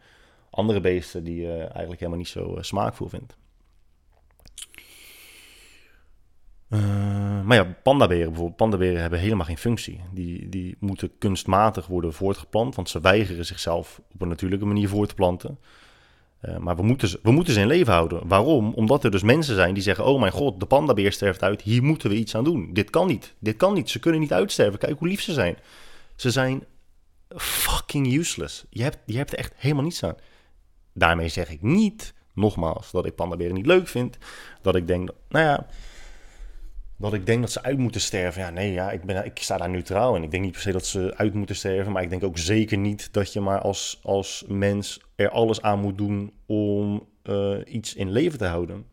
andere 0.51 0.80
beesten 0.80 1.24
die 1.24 1.41
je 1.41 1.57
eigenlijk 1.57 1.99
helemaal 1.99 2.18
niet 2.18 2.28
zo 2.28 2.57
uh, 2.57 2.62
smaakvol 2.62 3.09
vindt. 3.09 3.37
Uh, 6.75 7.43
maar 7.43 7.57
ja, 7.57 7.77
pandaberen 7.83 8.27
bijvoorbeeld. 8.27 8.57
Pandaberen 8.57 9.01
hebben 9.01 9.18
helemaal 9.18 9.47
geen 9.47 9.59
functie. 9.59 10.01
Die, 10.12 10.49
die 10.49 10.77
moeten 10.81 11.18
kunstmatig 11.18 11.87
worden 11.87 12.12
voortgeplant, 12.12 12.75
want 12.75 12.89
ze 12.89 13.01
weigeren 13.01 13.45
zichzelf 13.45 14.01
op 14.12 14.23
een 14.23 14.29
natuurlijke 14.29 14.66
manier 14.66 14.89
voor 14.89 15.07
te 15.07 15.14
planten. 15.14 15.59
Uh, 16.43 16.57
maar 16.57 16.77
we 16.77 16.83
moeten, 16.83 17.09
ze, 17.09 17.20
we 17.23 17.31
moeten 17.31 17.55
ze 17.55 17.61
in 17.61 17.66
leven 17.66 17.93
houden. 17.93 18.29
Waarom? 18.29 18.73
Omdat 18.75 19.05
er 19.05 19.11
dus 19.11 19.23
mensen 19.23 19.55
zijn 19.55 19.75
die 19.75 19.83
zeggen: 19.83 20.05
Oh 20.05 20.20
mijn 20.20 20.33
god, 20.33 20.61
de 20.61 20.66
pandabeer 20.66 21.12
sterft 21.12 21.43
uit. 21.43 21.62
Hier 21.62 21.83
moeten 21.83 22.11
we 22.11 22.16
iets 22.16 22.35
aan 22.35 22.45
doen. 22.45 22.73
Dit 22.73 22.91
kan 22.91 23.07
niet. 23.07 23.35
Dit 23.39 23.57
kan 23.57 23.75
niet. 23.75 23.91
Ze 23.91 23.99
kunnen 23.99 24.20
niet 24.20 24.33
uitsterven. 24.33 24.79
Kijk 24.79 24.99
hoe 24.99 25.09
lief 25.09 25.23
ze 25.23 25.33
zijn. 25.33 25.57
Ze 26.16 26.31
zijn 26.31 26.64
fucking 27.37 28.14
useless. 28.14 28.64
Je 28.70 28.83
hebt, 28.83 28.99
je 29.07 29.16
hebt 29.16 29.33
er 29.33 29.39
echt 29.39 29.53
helemaal 29.57 29.85
niets 29.85 30.05
aan. 30.05 30.16
Daarmee 30.95 31.29
zeg 31.29 31.51
ik 31.51 31.62
niet, 31.62 32.14
nogmaals, 32.35 32.91
dat 32.91 33.07
ik 33.07 33.14
pandaberen 33.14 33.55
niet 33.55 33.66
leuk 33.66 33.89
vind. 33.89 34.18
Dat 34.62 34.75
ik 34.75 34.87
denk, 34.87 35.11
nou 35.29 35.45
ja, 35.45 35.66
dat 37.03 37.14
ik 37.14 37.26
denk 37.26 37.40
dat 37.40 37.50
ze 37.50 37.62
uit 37.62 37.78
moeten 37.78 38.00
sterven. 38.00 38.42
Ja, 38.42 38.50
nee, 38.50 38.72
ja, 38.72 38.90
ik, 38.90 39.05
ben, 39.05 39.24
ik 39.24 39.38
sta 39.38 39.57
daar 39.57 39.70
neutraal 39.70 40.16
in. 40.16 40.22
Ik 40.22 40.30
denk 40.30 40.42
niet 40.42 40.53
per 40.53 40.61
se 40.61 40.72
dat 40.72 40.86
ze 40.86 41.14
uit 41.16 41.34
moeten 41.34 41.57
sterven. 41.57 41.92
Maar 41.92 42.03
ik 42.03 42.11
denk 42.11 42.24
ook 42.24 42.38
zeker 42.38 42.78
niet 42.78 43.12
dat 43.12 43.32
je 43.32 43.40
maar 43.40 43.61
als, 43.61 44.00
als 44.03 44.44
mens 44.48 45.00
er 45.14 45.30
alles 45.30 45.62
aan 45.62 45.80
moet 45.80 45.98
doen 45.98 46.32
om 46.46 47.07
uh, 47.24 47.57
iets 47.64 47.94
in 47.94 48.11
leven 48.11 48.38
te 48.38 48.44
houden. 48.44 48.86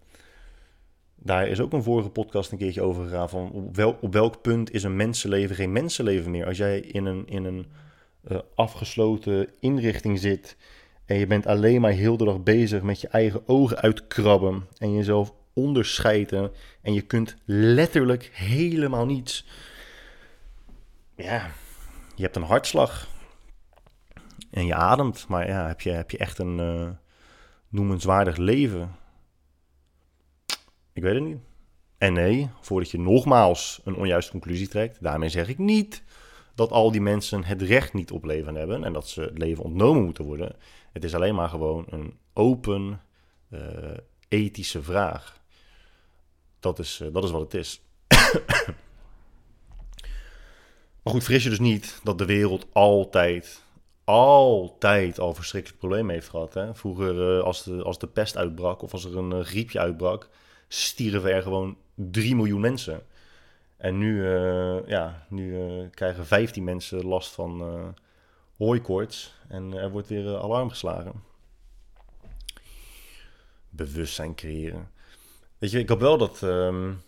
Daar 1.16 1.48
is 1.48 1.60
ook 1.60 1.74
een 1.74 1.84
vorige 1.84 2.10
podcast 2.10 2.52
een 2.52 2.58
keertje 2.58 2.82
over 2.82 3.04
gegaan. 3.04 3.30
Van 3.30 3.52
op, 3.52 3.76
wel, 3.76 3.98
op 4.02 4.14
welk 4.14 4.42
punt 4.42 4.74
is 4.74 4.84
een 4.84 4.96
mensenleven 4.96 5.56
geen 5.56 5.72
mensenleven 5.72 6.32
meer? 6.32 6.46
Als 6.46 6.58
jij 6.58 6.80
in 6.80 7.06
een, 7.06 7.28
in 7.28 7.46
een 7.46 7.68
uh, 8.28 8.38
afgesloten 8.56 9.50
inrichting 9.60 10.20
zit. 10.20 10.58
En 11.06 11.18
je 11.18 11.28
bent 11.28 11.46
alleen 11.46 11.82
maar 11.82 11.92
heel 11.92 12.18
de 12.18 12.26
dag 12.26 12.44
bezig 12.44 12.82
met 12.82 13.02
je 13.02 13.08
eigen 13.08 13.48
ogen 13.48 13.78
uitkrabben. 13.78 14.68
En 14.78 14.94
jezelf 14.94 15.34
onderscheiden. 15.54 16.52
En 16.82 16.94
je 16.94 17.02
kunt 17.02 17.36
letterlijk 17.46 18.32
helemaal 18.34 19.06
niets. 19.06 19.46
Ja, 21.16 21.52
je 22.16 22.24
hebt 22.24 22.36
een 22.36 22.44
hartslag. 22.44 23.08
En 24.52 24.66
je 24.66 24.76
ademt. 24.76 25.28
Maar 25.28 25.48
ja, 25.48 25.68
heb 25.68 25.82
je, 25.82 25.90
heb 25.90 26.12
je 26.12 26.18
echt 26.18 26.38
een 26.38 26.58
uh, 26.60 26.90
noemenswaardig 27.70 28.38
leven? 28.38 28.96
Ik 30.94 31.04
weet 31.04 31.14
het 31.14 31.24
niet. 31.24 31.40
En 31.98 32.14
nee, 32.14 32.50
voordat 32.62 32.92
je 32.92 33.00
nogmaals 33.00 33.82
een 33.84 33.96
onjuiste 33.96 34.32
conclusie 34.32 34.68
trekt, 34.68 35.02
daarmee 35.02 35.30
zeg 35.30 35.48
ik 35.48 35.58
niet 35.58 36.04
dat 36.56 36.72
al 36.72 36.92
die 36.92 37.02
mensen 37.02 37.44
het 37.44 37.62
recht 37.62 37.94
niet 37.94 38.12
op 38.12 38.24
leven 38.24 38.56
hebben 38.56 38.84
en 38.84 38.94
dat 38.94 39.08
ze 39.08 39.22
het 39.22 39.38
leven 39.38 39.64
ontnomen 39.64 40.04
moeten 40.04 40.24
worden. 40.24 40.56
Het 40.92 41.04
is 41.04 41.16
alleen 41.16 41.36
maar 41.36 41.50
gewoon 41.50 41.86
een 41.90 42.18
open 42.34 43.02
uh, 43.50 43.60
ethische 44.28 44.84
vraag. 44.84 45.39
Dat 46.60 46.80
is, 46.80 47.00
uh, 47.04 47.14
dat 47.14 47.24
is 47.24 47.32
wat 47.32 47.42
het 47.42 47.54
is. 47.54 47.82
maar 51.04 51.14
goed, 51.14 51.24
fris 51.24 51.44
je 51.44 51.50
dus 51.50 51.60
niet 51.60 52.00
dat 52.04 52.18
de 52.18 52.26
wereld 52.26 52.68
altijd, 52.72 53.64
altijd 54.04 55.20
al 55.20 55.34
verschrikkelijk 55.34 55.80
problemen 55.80 56.14
heeft 56.14 56.30
gehad. 56.30 56.54
Hè? 56.54 56.76
Vroeger, 56.76 57.38
uh, 57.38 57.44
als, 57.44 57.64
de, 57.64 57.84
als 57.84 58.00
de 58.00 58.08
pest 58.08 58.38
uitbrak 58.38 58.82
of 58.82 58.92
als 58.92 59.06
er 59.06 59.18
een 59.18 59.32
uh, 59.32 59.40
griepje 59.40 59.80
uitbrak, 59.80 60.30
stierven 60.68 61.34
er 61.34 61.42
gewoon 61.42 61.78
3 61.96 62.36
miljoen 62.36 62.62
mensen. 62.62 63.02
En 63.78 63.98
nu, 63.98 64.28
ja, 64.86 65.26
nu 65.30 65.90
krijgen 65.90 66.26
15 66.26 66.64
mensen 66.64 67.06
last 67.06 67.32
van 67.32 67.64
hooikoorts 68.58 69.34
en 69.48 69.74
er 69.74 69.92
wordt 69.92 70.08
weer 70.08 70.38
alarm 70.38 70.70
geslagen. 70.70 71.24
Bewustzijn 73.70 74.36
creëren. 74.36 74.90
Weet 75.60 75.72
je, 75.72 75.80
ik 75.80 75.90
hoop 75.90 76.00
wel 76.00 76.18
dat. 76.18 76.42
Um, 76.42 77.02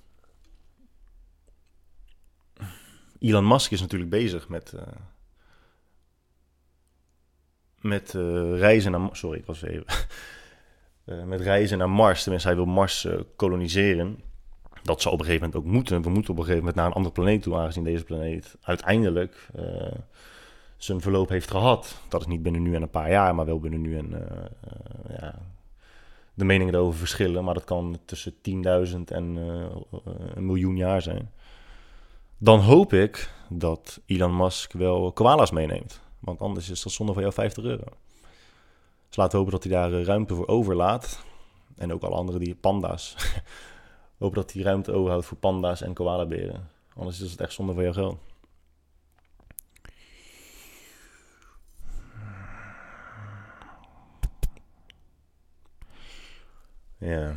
Elon 3.20 3.48
Musk 3.48 3.72
is 3.72 3.82
natuurlijk 3.82 4.10
bezig 4.10 4.50
met. 4.50 4.72
Uh, 4.76 4.82
met 7.80 8.14
uh, 8.14 8.58
reizen 8.58 8.92
naar. 8.92 9.10
Sorry, 9.12 9.40
ik 9.40 9.46
was 9.46 9.62
even. 9.62 9.86
uh, 11.06 11.24
met 11.34 11.42
reizen 11.42 11.78
naar 11.78 11.90
Mars. 11.90 12.22
Tenminste, 12.24 12.48
hij 12.48 12.58
wil 12.58 12.66
Mars 12.66 13.08
koloniseren. 13.36 14.20
Dat 14.84 15.02
zal 15.02 15.12
op 15.12 15.20
een 15.20 15.26
gegeven 15.26 15.48
moment 15.48 15.66
ook 15.66 15.74
moeten. 15.74 16.02
We 16.02 16.10
moeten 16.10 16.32
op 16.32 16.38
een 16.38 16.44
gegeven 16.44 16.66
moment 16.66 16.76
naar 16.76 16.86
een 16.86 16.94
andere 16.94 17.14
planeet 17.14 17.42
toe, 17.42 17.56
aangezien 17.56 17.84
deze 17.84 18.04
planeet 18.04 18.58
uiteindelijk 18.62 19.48
zijn 20.78 21.02
verloop 21.02 21.30
heeft 21.30 21.52
gehad. 21.52 22.02
Dat 22.08 22.22
is 22.22 22.28
niet 22.28 22.44
binnen 22.44 22.62
nu 22.62 22.76
en 22.76 22.82
een 22.82 22.90
paar 22.90 23.10
jaar, 23.10 23.36
maar 23.36 23.46
wel 23.46 23.60
binnen 23.60 23.82
nu 23.82 23.98
en 23.98 24.28
ja, 25.08 25.40
de 26.34 26.46
meningen 26.46 26.74
erover 26.74 27.00
verschillen, 27.00 27.44
maar 27.44 27.54
dat 27.54 27.64
kan 27.64 27.98
tussen 28.06 28.34
10.000 28.34 28.40
en 29.06 29.36
uh, 29.36 29.66
een 30.34 30.46
miljoen 30.46 30.78
jaar 30.78 31.02
zijn. 31.02 31.32
Dan 32.38 32.60
hoop 32.60 32.94
ik 32.94 33.34
dat 33.50 34.02
Elon 34.06 34.38
Musk 34.38 34.74
wel 34.74 35.12
koala's 35.12 35.52
meeneemt. 35.52 36.02
Want 36.20 36.40
anders 36.40 36.70
is 36.70 36.84
dat 36.84 36.92
zonde 36.92 37.14
van 37.14 37.22
jou 37.22 37.34
50 37.34 37.64
euro. 37.64 37.84
Dus 39.08 39.16
laten 39.16 39.32
we 39.32 39.38
hopen 39.38 39.52
dat 39.52 39.64
hij 39.64 39.74
daar 39.74 40.04
ruimte 40.04 40.36
voor 40.36 40.48
overlaat. 40.48 41.24
En 41.76 41.94
ook 41.94 42.04
alle 42.04 42.16
andere 42.16 42.40
die 42.40 42.56
panda's. 42.56 43.16
Hoop 44.18 44.36
dat 44.36 44.54
hij 44.54 44.64
ruimte 44.64 44.92
overhoudt 44.92 45.26
voor 45.26 45.38
panda's 45.38 45.82
en 45.82 45.94
koalaberen. 45.94 46.70
Anders 46.96 47.22
is 47.22 47.32
het 47.32 47.42
echt 47.42 47.54
zonde 47.54 47.74
voor 47.74 47.84
jouw 47.84 47.94
geld. 47.94 48.18
Ja. 57.02 57.36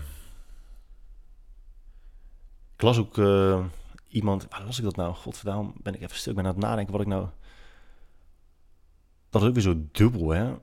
Ik 2.75 2.83
las 2.83 2.99
ook 2.99 3.17
uh, 3.17 3.65
iemand... 4.09 4.47
Waar 4.51 4.65
las 4.65 4.79
ik 4.79 4.85
dat 4.85 4.97
nou? 4.97 5.15
Godverdamme, 5.15 5.73
ben 5.83 5.95
ik 5.95 6.03
even 6.03 6.17
stuk. 6.17 6.35
ben 6.35 6.45
aan 6.45 6.51
het 6.51 6.61
nadenken 6.61 6.93
wat 6.93 7.01
ik 7.01 7.07
nou... 7.07 7.27
Dat 9.31 9.43
is 9.43 9.49
ook 9.49 9.55
weer 9.55 9.63
zo 9.63 9.87
dubbel, 9.93 10.29
hè? 10.29 10.55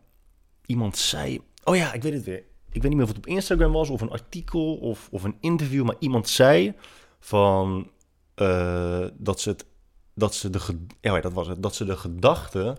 Iemand 0.65 0.97
zei... 0.97 1.41
Oh 1.63 1.75
ja, 1.75 1.93
ik 1.93 2.01
weet 2.01 2.13
het 2.13 2.23
weer. 2.23 2.43
Ik 2.71 2.81
weet 2.81 2.83
niet 2.83 2.93
meer 2.93 3.03
of 3.03 3.07
het 3.07 3.17
op 3.17 3.27
Instagram 3.27 3.71
was 3.71 3.89
of 3.89 4.01
een 4.01 4.11
artikel 4.11 4.75
of, 4.75 5.07
of 5.11 5.23
een 5.23 5.37
interview. 5.39 5.85
Maar 5.85 5.95
iemand 5.99 6.29
zei 6.29 6.75
van... 7.19 7.91
Uh, 8.35 9.07
dat 9.13 9.39
ze 9.39 9.49
het... 9.49 9.65
Dat 10.13 10.35
ze 10.35 10.49
de... 10.49 10.85
Ja, 11.01 11.21
dat 11.21 11.33
was 11.33 11.47
het. 11.47 11.63
Dat 11.63 11.75
ze 11.75 11.85
de 11.85 11.97
gedachte 11.97 12.77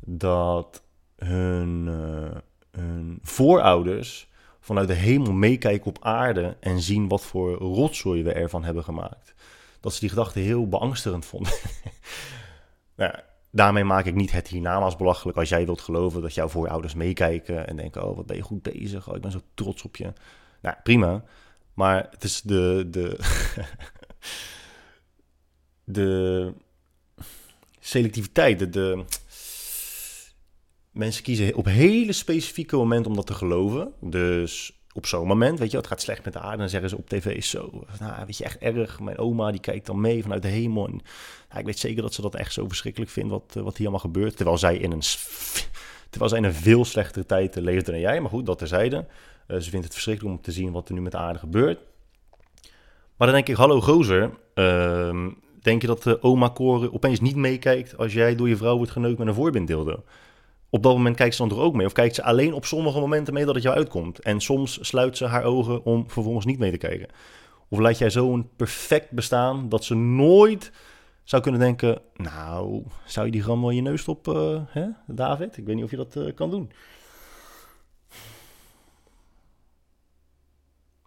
dat 0.00 0.82
hun, 1.16 1.86
uh, 1.86 2.36
hun 2.70 3.18
voorouders 3.22 4.29
vanuit 4.60 4.88
de 4.88 4.94
hemel 4.94 5.32
meekijken 5.32 5.86
op 5.86 6.04
aarde 6.04 6.56
en 6.60 6.80
zien 6.80 7.08
wat 7.08 7.22
voor 7.22 7.52
rotzooi 7.54 8.22
we 8.22 8.32
ervan 8.32 8.64
hebben 8.64 8.84
gemaakt. 8.84 9.34
Dat 9.80 9.92
ze 9.92 10.00
die 10.00 10.08
gedachte 10.08 10.38
heel 10.38 10.68
beangstigend 10.68 11.24
vonden. 11.24 11.52
nou, 12.96 13.14
daarmee 13.50 13.84
maak 13.84 14.04
ik 14.04 14.14
niet 14.14 14.32
het 14.32 14.48
hiernamaals 14.48 14.96
belachelijk 14.96 15.38
als 15.38 15.48
jij 15.48 15.64
wilt 15.64 15.80
geloven 15.80 16.22
dat 16.22 16.34
jouw 16.34 16.48
voorouders 16.48 16.94
meekijken 16.94 17.66
en 17.66 17.76
denken, 17.76 18.08
oh 18.08 18.16
wat 18.16 18.26
ben 18.26 18.36
je 18.36 18.42
goed 18.42 18.62
bezig, 18.62 19.08
oh 19.08 19.16
ik 19.16 19.22
ben 19.22 19.30
zo 19.30 19.40
trots 19.54 19.82
op 19.82 19.96
je. 19.96 20.12
Nou, 20.60 20.76
prima. 20.82 21.24
Maar 21.74 22.06
het 22.10 22.24
is 22.24 22.42
de, 22.42 22.86
de, 22.90 23.18
de 25.84 26.52
selectiviteit, 27.80 28.58
de, 28.58 28.70
de, 28.70 29.04
mensen 31.00 31.22
kiezen 31.22 31.54
op 31.54 31.64
hele 31.64 32.12
specifieke 32.12 32.76
momenten 32.76 33.10
om 33.10 33.16
dat 33.16 33.26
te 33.26 33.34
geloven. 33.34 33.92
Dus 34.00 34.80
op 34.92 35.06
zo'n 35.06 35.26
moment, 35.26 35.58
weet 35.58 35.70
je, 35.70 35.76
het 35.76 35.86
gaat 35.86 36.00
slecht 36.00 36.24
met 36.24 36.32
de 36.32 36.38
aarde. 36.38 36.56
Dan 36.56 36.68
zeggen 36.68 36.88
ze 36.88 36.96
op 36.96 37.08
tv 37.08 37.42
zo, 37.42 37.84
nou, 38.00 38.26
weet 38.26 38.36
je, 38.36 38.44
echt 38.44 38.58
erg. 38.58 39.00
Mijn 39.00 39.18
oma 39.18 39.50
die 39.50 39.60
kijkt 39.60 39.86
dan 39.86 40.00
mee 40.00 40.22
vanuit 40.22 40.42
de 40.42 40.48
hemel. 40.48 40.90
Ik 41.56 41.64
weet 41.64 41.78
zeker 41.78 42.02
dat 42.02 42.14
ze 42.14 42.22
dat 42.22 42.34
echt 42.34 42.52
zo 42.52 42.68
verschrikkelijk 42.68 43.10
vindt 43.10 43.30
wat, 43.30 43.54
wat 43.54 43.76
hier 43.76 43.86
allemaal 43.86 43.98
gebeurt. 43.98 44.36
Terwijl 44.36 44.58
zij 44.58 44.76
in 44.76 44.92
een, 44.92 45.02
terwijl 46.10 46.30
zij 46.30 46.38
in 46.38 46.44
een 46.44 46.54
veel 46.54 46.84
slechtere 46.84 47.26
tijd 47.26 47.54
leefde 47.54 47.90
dan 47.90 48.00
jij. 48.00 48.20
Maar 48.20 48.30
goed, 48.30 48.46
dat 48.46 48.58
terzijde. 48.58 49.06
Uh, 49.48 49.58
ze 49.58 49.70
vindt 49.70 49.84
het 49.84 49.94
verschrikkelijk 49.94 50.36
om 50.36 50.42
te 50.42 50.52
zien 50.52 50.72
wat 50.72 50.88
er 50.88 50.94
nu 50.94 51.00
met 51.00 51.12
de 51.12 51.18
aarde 51.18 51.38
gebeurt. 51.38 51.78
Maar 53.16 53.26
dan 53.28 53.36
denk 53.36 53.48
ik, 53.48 53.56
hallo 53.56 53.80
gozer, 53.80 54.30
uh, 54.54 55.26
denk 55.62 55.80
je 55.80 55.86
dat 55.86 56.02
de 56.02 56.22
oma-koren 56.22 56.92
opeens 56.92 57.20
niet 57.20 57.36
meekijkt 57.36 57.96
als 57.96 58.12
jij 58.12 58.34
door 58.34 58.48
je 58.48 58.56
vrouw 58.56 58.76
wordt 58.76 58.92
geneukt 58.92 59.18
met 59.18 59.28
een 59.28 59.34
voorbinddildo? 59.34 60.02
Op 60.70 60.82
dat 60.82 60.96
moment 60.96 61.16
kijkt 61.16 61.34
ze 61.34 61.40
dan 61.40 61.50
toch 61.50 61.64
ook 61.64 61.74
mee? 61.74 61.86
Of 61.86 61.92
kijkt 61.92 62.14
ze 62.14 62.22
alleen 62.22 62.52
op 62.52 62.64
sommige 62.64 63.00
momenten 63.00 63.34
mee 63.34 63.44
dat 63.44 63.54
het 63.54 63.64
jou 63.64 63.76
uitkomt? 63.76 64.18
En 64.18 64.40
soms 64.40 64.78
sluit 64.86 65.16
ze 65.16 65.26
haar 65.26 65.44
ogen 65.44 65.84
om 65.84 66.10
vervolgens 66.10 66.44
niet 66.44 66.58
mee 66.58 66.70
te 66.70 66.76
kijken. 66.76 67.08
Of 67.68 67.78
laat 67.78 67.98
jij 67.98 68.10
zo 68.10 68.32
een 68.32 68.48
perfect 68.56 69.10
bestaan 69.10 69.68
dat 69.68 69.84
ze 69.84 69.94
nooit 69.94 70.72
zou 71.24 71.42
kunnen 71.42 71.60
denken... 71.60 72.00
Nou, 72.16 72.84
zou 73.04 73.26
je 73.26 73.32
die 73.32 73.42
gram 73.42 73.60
wel 73.60 73.70
je 73.70 73.80
neus 73.80 74.08
op, 74.08 74.28
uh, 74.28 74.60
hè, 74.66 74.86
David? 75.06 75.56
Ik 75.56 75.64
weet 75.64 75.74
niet 75.74 75.84
of 75.84 75.90
je 75.90 75.96
dat 75.96 76.16
uh, 76.16 76.34
kan 76.34 76.50
doen. 76.50 76.72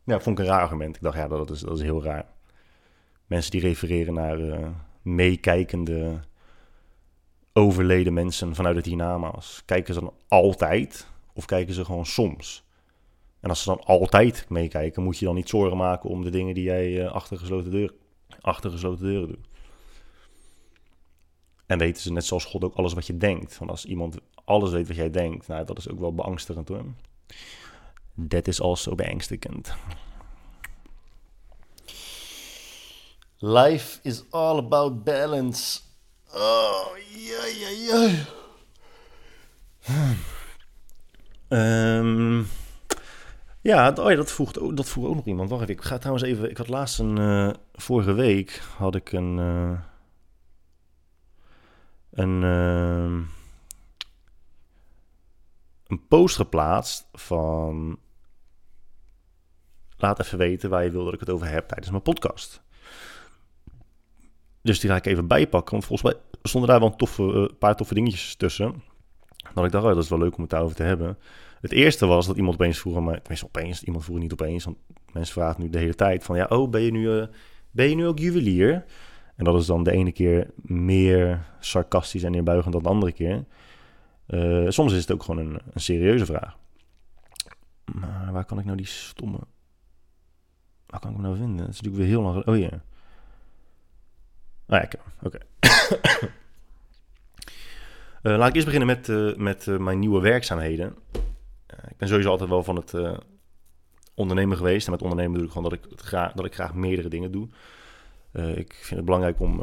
Ja, 0.05 0.19
vond 0.19 0.39
ik 0.39 0.45
een 0.45 0.51
raar 0.51 0.61
argument. 0.61 0.95
Ik 0.95 1.01
dacht, 1.01 1.17
ja, 1.17 1.27
dat 1.27 1.49
is, 1.49 1.59
dat 1.59 1.77
is 1.77 1.83
heel 1.83 2.03
raar. 2.03 2.25
Mensen 3.25 3.51
die 3.51 3.61
refereren 3.61 4.13
naar 4.13 4.39
uh, 4.39 4.67
meekijkende 5.01 6.19
overleden 7.53 8.13
mensen 8.13 8.55
vanuit 8.55 8.75
het 8.75 8.85
hiernamaals, 8.85 9.61
kijken 9.65 9.93
ze 9.93 9.99
dan 9.99 10.13
altijd 10.27 11.07
of 11.33 11.45
kijken 11.45 11.73
ze 11.73 11.85
gewoon 11.85 12.05
soms? 12.05 12.63
En 13.39 13.49
als 13.49 13.63
ze 13.63 13.69
dan 13.69 13.83
altijd 13.83 14.45
meekijken, 14.49 15.03
moet 15.03 15.17
je 15.17 15.25
dan 15.25 15.35
niet 15.35 15.49
zorgen 15.49 15.77
maken 15.77 16.09
om 16.09 16.23
de 16.23 16.29
dingen 16.29 16.53
die 16.53 16.63
jij 16.63 16.91
uh, 16.91 17.11
achter, 17.11 17.37
gesloten 17.37 17.71
deur, 17.71 17.93
achter 18.41 18.71
gesloten 18.71 19.05
deuren 19.05 19.27
doet. 19.27 19.47
En 21.65 21.77
weten 21.77 22.01
ze 22.01 22.11
net 22.11 22.25
zoals 22.25 22.45
God 22.45 22.63
ook 22.63 22.75
alles 22.75 22.93
wat 22.93 23.07
je 23.07 23.17
denkt. 23.17 23.57
Want 23.57 23.71
als 23.71 23.85
iemand 23.85 24.17
alles 24.45 24.71
weet 24.71 24.87
wat 24.87 24.95
jij 24.95 25.09
denkt, 25.09 25.47
nou, 25.47 25.65
dat 25.65 25.77
is 25.77 25.89
ook 25.89 25.99
wel 25.99 26.13
beangstigend 26.13 26.67
hoor. 26.67 26.85
Dat 28.13 28.47
is 28.47 28.61
also 28.61 28.95
beangstigend. 28.95 29.73
Life 33.37 33.99
is 34.01 34.23
all 34.29 34.57
about 34.57 35.03
balance. 35.03 35.79
Oh, 36.33 36.87
ja, 37.09 37.45
ja, 37.45 37.69
ja. 37.69 38.25
Ja, 43.61 43.93
oh 43.95 44.09
ja, 44.09 44.15
dat 44.15 44.31
vroeg, 44.31 44.51
dat 44.51 44.89
vroeg 44.89 45.05
ook 45.05 45.15
nog 45.15 45.25
iemand. 45.25 45.49
Wacht 45.49 45.61
even, 45.61 45.75
ik 45.75 45.81
ga 45.81 45.97
trouwens 45.97 46.25
even... 46.25 46.49
Ik 46.49 46.57
had 46.57 46.67
laatst 46.67 46.99
een... 46.99 47.19
Uh, 47.19 47.53
vorige 47.73 48.13
week 48.13 48.61
had 48.77 48.95
ik 48.95 49.11
een... 49.11 49.37
Uh, 49.37 49.79
een... 52.11 52.41
Uh, 52.41 53.27
een 55.87 56.07
post 56.07 56.35
geplaatst 56.35 57.07
van... 57.13 57.99
Laat 59.97 60.19
even 60.19 60.37
weten 60.37 60.69
waar 60.69 60.83
je 60.83 60.91
wil 60.91 61.03
dat 61.03 61.13
ik 61.13 61.19
het 61.19 61.29
over 61.29 61.47
heb 61.47 61.67
tijdens 61.67 61.89
mijn 61.89 62.01
podcast. 62.01 62.61
Dus 64.63 64.79
die 64.79 64.89
ga 64.89 64.95
ik 64.95 65.05
even 65.05 65.27
bijpakken. 65.27 65.71
Want 65.71 65.85
volgens 65.85 66.13
mij 66.13 66.21
stonden 66.43 66.69
daar 66.69 66.79
wel 66.79 66.89
een 66.89 66.97
toffe, 66.97 67.23
uh, 67.23 67.57
paar 67.59 67.75
toffe 67.75 67.93
dingetjes 67.93 68.35
tussen. 68.35 68.83
Dat 69.53 69.65
ik 69.65 69.71
dacht, 69.71 69.85
oh, 69.85 69.93
dat 69.93 70.03
is 70.03 70.09
wel 70.09 70.19
leuk 70.19 70.35
om 70.35 70.41
het 70.41 70.49
daarover 70.49 70.75
te 70.75 70.83
hebben. 70.83 71.17
Het 71.61 71.71
eerste 71.71 72.05
was 72.05 72.27
dat 72.27 72.37
iemand 72.37 72.53
opeens 72.55 72.79
vroeg 72.79 72.95
aan 72.95 73.03
mij... 73.03 73.19
Tenminste, 73.19 73.45
opeens. 73.45 73.83
Iemand 73.83 74.03
vroeg 74.03 74.19
niet 74.19 74.31
opeens. 74.31 74.63
Want 74.63 74.77
mensen 75.11 75.33
vragen 75.33 75.61
nu 75.61 75.69
de 75.69 75.77
hele 75.77 75.95
tijd 75.95 76.23
van... 76.23 76.35
Ja, 76.35 76.45
oh, 76.45 76.69
ben 76.69 76.81
je 76.81 76.91
nu, 76.91 77.09
uh, 77.09 77.25
ben 77.71 77.89
je 77.89 77.95
nu 77.95 78.07
ook 78.07 78.19
juwelier? 78.19 78.85
En 79.35 79.45
dat 79.45 79.59
is 79.59 79.65
dan 79.65 79.83
de 79.83 79.91
ene 79.91 80.11
keer 80.11 80.49
meer 80.55 81.45
sarcastisch 81.59 82.23
en 82.23 82.31
neerbuigend 82.31 82.73
dan 82.73 82.83
de 82.83 82.89
andere 82.89 83.11
keer. 83.11 83.45
Uh, 84.27 84.69
soms 84.69 84.93
is 84.93 85.01
het 85.01 85.11
ook 85.11 85.23
gewoon 85.23 85.45
een, 85.45 85.59
een 85.73 85.81
serieuze 85.81 86.25
vraag. 86.25 86.57
Maar 87.85 88.29
waar 88.31 88.45
kan 88.45 88.59
ik 88.59 88.65
nou 88.65 88.77
die 88.77 88.85
stomme... 88.85 89.39
Waar 90.85 90.99
kan 90.99 91.09
ik 91.09 91.15
hem 91.15 91.25
nou 91.25 91.37
vinden? 91.37 91.57
Dat 91.57 91.67
is 91.67 91.81
natuurlijk 91.81 92.03
weer 92.03 92.13
heel 92.13 92.21
lang... 92.21 92.45
Oh 92.45 92.57
ja. 92.57 92.83
Ah 94.67 94.81
ja, 94.81 94.89
oké. 95.21 95.37
uh, 98.23 98.37
laat 98.37 98.47
ik 98.47 98.55
eerst 98.55 98.65
beginnen 98.65 98.87
met, 98.87 99.07
uh, 99.07 99.35
met 99.35 99.65
uh, 99.65 99.77
mijn 99.77 99.99
nieuwe 99.99 100.21
werkzaamheden. 100.21 100.95
ik 101.67 101.97
ben 101.97 102.07
sowieso 102.07 102.29
altijd 102.29 102.49
wel 102.49 102.63
van 102.63 102.75
het 102.75 102.93
ondernemen 104.15 104.57
geweest. 104.57 104.85
En 104.85 104.91
met 104.91 105.01
ondernemen 105.01 105.31
bedoel 105.31 105.47
ik 105.47 105.53
gewoon 105.53 105.69
dat 105.69 105.79
ik, 105.79 105.99
graag, 105.99 106.33
dat 106.33 106.45
ik 106.45 106.53
graag 106.53 106.73
meerdere 106.73 107.09
dingen 107.09 107.31
doe. 107.31 107.47
ik 108.33 108.73
vind 108.73 108.95
het 108.95 109.05
belangrijk 109.05 109.39
om 109.39 109.61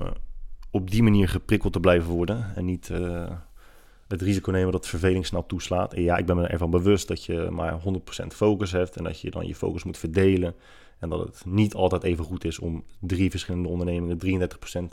op 0.71 0.91
die 0.91 1.03
manier 1.03 1.29
geprikkeld 1.29 1.73
te 1.73 1.81
blijven 1.81 2.11
worden. 2.11 2.53
En 2.55 2.65
niet 2.65 2.91
het 4.11 4.23
risico 4.23 4.51
nemen 4.51 4.73
dat 4.73 4.87
verveling 4.87 5.27
snel 5.27 5.47
toeslaat. 5.47 5.95
En 5.95 6.03
ja, 6.03 6.17
ik 6.17 6.27
ben 6.27 6.37
me 6.37 6.47
ervan 6.47 6.71
bewust 6.71 7.09
dat 7.09 7.25
je 7.25 7.49
maar 7.51 7.81
100% 8.25 8.27
focus 8.27 8.73
hebt. 8.73 8.97
En 8.97 9.05
dat 9.05 9.21
je 9.21 9.31
dan 9.31 9.47
je 9.47 9.55
focus 9.55 9.85
moet 9.85 9.99
verdelen. 9.99 10.55
En 11.01 11.09
dat 11.09 11.21
het 11.21 11.45
niet 11.47 11.75
altijd 11.75 12.03
even 12.03 12.25
goed 12.25 12.45
is 12.45 12.59
om 12.59 12.85
drie 13.01 13.31
verschillende 13.31 13.69
ondernemingen 13.69 14.49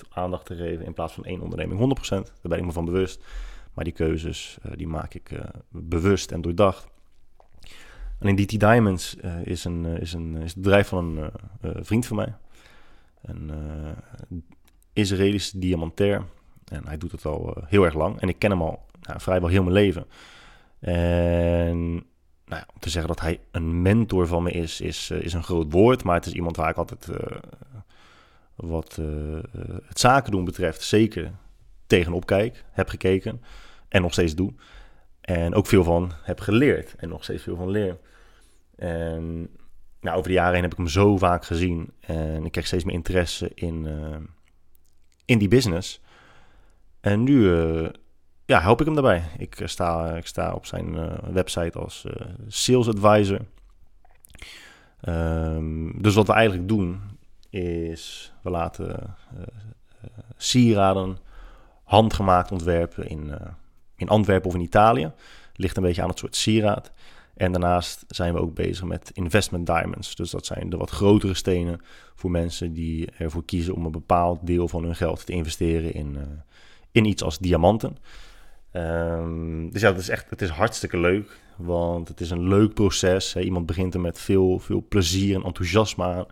33% 0.05 0.07
aandacht 0.09 0.45
te 0.45 0.55
geven 0.55 0.85
in 0.85 0.93
plaats 0.93 1.13
van 1.13 1.25
één 1.25 1.41
onderneming 1.41 1.97
100%. 1.99 2.07
Daar 2.07 2.23
ben 2.41 2.57
ik 2.57 2.65
me 2.65 2.71
van 2.71 2.85
bewust. 2.85 3.23
Maar 3.73 3.83
die 3.83 3.93
keuzes 3.93 4.57
uh, 4.65 4.71
die 4.75 4.87
maak 4.87 5.13
ik 5.13 5.31
uh, 5.31 5.39
bewust 5.69 6.31
en 6.31 6.41
doordacht. 6.41 6.87
En 8.19 8.27
in 8.27 8.35
DT 8.35 8.59
Diamonds 8.59 9.15
uh, 9.23 9.45
is, 9.45 9.63
een, 9.63 9.85
is, 9.85 10.13
een, 10.13 10.35
is 10.35 10.53
het 10.53 10.61
bedrijf 10.61 10.87
van 10.87 11.31
een 11.61 11.85
vriend 11.85 12.05
van 12.05 12.15
mij. 12.15 12.33
Een 13.21 13.51
Israëlische 14.93 15.59
diamantair. 15.59 16.25
En 16.65 16.87
hij 16.87 16.97
doet 16.97 17.11
het 17.11 17.25
al 17.25 17.63
heel 17.65 17.83
erg 17.83 17.93
lang. 17.93 18.19
En 18.19 18.29
ik 18.29 18.39
ken 18.39 18.51
hem 18.51 18.61
al 18.61 18.85
nou, 19.01 19.19
vrijwel 19.19 19.49
heel 19.49 19.63
mijn 19.63 19.75
leven. 19.75 20.05
En 20.79 22.05
nou 22.47 22.63
om 22.73 22.79
te 22.79 22.89
zeggen 22.89 23.13
dat 23.13 23.21
hij 23.21 23.39
een 23.51 23.81
mentor 23.81 24.27
van 24.27 24.43
me 24.43 24.51
is, 24.51 24.81
is, 24.81 25.09
eh, 25.09 25.21
is 25.21 25.33
een 25.33 25.43
groot 25.43 25.71
woord. 25.71 26.03
Maar 26.03 26.15
het 26.15 26.25
is 26.25 26.33
iemand 26.33 26.55
waar 26.55 26.69
ik 26.69 26.77
altijd 26.77 27.07
uh, 27.07 27.17
wat 28.55 28.97
uh, 28.99 29.39
het 29.87 29.99
zaken 29.99 30.31
doen 30.31 30.45
betreft 30.45 30.81
zeker 30.81 31.31
tegenop 31.87 32.25
kijk, 32.25 32.65
heb 32.71 32.89
gekeken 32.89 33.41
en 33.87 34.01
nog 34.01 34.11
steeds 34.11 34.35
doe. 34.35 34.53
En 35.21 35.53
ook 35.53 35.67
veel 35.67 35.83
van 35.83 36.11
heb 36.21 36.39
geleerd 36.39 36.95
en 36.95 37.09
nog 37.09 37.23
steeds 37.23 37.43
veel 37.43 37.55
van 37.55 37.69
leer. 37.69 37.97
En 38.75 39.49
nou, 40.01 40.17
over 40.17 40.29
de 40.29 40.35
jaren 40.35 40.53
heen 40.53 40.63
heb 40.63 40.71
ik 40.71 40.77
hem 40.77 40.87
zo 40.87 41.17
vaak 41.17 41.45
gezien. 41.45 41.91
En 41.99 42.45
ik 42.45 42.51
krijg 42.51 42.67
steeds 42.67 42.83
meer 42.83 42.93
interesse 42.93 43.51
in, 43.53 43.87
in 45.25 45.37
die 45.37 45.47
business. 45.47 46.01
En 46.99 47.23
nu 47.23 47.49
ja, 48.47 48.61
help 48.61 48.79
ik 48.79 48.85
hem 48.85 48.95
daarbij. 48.95 49.23
Ik 49.37 49.61
sta, 49.65 50.15
ik 50.15 50.27
sta 50.27 50.53
op 50.53 50.65
zijn 50.65 50.93
uh, 50.93 51.13
website 51.31 51.79
als 51.79 52.03
uh, 52.05 52.25
sales 52.47 52.87
advisor. 52.87 53.39
Ehm, 55.01 56.01
dus 56.01 56.15
wat 56.15 56.27
we 56.27 56.33
eigenlijk 56.33 56.67
doen 56.67 57.01
is, 57.49 58.33
we 58.41 58.49
laten 58.49 59.15
sieraden 60.37 61.17
handgemaakt 61.83 62.51
ontwerpen 62.51 63.07
in, 63.09 63.33
in 63.95 64.09
Antwerpen 64.09 64.49
of 64.49 64.55
in 64.55 64.61
Italië. 64.61 65.11
Ligt 65.53 65.77
een 65.77 65.83
beetje 65.83 66.01
aan 66.01 66.09
het 66.09 66.19
soort 66.19 66.35
sieraad. 66.35 66.91
En 67.33 67.51
daarnaast 67.51 68.05
zijn 68.07 68.33
we 68.33 68.39
ook 68.39 68.53
bezig 68.53 68.85
met 68.85 69.11
investment 69.13 69.65
diamonds. 69.65 70.15
Dus 70.15 70.29
dat 70.29 70.45
zijn 70.45 70.69
de 70.69 70.77
wat 70.77 70.89
grotere 70.89 71.33
stenen 71.33 71.81
voor 72.15 72.31
mensen 72.31 72.73
die 72.73 73.11
ervoor 73.17 73.45
kiezen 73.45 73.73
om 73.73 73.85
een 73.85 73.91
bepaald 73.91 74.39
deel 74.47 74.67
van 74.67 74.83
hun 74.83 74.95
geld 74.95 75.25
te 75.25 75.31
investeren 75.31 75.93
in, 75.93 76.17
in 76.91 77.05
iets 77.05 77.23
als 77.23 77.37
diamanten. 77.37 77.97
Um, 78.73 79.71
dus 79.71 79.81
ja, 79.81 79.89
het 79.89 79.99
is 79.99 80.09
echt 80.09 80.29
het 80.29 80.41
is 80.41 80.49
hartstikke 80.49 80.99
leuk. 80.99 81.39
Want 81.57 82.07
het 82.07 82.21
is 82.21 82.29
een 82.29 82.47
leuk 82.47 82.73
proces. 82.73 83.33
Hè. 83.33 83.41
Iemand 83.41 83.65
begint 83.65 83.93
er 83.93 83.99
met 83.99 84.19
veel, 84.19 84.59
veel 84.59 84.85
plezier 84.89 85.35
en 85.35 85.43
enthousiasme 85.43 86.03
aan. 86.03 86.25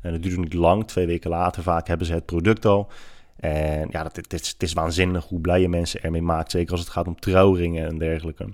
En 0.00 0.12
het 0.12 0.22
duurt 0.22 0.38
niet 0.38 0.54
lang. 0.54 0.86
Twee 0.86 1.06
weken 1.06 1.30
later 1.30 1.62
vaak 1.62 1.86
hebben 1.86 2.06
ze 2.06 2.12
het 2.12 2.26
product 2.26 2.64
al. 2.64 2.90
En 3.36 3.88
ja, 3.90 4.02
dat, 4.02 4.16
het, 4.16 4.32
is, 4.32 4.48
het 4.48 4.62
is 4.62 4.72
waanzinnig 4.72 5.24
hoe 5.24 5.40
blij 5.40 5.60
je 5.60 5.68
mensen 5.68 6.02
ermee 6.02 6.22
maakt. 6.22 6.50
Zeker 6.50 6.72
als 6.72 6.80
het 6.80 6.90
gaat 6.90 7.06
om 7.06 7.20
trouwringen 7.20 7.88
en 7.88 7.98
dergelijke. 7.98 8.44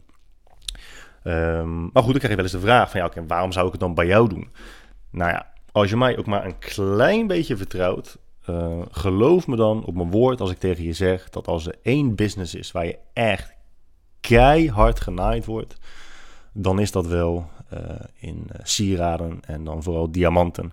Um, 1.24 1.90
maar 1.92 2.02
goed, 2.02 2.12
dan 2.12 2.20
krijg 2.20 2.28
je 2.28 2.34
wel 2.34 2.44
eens 2.44 2.52
de 2.52 2.60
vraag 2.60 2.90
van... 2.90 3.00
Ja, 3.00 3.10
waarom 3.26 3.52
zou 3.52 3.66
ik 3.66 3.72
het 3.72 3.80
dan 3.80 3.94
bij 3.94 4.06
jou 4.06 4.28
doen? 4.28 4.48
Nou 5.10 5.30
ja, 5.30 5.52
als 5.72 5.90
je 5.90 5.96
mij 5.96 6.18
ook 6.18 6.26
maar 6.26 6.44
een 6.44 6.58
klein 6.58 7.26
beetje 7.26 7.56
vertrouwt... 7.56 8.18
Uh, 8.50 8.82
geloof 8.90 9.46
me 9.46 9.56
dan 9.56 9.84
op 9.84 9.94
mijn 9.94 10.10
woord 10.10 10.40
als 10.40 10.50
ik 10.50 10.58
tegen 10.58 10.84
je 10.84 10.92
zeg... 10.92 11.30
dat 11.30 11.46
als 11.46 11.66
er 11.66 11.74
één 11.82 12.14
business 12.14 12.54
is 12.54 12.72
waar 12.72 12.86
je 12.86 12.98
echt 13.12 13.54
keihard 14.20 15.00
genaaid 15.00 15.44
wordt 15.44 15.76
dan 16.54 16.78
is 16.78 16.92
dat 16.92 17.06
wel 17.06 17.48
uh, 17.72 17.80
in 18.14 18.46
uh, 18.52 18.58
sieraden 18.62 19.40
en 19.46 19.64
dan 19.64 19.82
vooral 19.82 20.10
diamanten. 20.10 20.72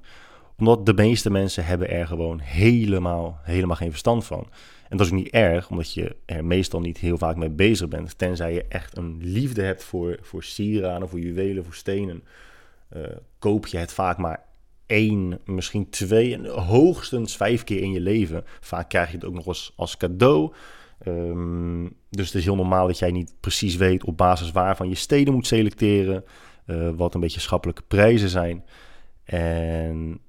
Omdat 0.57 0.85
de 0.85 0.93
meeste 0.93 1.29
mensen 1.29 1.65
hebben 1.65 1.89
er 1.89 2.07
gewoon 2.07 2.39
helemaal, 2.39 3.39
helemaal 3.43 3.75
geen 3.75 3.89
verstand 3.89 4.25
van. 4.25 4.47
En 4.89 4.97
dat 4.97 5.05
is 5.05 5.11
niet 5.11 5.29
erg, 5.29 5.69
omdat 5.69 5.93
je 5.93 6.15
er 6.25 6.45
meestal 6.45 6.79
niet 6.79 6.97
heel 6.97 7.17
vaak 7.17 7.35
mee 7.35 7.49
bezig 7.49 7.87
bent. 7.87 8.17
Tenzij 8.17 8.53
je 8.53 8.65
echt 8.67 8.97
een 8.97 9.17
liefde 9.21 9.61
hebt 9.61 9.83
voor, 9.83 10.17
voor 10.21 10.43
sieraden, 10.43 11.09
voor 11.09 11.19
juwelen, 11.19 11.63
voor 11.63 11.73
stenen. 11.73 12.23
Koop 13.39 13.67
je 13.67 13.77
het 13.77 13.93
vaak 13.93 14.17
maar 14.17 14.43
één, 14.91 15.39
misschien 15.45 15.89
twee 15.89 16.33
en 16.33 16.45
hoogstens 16.45 17.35
vijf 17.35 17.63
keer 17.63 17.81
in 17.81 17.91
je 17.91 17.99
leven. 17.99 18.43
Vaak 18.59 18.89
krijg 18.89 19.07
je 19.07 19.15
het 19.15 19.25
ook 19.25 19.33
nog 19.33 19.71
als 19.75 19.97
cadeau. 19.97 20.53
Um, 21.07 21.95
dus 22.09 22.25
het 22.25 22.35
is 22.35 22.43
heel 22.43 22.55
normaal 22.55 22.87
dat 22.87 22.99
jij 22.99 23.11
niet 23.11 23.33
precies 23.39 23.75
weet 23.75 24.03
op 24.03 24.17
basis 24.17 24.51
waarvan 24.51 24.89
je 24.89 24.95
steden 24.95 25.33
moet 25.33 25.47
selecteren. 25.47 26.23
Uh, 26.65 26.89
wat 26.95 27.13
een 27.13 27.19
beetje 27.19 27.39
schappelijke 27.39 27.81
prijzen 27.87 28.29
zijn. 28.29 28.65
En 29.23 30.19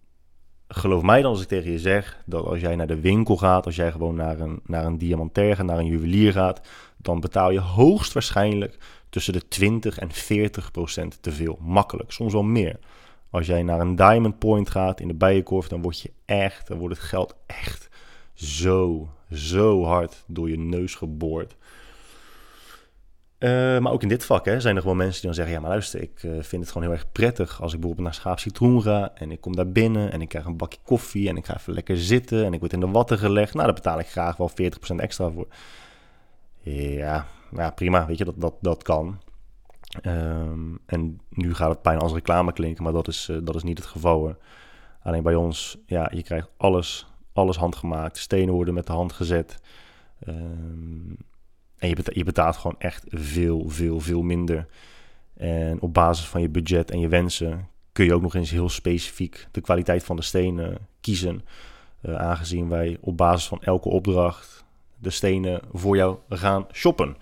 geloof 0.69 1.03
mij 1.03 1.23
dan 1.23 1.31
als 1.31 1.43
ik 1.43 1.49
tegen 1.49 1.71
je 1.71 1.79
zeg 1.79 2.23
dat 2.27 2.45
als 2.45 2.61
jij 2.61 2.77
naar 2.77 2.87
de 2.87 3.01
winkel 3.01 3.37
gaat, 3.37 3.67
als 3.67 3.77
jij 3.77 3.93
gewoon 3.93 4.15
naar 4.15 4.41
een, 4.41 4.61
naar 4.67 4.85
een 4.85 4.99
diamantair 4.99 5.57
gaat, 5.57 5.67
naar 5.67 5.79
een 5.79 5.87
juwelier 5.87 6.33
gaat, 6.33 6.61
dan 6.97 7.21
betaal 7.21 7.51
je 7.51 7.61
hoogstwaarschijnlijk 7.61 8.79
tussen 9.11 9.33
de 9.33 9.49
20 9.49 9.99
en 9.99 10.11
40 10.11 10.71
procent 10.71 11.23
te 11.23 11.33
veel. 11.33 11.59
Makkelijk, 11.61 12.13
soms 12.13 12.33
wel 12.33 12.43
meer. 12.43 12.79
Als 13.33 13.47
jij 13.47 13.63
naar 13.63 13.81
een 13.81 13.97
Diamond 13.97 14.39
Point 14.39 14.71
gaat 14.71 15.01
in 15.01 15.09
de 15.09 15.15
Bijenkorf, 15.15 15.69
dan 15.69 15.83
word 15.83 16.01
je 16.01 16.13
echt, 16.25 16.69
dan 16.69 16.79
wordt 16.79 16.97
het 16.97 17.05
geld 17.05 17.35
echt 17.47 17.89
zo, 18.35 19.09
zo 19.31 19.85
hard 19.85 20.25
door 20.27 20.51
je 20.51 20.59
neus 20.59 20.95
geboord. 20.95 21.57
Uh, 23.39 23.79
maar 23.79 23.93
ook 23.93 24.03
in 24.03 24.09
dit 24.09 24.25
vak 24.25 24.45
hè, 24.45 24.61
zijn 24.61 24.77
er 24.77 24.83
gewoon 24.83 24.97
mensen 24.97 25.15
die 25.15 25.25
dan 25.25 25.35
zeggen: 25.35 25.55
Ja, 25.55 25.61
maar 25.61 25.71
luister, 25.71 26.03
ik 26.03 26.23
uh, 26.23 26.33
vind 26.43 26.63
het 26.63 26.73
gewoon 26.73 26.89
heel 26.89 26.97
erg 26.97 27.13
prettig 27.13 27.63
als 27.63 27.73
ik 27.73 27.81
bijvoorbeeld 27.81 28.07
naar 28.07 28.15
Schaap 28.15 28.39
Citroen 28.39 28.83
ga 28.83 29.13
en 29.15 29.31
ik 29.31 29.41
kom 29.41 29.57
daar 29.57 29.69
binnen 29.69 30.13
en 30.13 30.21
ik 30.21 30.29
krijg 30.29 30.45
een 30.45 30.57
bakje 30.57 30.79
koffie 30.83 31.29
en 31.29 31.37
ik 31.37 31.47
ga 31.47 31.57
even 31.57 31.73
lekker 31.73 31.99
zitten 31.99 32.45
en 32.45 32.53
ik 32.53 32.61
word 32.61 32.73
in 32.73 32.81
de 32.81 32.91
watten 32.91 33.19
gelegd. 33.19 33.55
Nou, 33.55 33.67
daar 33.67 33.75
betaal 33.75 33.99
ik 33.99 34.07
graag 34.07 34.37
wel 34.37 34.51
40% 34.51 34.55
extra 34.97 35.31
voor. 35.31 35.47
Ja, 36.61 37.27
ja 37.57 37.71
prima, 37.71 38.07
weet 38.07 38.19
je, 38.19 38.25
dat, 38.25 38.41
dat, 38.41 38.55
dat 38.61 38.83
kan. 38.83 39.19
Um, 40.07 40.79
en 40.87 41.21
nu 41.29 41.55
gaat 41.55 41.71
het 41.71 41.83
bijna 41.83 42.01
als 42.01 42.13
reclame 42.13 42.53
klinken, 42.53 42.85
maar 42.85 42.93
dat 42.93 43.09
is, 43.09 43.29
uh, 43.29 43.39
dat 43.43 43.55
is 43.55 43.63
niet 43.63 43.79
het 43.79 43.87
geval. 43.87 44.37
Alleen 45.03 45.23
bij 45.23 45.35
ons, 45.35 45.79
ja, 45.87 46.11
je 46.15 46.23
krijgt 46.23 46.51
alles 46.57 47.07
alles 47.33 47.57
handgemaakt. 47.57 48.19
Stenen 48.19 48.55
worden 48.55 48.75
met 48.75 48.87
de 48.87 48.93
hand 48.93 49.13
gezet. 49.13 49.59
Um, 50.29 51.17
en 51.79 51.89
je 51.89 51.95
betaalt, 51.95 52.17
je 52.17 52.25
betaalt 52.25 52.57
gewoon 52.57 52.79
echt 52.79 53.05
veel, 53.09 53.69
veel, 53.69 54.01
veel 54.01 54.23
minder. 54.23 54.67
En 55.37 55.81
op 55.81 55.95
basis 55.95 56.27
van 56.27 56.41
je 56.41 56.49
budget 56.49 56.91
en 56.91 57.01
je 57.01 57.09
wensen 57.09 57.69
kun 57.93 58.05
je 58.05 58.15
ook 58.15 58.23
nog 58.23 58.35
eens 58.35 58.51
heel 58.51 58.69
specifiek 58.69 59.47
de 59.51 59.61
kwaliteit 59.61 60.05
van 60.05 60.17
de 60.17 60.23
stenen 60.23 60.79
kiezen. 61.01 61.45
Uh, 62.03 62.15
aangezien 62.15 62.69
wij 62.69 62.99
op 63.01 63.17
basis 63.17 63.49
van 63.49 63.63
elke 63.63 63.89
opdracht 63.89 64.65
de 64.99 65.11
stenen 65.11 65.61
voor 65.73 65.97
jou 65.97 66.17
gaan 66.29 66.67
shoppen. 66.73 67.17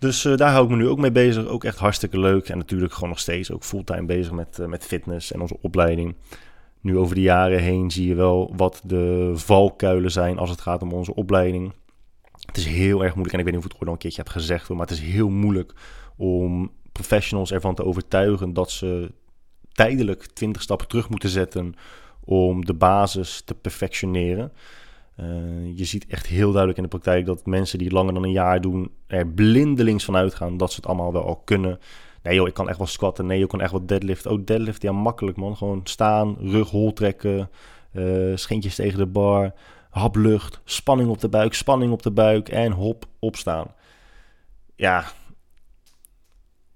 Dus 0.00 0.24
uh, 0.24 0.36
daar 0.36 0.50
hou 0.50 0.64
ik 0.64 0.70
me 0.70 0.76
nu 0.76 0.88
ook 0.88 0.98
mee 0.98 1.12
bezig. 1.12 1.46
Ook 1.46 1.64
echt 1.64 1.78
hartstikke 1.78 2.18
leuk. 2.18 2.48
En 2.48 2.58
natuurlijk 2.58 2.92
gewoon 2.92 3.08
nog 3.08 3.18
steeds 3.18 3.50
ook 3.50 3.64
fulltime 3.64 4.04
bezig 4.04 4.32
met, 4.32 4.58
uh, 4.60 4.66
met 4.66 4.84
fitness 4.84 5.32
en 5.32 5.40
onze 5.40 5.56
opleiding. 5.60 6.14
Nu 6.80 6.98
over 6.98 7.14
de 7.14 7.20
jaren 7.20 7.60
heen 7.60 7.90
zie 7.90 8.08
je 8.08 8.14
wel 8.14 8.52
wat 8.56 8.80
de 8.84 9.32
valkuilen 9.34 10.10
zijn 10.10 10.38
als 10.38 10.50
het 10.50 10.60
gaat 10.60 10.82
om 10.82 10.92
onze 10.92 11.14
opleiding. 11.14 11.72
Het 12.46 12.56
is 12.56 12.66
heel 12.66 13.02
erg 13.02 13.14
moeilijk, 13.14 13.32
en 13.32 13.38
ik 13.38 13.44
weet 13.44 13.54
niet 13.54 13.64
of 13.64 13.64
ik 13.64 13.70
het 13.70 13.74
ooit 13.74 13.86
al 13.86 13.92
een 13.92 13.98
keertje 13.98 14.22
heb 14.22 14.30
gezegd, 14.30 14.68
maar 14.68 14.80
het 14.80 14.90
is 14.90 15.00
heel 15.00 15.28
moeilijk 15.28 15.74
om 16.16 16.72
professionals 16.92 17.52
ervan 17.52 17.74
te 17.74 17.84
overtuigen 17.84 18.52
dat 18.52 18.70
ze 18.70 19.12
tijdelijk 19.72 20.26
20 20.26 20.62
stappen 20.62 20.88
terug 20.88 21.08
moeten 21.08 21.28
zetten 21.28 21.74
om 22.24 22.64
de 22.64 22.74
basis 22.74 23.42
te 23.44 23.54
perfectioneren. 23.54 24.52
Uh, 25.22 25.76
je 25.76 25.84
ziet 25.84 26.06
echt 26.06 26.26
heel 26.26 26.48
duidelijk 26.48 26.76
in 26.76 26.82
de 26.82 26.88
praktijk 26.88 27.26
dat 27.26 27.46
mensen 27.46 27.78
die 27.78 27.90
langer 27.90 28.14
dan 28.14 28.24
een 28.24 28.30
jaar 28.30 28.60
doen 28.60 28.90
er 29.06 29.26
blindelings 29.26 30.04
van 30.04 30.16
uitgaan 30.16 30.56
dat 30.56 30.70
ze 30.70 30.76
het 30.76 30.86
allemaal 30.86 31.12
wel 31.12 31.24
al 31.24 31.36
kunnen. 31.36 31.78
Nee 32.22 32.34
joh, 32.34 32.48
ik 32.48 32.54
kan 32.54 32.68
echt 32.68 32.78
wel 32.78 32.86
squatten. 32.86 33.26
Nee, 33.26 33.38
je 33.38 33.46
kan 33.46 33.60
echt 33.60 33.70
wel 33.70 33.86
deadlift. 33.86 34.26
Oh, 34.26 34.44
deadlift, 34.44 34.82
ja 34.82 34.92
makkelijk 34.92 35.36
man. 35.36 35.56
Gewoon 35.56 35.80
staan, 35.84 36.36
rug 36.38 36.70
hol 36.70 36.92
trekken, 36.92 37.50
uh, 37.92 38.36
schintjes 38.36 38.74
tegen 38.74 38.98
de 38.98 39.06
bar, 39.06 39.54
haplucht, 39.90 40.60
spanning 40.64 41.10
op 41.10 41.20
de 41.20 41.28
buik, 41.28 41.54
spanning 41.54 41.92
op 41.92 42.02
de 42.02 42.10
buik 42.10 42.48
en 42.48 42.72
hop, 42.72 43.04
opstaan. 43.18 43.74
Ja, 44.76 45.00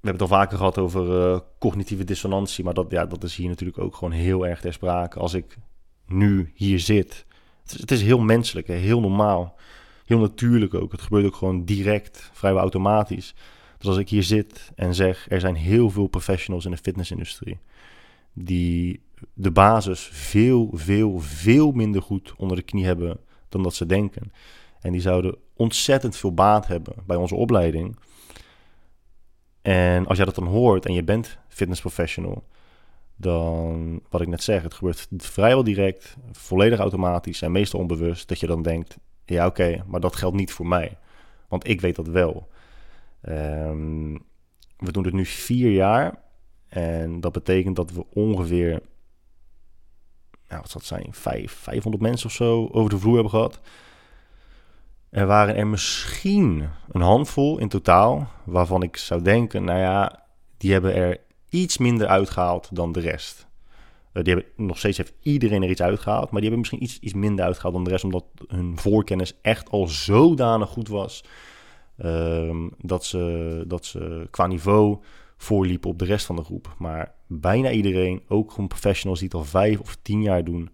we 0.00 0.10
hebben 0.10 0.22
het 0.22 0.32
al 0.32 0.38
vaker 0.38 0.56
gehad 0.56 0.78
over 0.78 1.30
uh, 1.32 1.38
cognitieve 1.58 2.04
dissonantie, 2.04 2.64
maar 2.64 2.74
dat, 2.74 2.90
ja, 2.90 3.06
dat 3.06 3.22
is 3.24 3.36
hier 3.36 3.48
natuurlijk 3.48 3.78
ook 3.78 3.94
gewoon 3.94 4.12
heel 4.12 4.46
erg 4.46 4.60
ter 4.60 4.72
sprake. 4.72 5.18
Als 5.18 5.34
ik 5.34 5.58
nu 6.06 6.52
hier 6.54 6.80
zit, 6.80 7.26
het 7.66 7.90
is, 7.90 8.02
heel 8.02 8.18
menselijk, 8.18 8.66
heel 8.66 9.00
normaal, 9.00 9.56
heel 10.04 10.18
natuurlijk 10.18 10.74
ook. 10.74 10.92
Het 10.92 11.02
gebeurt 11.02 11.26
ook 11.26 11.36
gewoon 11.36 11.64
direct, 11.64 12.30
vrijwel 12.32 12.60
automatisch. 12.60 13.34
Dus 13.78 13.88
als 13.88 13.98
ik 13.98 14.08
hier 14.08 14.22
zit 14.22 14.72
en 14.74 14.94
zeg, 14.94 15.26
er 15.28 15.40
zijn 15.40 15.54
heel 15.54 15.90
veel 15.90 16.06
professionals 16.06 16.64
in 16.64 16.70
de 16.70 16.76
fitnessindustrie 16.76 17.58
die 18.32 19.00
de 19.34 19.50
basis 19.50 20.00
veel, 20.12 20.70
veel, 20.72 21.20
veel 21.20 21.72
minder 21.72 22.02
goed 22.02 22.34
onder 22.36 22.56
de 22.56 22.62
knie 22.62 22.84
hebben 22.84 23.20
dan 23.48 23.62
dat 23.62 23.74
ze 23.74 23.86
denken. 23.86 24.32
En 24.80 24.92
die 24.92 25.00
zouden 25.00 25.36
ontzettend 25.56 26.16
veel 26.16 26.34
baat 26.34 26.66
hebben 26.66 26.94
bij 27.06 27.16
onze 27.16 27.34
opleiding. 27.34 27.96
En 29.62 30.06
als 30.06 30.16
jij 30.16 30.26
dat 30.26 30.34
dan 30.34 30.46
hoort 30.46 30.86
en 30.86 30.92
je 30.94 31.02
bent 31.02 31.38
fitnessprofessional, 31.48 32.44
dan, 33.24 34.00
wat 34.10 34.20
ik 34.20 34.28
net 34.28 34.42
zeg, 34.42 34.62
het 34.62 34.74
gebeurt 34.74 35.08
vrijwel 35.16 35.64
direct, 35.64 36.16
volledig 36.32 36.78
automatisch 36.78 37.42
en 37.42 37.52
meestal 37.52 37.80
onbewust, 37.80 38.28
dat 38.28 38.40
je 38.40 38.46
dan 38.46 38.62
denkt, 38.62 38.98
ja 39.24 39.46
oké, 39.46 39.84
maar 39.86 40.00
dat 40.00 40.16
geldt 40.16 40.36
niet 40.36 40.52
voor 40.52 40.66
mij. 40.66 40.98
Want 41.48 41.68
ik 41.68 41.80
weet 41.80 41.96
dat 41.96 42.06
wel. 42.06 42.48
Um, 43.28 44.12
we 44.76 44.92
doen 44.92 45.04
het 45.04 45.12
nu 45.12 45.24
vier 45.24 45.70
jaar. 45.70 46.22
En 46.68 47.20
dat 47.20 47.32
betekent 47.32 47.76
dat 47.76 47.90
we 47.90 48.06
ongeveer, 48.12 48.70
nou, 50.48 50.60
wat 50.60 50.70
zal 50.70 50.80
het 50.80 50.88
zijn, 50.88 51.08
vijf, 51.10 51.52
500 51.52 52.02
mensen 52.02 52.26
of 52.26 52.32
zo 52.32 52.68
over 52.72 52.90
de 52.90 52.98
vloer 52.98 53.14
hebben 53.14 53.32
gehad. 53.32 53.60
Er 55.10 55.26
waren 55.26 55.56
er 55.56 55.66
misschien 55.66 56.68
een 56.90 57.00
handvol 57.00 57.58
in 57.58 57.68
totaal, 57.68 58.28
waarvan 58.44 58.82
ik 58.82 58.96
zou 58.96 59.22
denken, 59.22 59.64
nou 59.64 59.78
ja, 59.78 60.26
die 60.56 60.72
hebben 60.72 60.94
er 60.94 61.20
iets 61.54 61.78
minder 61.78 62.06
uitgehaald 62.06 62.68
dan 62.72 62.92
de 62.92 63.00
rest. 63.00 63.46
Uh, 64.12 64.22
die 64.22 64.34
hebben, 64.34 64.66
nog 64.66 64.78
steeds 64.78 64.96
heeft 64.96 65.14
iedereen 65.22 65.62
er 65.62 65.70
iets 65.70 65.82
uitgehaald, 65.82 66.30
maar 66.30 66.40
die 66.40 66.50
hebben 66.50 66.58
misschien 66.58 66.82
iets, 66.82 66.98
iets 66.98 67.14
minder 67.14 67.44
uitgehaald 67.44 67.74
dan 67.74 67.84
de 67.84 67.90
rest, 67.90 68.04
omdat 68.04 68.24
hun 68.48 68.78
voorkennis 68.78 69.34
echt 69.42 69.70
al 69.70 69.86
zodanig 69.86 70.68
goed 70.68 70.88
was 70.88 71.24
Um, 71.98 72.70
dat, 72.78 73.04
ze, 73.04 73.64
dat 73.66 73.84
ze 73.84 74.26
qua 74.30 74.46
niveau 74.46 74.98
voorliepen 75.36 75.90
op 75.90 75.98
de 75.98 76.04
rest 76.04 76.26
van 76.26 76.36
de 76.36 76.44
groep. 76.44 76.74
Maar 76.78 77.14
bijna 77.26 77.70
iedereen, 77.70 78.22
ook 78.28 78.50
gewoon 78.50 78.68
professionals 78.68 79.18
die 79.18 79.28
het 79.28 79.36
al 79.36 79.44
vijf 79.44 79.80
of 79.80 79.96
tien 80.02 80.22
jaar 80.22 80.44
doen, 80.44 80.70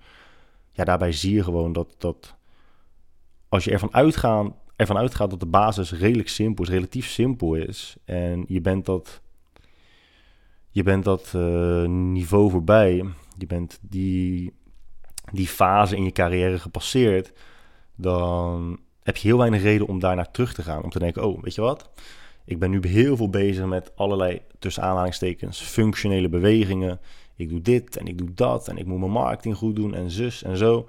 ja, 0.72 0.84
daarbij 0.84 1.12
zie 1.12 1.34
je 1.34 1.42
gewoon 1.42 1.72
dat, 1.72 1.94
dat 1.98 2.36
als 3.48 3.64
je 3.64 3.70
ervan, 3.70 3.94
uitgaan, 3.94 4.54
ervan 4.76 4.96
uitgaat 4.96 5.30
dat 5.30 5.40
de 5.40 5.46
basis 5.46 5.92
redelijk 5.92 6.28
simpel 6.28 6.64
is, 6.64 6.70
relatief 6.70 7.08
simpel 7.08 7.54
is, 7.54 7.96
en 8.04 8.44
je 8.48 8.60
bent 8.60 8.86
dat 8.86 9.20
je 10.70 10.82
bent 10.82 11.04
dat 11.04 11.32
uh, 11.36 11.88
niveau 11.88 12.50
voorbij, 12.50 13.04
je 13.38 13.46
bent 13.46 13.78
die, 13.82 14.52
die 15.32 15.46
fase 15.46 15.96
in 15.96 16.04
je 16.04 16.12
carrière 16.12 16.58
gepasseerd, 16.58 17.32
dan 17.96 18.78
heb 19.02 19.16
je 19.16 19.28
heel 19.28 19.38
weinig 19.38 19.62
reden 19.62 19.86
om 19.86 19.98
daarnaar 19.98 20.30
terug 20.30 20.54
te 20.54 20.62
gaan. 20.62 20.82
Om 20.82 20.90
te 20.90 20.98
denken, 20.98 21.24
oh, 21.24 21.42
weet 21.42 21.54
je 21.54 21.60
wat? 21.60 21.90
Ik 22.44 22.58
ben 22.58 22.70
nu 22.70 22.80
heel 22.86 23.16
veel 23.16 23.30
bezig 23.30 23.66
met 23.66 23.96
allerlei, 23.96 24.40
tussen 24.58 24.82
aanhalingstekens, 24.82 25.60
functionele 25.60 26.28
bewegingen. 26.28 27.00
Ik 27.36 27.48
doe 27.48 27.60
dit 27.60 27.96
en 27.96 28.06
ik 28.06 28.18
doe 28.18 28.34
dat 28.34 28.68
en 28.68 28.76
ik 28.76 28.86
moet 28.86 28.98
mijn 28.98 29.10
marketing 29.10 29.56
goed 29.56 29.76
doen 29.76 29.94
en 29.94 30.10
zus 30.10 30.42
en 30.42 30.56
zo. 30.56 30.88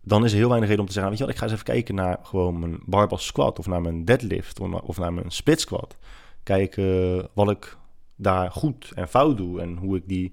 Dan 0.00 0.24
is 0.24 0.32
er 0.32 0.38
heel 0.38 0.48
weinig 0.48 0.68
reden 0.68 0.82
om 0.84 0.88
te 0.88 0.92
zeggen, 0.92 1.10
weet 1.10 1.20
je 1.20 1.26
wat, 1.26 1.34
ik 1.34 1.40
ga 1.40 1.46
eens 1.46 1.54
even 1.60 1.72
kijken 1.72 1.94
naar 1.94 2.18
gewoon 2.22 2.58
mijn 2.58 2.78
barbell 2.86 3.18
squat 3.18 3.58
of 3.58 3.66
naar 3.66 3.80
mijn 3.80 4.04
deadlift 4.04 4.60
of 4.60 4.98
naar 4.98 5.12
mijn 5.12 5.30
split 5.30 5.60
squat. 5.60 5.96
Kijken 6.42 7.28
wat 7.32 7.50
ik 7.50 7.76
daar 8.22 8.50
goed 8.50 8.92
en 8.94 9.08
fout 9.08 9.36
doe 9.36 9.60
en 9.60 9.76
hoe 9.76 9.96
ik 9.96 10.02
die 10.06 10.32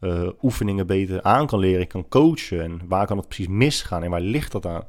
uh, 0.00 0.28
oefeningen 0.42 0.86
beter 0.86 1.22
aan 1.22 1.46
kan 1.46 1.58
leren. 1.58 1.80
Ik 1.80 1.88
kan 1.88 2.08
coachen 2.08 2.62
en 2.62 2.80
waar 2.88 3.06
kan 3.06 3.16
het 3.16 3.26
precies 3.26 3.48
misgaan 3.48 4.02
en 4.02 4.10
waar 4.10 4.20
ligt 4.20 4.52
dat 4.52 4.66
aan? 4.66 4.84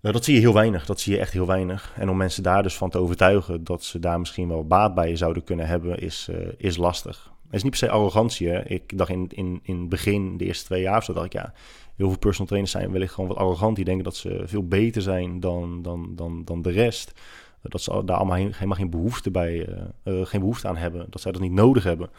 Nou, 0.00 0.14
dat 0.14 0.24
zie 0.24 0.34
je 0.34 0.40
heel 0.40 0.54
weinig, 0.54 0.86
dat 0.86 1.00
zie 1.00 1.12
je 1.12 1.18
echt 1.18 1.32
heel 1.32 1.46
weinig. 1.46 1.92
En 1.96 2.10
om 2.10 2.16
mensen 2.16 2.42
daar 2.42 2.62
dus 2.62 2.76
van 2.76 2.90
te 2.90 2.98
overtuigen 2.98 3.64
dat 3.64 3.84
ze 3.84 3.98
daar 3.98 4.18
misschien 4.18 4.48
wel 4.48 4.66
baat 4.66 4.94
bij 4.94 5.16
zouden 5.16 5.44
kunnen 5.44 5.66
hebben, 5.66 5.98
is, 5.98 6.28
uh, 6.30 6.36
is 6.56 6.76
lastig. 6.76 7.32
Het 7.44 7.54
is 7.54 7.62
niet 7.62 7.70
per 7.70 7.80
se 7.80 7.90
arrogantie. 7.90 8.48
Hè? 8.48 8.68
Ik 8.68 8.98
dacht 8.98 9.10
in, 9.10 9.26
in, 9.28 9.60
in 9.62 9.80
het 9.80 9.88
begin, 9.88 10.36
de 10.36 10.44
eerste 10.44 10.64
twee 10.64 10.82
jaar 10.82 11.04
zo, 11.04 11.12
dacht 11.12 11.26
ik 11.26 11.32
ja, 11.32 11.52
heel 11.96 12.08
veel 12.08 12.18
personal 12.18 12.46
trainers 12.46 12.72
zijn 12.72 12.92
wellicht 12.92 13.14
gewoon 13.14 13.28
wat 13.28 13.38
arrogant. 13.38 13.76
Die 13.76 13.84
denken 13.84 14.04
dat 14.04 14.16
ze 14.16 14.42
veel 14.44 14.66
beter 14.66 15.02
zijn 15.02 15.40
dan, 15.40 15.82
dan, 15.82 16.16
dan, 16.16 16.44
dan 16.44 16.62
de 16.62 16.70
rest. 16.70 17.12
Dat 17.68 17.80
ze 17.80 18.02
daar 18.04 18.16
allemaal 18.16 18.36
helemaal 18.36 18.76
geen 18.76 18.90
behoefte, 18.90 19.30
bij, 19.30 19.68
uh, 20.04 20.26
geen 20.26 20.40
behoefte 20.40 20.68
aan 20.68 20.76
hebben. 20.76 21.06
Dat 21.10 21.20
zij 21.20 21.32
dat 21.32 21.40
niet 21.40 21.52
nodig 21.52 21.84
hebben. 21.84 22.10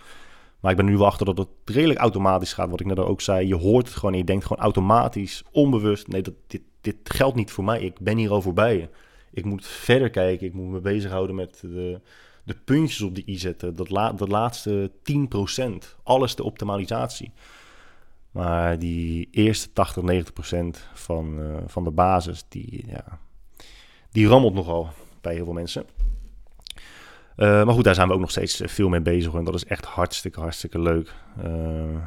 Maar 0.60 0.72
ik 0.72 0.78
ben 0.78 0.86
nu 0.86 0.98
wel 0.98 1.06
achter 1.06 1.26
dat 1.26 1.38
het 1.38 1.48
redelijk 1.66 2.00
automatisch 2.00 2.54
gaat. 2.54 2.70
Wat 2.70 2.80
ik 2.80 2.86
net 2.86 3.00
ook 3.00 3.22
zei. 3.22 3.48
Je 3.48 3.56
hoort 3.56 3.88
het 3.88 3.96
gewoon 3.96 4.12
en 4.12 4.18
je 4.18 4.26
denkt 4.26 4.46
gewoon 4.46 4.64
automatisch, 4.64 5.44
onbewust. 5.52 6.08
Nee, 6.08 6.22
dat, 6.22 6.34
dit, 6.48 6.62
dit 6.82 6.96
geldt 7.04 7.36
niet 7.36 7.52
voor 7.52 7.64
mij. 7.64 7.82
Ik 7.82 8.00
ben 8.00 8.18
hier 8.18 8.32
al 8.32 8.42
voorbij. 8.42 8.90
Ik 9.32 9.46
moet 9.46 9.68
verder 9.68 10.10
kijken. 10.10 10.48
Ik 10.48 10.54
moet 10.54 10.70
me 10.70 10.80
bezighouden 10.80 11.36
met 11.36 11.60
de, 11.62 12.02
de 12.44 12.56
puntjes 12.66 13.02
op 13.02 13.16
de 13.16 13.24
i 13.26 13.38
zetten. 13.38 13.76
Dat, 13.76 13.90
dat 14.18 14.30
laatste 14.30 14.92
10%. 14.92 15.64
Alles 16.04 16.36
de 16.36 16.44
optimalisatie. 16.44 17.32
Maar 18.32 18.80
die 18.80 19.28
eerste 19.32 19.74
80, 19.74 20.04
90% 20.04 20.56
van, 20.94 21.40
uh, 21.40 21.58
van 21.66 21.84
de 21.84 21.92
basis, 21.92 22.46
die, 22.50 22.84
ja, 22.88 23.20
die 24.12 24.28
rammelt 24.28 24.54
nogal 24.54 24.90
heel 25.34 25.44
veel 25.44 25.54
mensen. 25.54 25.86
Uh, 27.38 27.64
maar 27.66 27.74
goed, 27.74 27.84
daar 27.84 27.96
zijn 27.96 28.08
we 28.08 28.14
ook 28.14 28.20
nog 28.20 28.32
steeds 28.32 28.62
veel 28.66 28.90
mee 28.90 29.02
bezig. 29.02 29.34
En 29.34 29.44
dat 29.44 29.54
is 29.54 29.66
echt 29.66 29.86
hartstikke, 29.86 30.40
hartstikke 30.40 30.80
leuk. 30.80 31.14
Uh, 31.44 32.04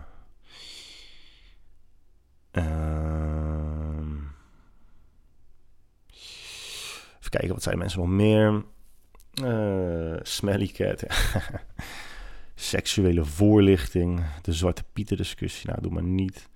even 7.19 7.31
kijken, 7.31 7.49
wat 7.49 7.63
zijn 7.63 7.79
mensen 7.79 8.01
nog 8.01 8.09
meer? 8.09 8.65
smelly 10.23 10.67
cat. 10.67 11.05
Seksuele 12.55 13.25
voorlichting. 13.25 14.25
De 14.43 14.53
Zwarte 14.53 14.85
Pieten 14.93 15.17
discussie. 15.17 15.69
Nou, 15.69 15.83
doe 15.83 15.93
maar 15.93 16.03
niet. 16.03 16.49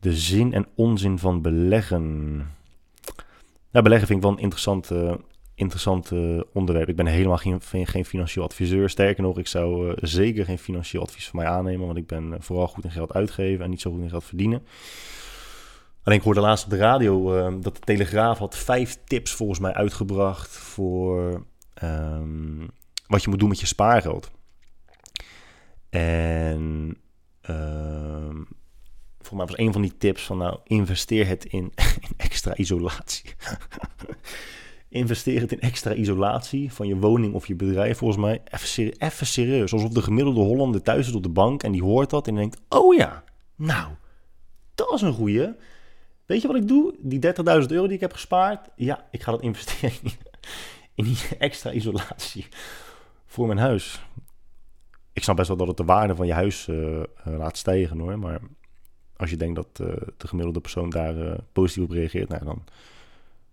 De 0.00 0.16
zin 0.16 0.52
en 0.52 0.66
onzin 0.74 1.18
van 1.18 1.42
beleggen. 1.42 2.36
Nou, 3.70 3.84
beleggen 3.84 4.06
vind 4.06 4.18
ik 4.18 4.24
wel 4.24 4.32
een 4.32 4.42
interessante 4.42 5.20
interessant 5.58 6.10
uh, 6.10 6.40
onderwerp. 6.52 6.88
Ik 6.88 6.96
ben 6.96 7.06
helemaal 7.06 7.36
geen, 7.36 7.60
geen 7.86 8.04
financieel 8.04 8.44
adviseur. 8.44 8.90
Sterker 8.90 9.22
nog, 9.22 9.38
ik 9.38 9.46
zou 9.46 9.88
uh, 9.88 9.92
zeker 10.00 10.44
geen 10.44 10.58
financieel 10.58 11.02
advies 11.02 11.28
van 11.28 11.40
mij 11.40 11.48
aannemen, 11.48 11.86
want 11.86 11.98
ik 11.98 12.06
ben 12.06 12.28
uh, 12.28 12.34
vooral 12.38 12.68
goed 12.68 12.84
in 12.84 12.90
geld 12.90 13.12
uitgeven 13.12 13.64
en 13.64 13.70
niet 13.70 13.80
zo 13.80 13.90
goed 13.90 14.02
in 14.02 14.08
geld 14.08 14.24
verdienen. 14.24 14.66
Alleen 16.02 16.18
ik 16.18 16.24
hoorde 16.24 16.40
laatst 16.40 16.64
op 16.64 16.70
de 16.70 16.76
radio 16.76 17.32
dat 17.60 17.74
de 17.74 17.80
Telegraaf 17.80 18.38
had 18.38 18.56
vijf 18.56 18.98
tips 19.04 19.32
volgens 19.32 19.58
mij 19.58 19.72
uitgebracht 19.72 20.50
voor 20.50 21.44
um, 21.82 22.70
wat 23.06 23.22
je 23.22 23.28
moet 23.28 23.38
doen 23.38 23.48
met 23.48 23.60
je 23.60 23.66
spaargeld. 23.66 24.30
En 25.90 26.96
um, 27.50 28.48
volgens 29.18 29.32
mij 29.32 29.46
was 29.46 29.58
een 29.58 29.72
van 29.72 29.82
die 29.82 29.96
tips 29.98 30.22
van 30.22 30.38
nou 30.38 30.58
investeer 30.64 31.26
het 31.26 31.44
in 31.44 31.72
extra 32.16 32.56
isolatie. 32.56 33.30
Investeer 34.88 35.52
in 35.52 35.60
extra 35.60 35.94
isolatie 35.94 36.72
van 36.72 36.86
je 36.86 36.96
woning 36.96 37.34
of 37.34 37.46
je 37.46 37.54
bedrijf, 37.54 37.98
volgens 37.98 38.20
mij. 38.20 38.42
Even, 38.98 39.26
serieus. 39.26 39.72
Alsof 39.72 39.90
de 39.90 40.02
gemiddelde 40.02 40.40
Hollander 40.40 40.82
thuis 40.82 41.06
zit 41.06 41.14
op 41.14 41.22
de 41.22 41.28
bank 41.28 41.62
en 41.62 41.72
die 41.72 41.82
hoort 41.82 42.10
dat 42.10 42.26
en 42.26 42.34
denkt: 42.34 42.60
Oh 42.68 42.94
ja, 42.94 43.24
nou, 43.54 43.88
dat 44.74 44.92
is 44.92 45.00
een 45.00 45.12
goeie. 45.12 45.54
Weet 46.26 46.42
je 46.42 46.48
wat 46.48 46.56
ik 46.56 46.68
doe? 46.68 46.94
Die 46.98 47.20
30.000 47.26 47.32
euro 47.44 47.86
die 47.86 47.94
ik 47.94 48.00
heb 48.00 48.12
gespaard, 48.12 48.68
ja, 48.76 49.06
ik 49.10 49.22
ga 49.22 49.30
dat 49.30 49.42
investeren 49.42 50.12
in 50.94 51.04
die 51.04 51.18
extra 51.38 51.72
isolatie 51.72 52.46
voor 53.26 53.46
mijn 53.46 53.58
huis. 53.58 54.02
Ik 55.12 55.22
snap 55.22 55.36
best 55.36 55.48
wel 55.48 55.56
dat 55.56 55.66
het 55.66 55.76
de 55.76 55.84
waarde 55.84 56.14
van 56.14 56.26
je 56.26 56.32
huis 56.32 56.66
uh, 56.66 57.02
laat 57.24 57.56
stijgen 57.56 57.98
hoor. 57.98 58.18
Maar 58.18 58.40
als 59.16 59.30
je 59.30 59.36
denkt 59.36 59.54
dat 59.54 59.88
uh, 59.88 59.96
de 60.16 60.28
gemiddelde 60.28 60.60
persoon 60.60 60.90
daar 60.90 61.38
positief 61.52 61.84
op 61.84 61.90
reageert, 61.90 62.28
nou, 62.28 62.44
dan 62.44 62.64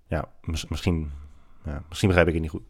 ja, 0.07 0.29
misschien 0.67 1.11
ja, 1.65 1.83
misschien 1.87 2.07
begrijp 2.07 2.27
ik 2.27 2.33
het 2.33 2.43
niet 2.43 2.51
goed. 2.51 2.63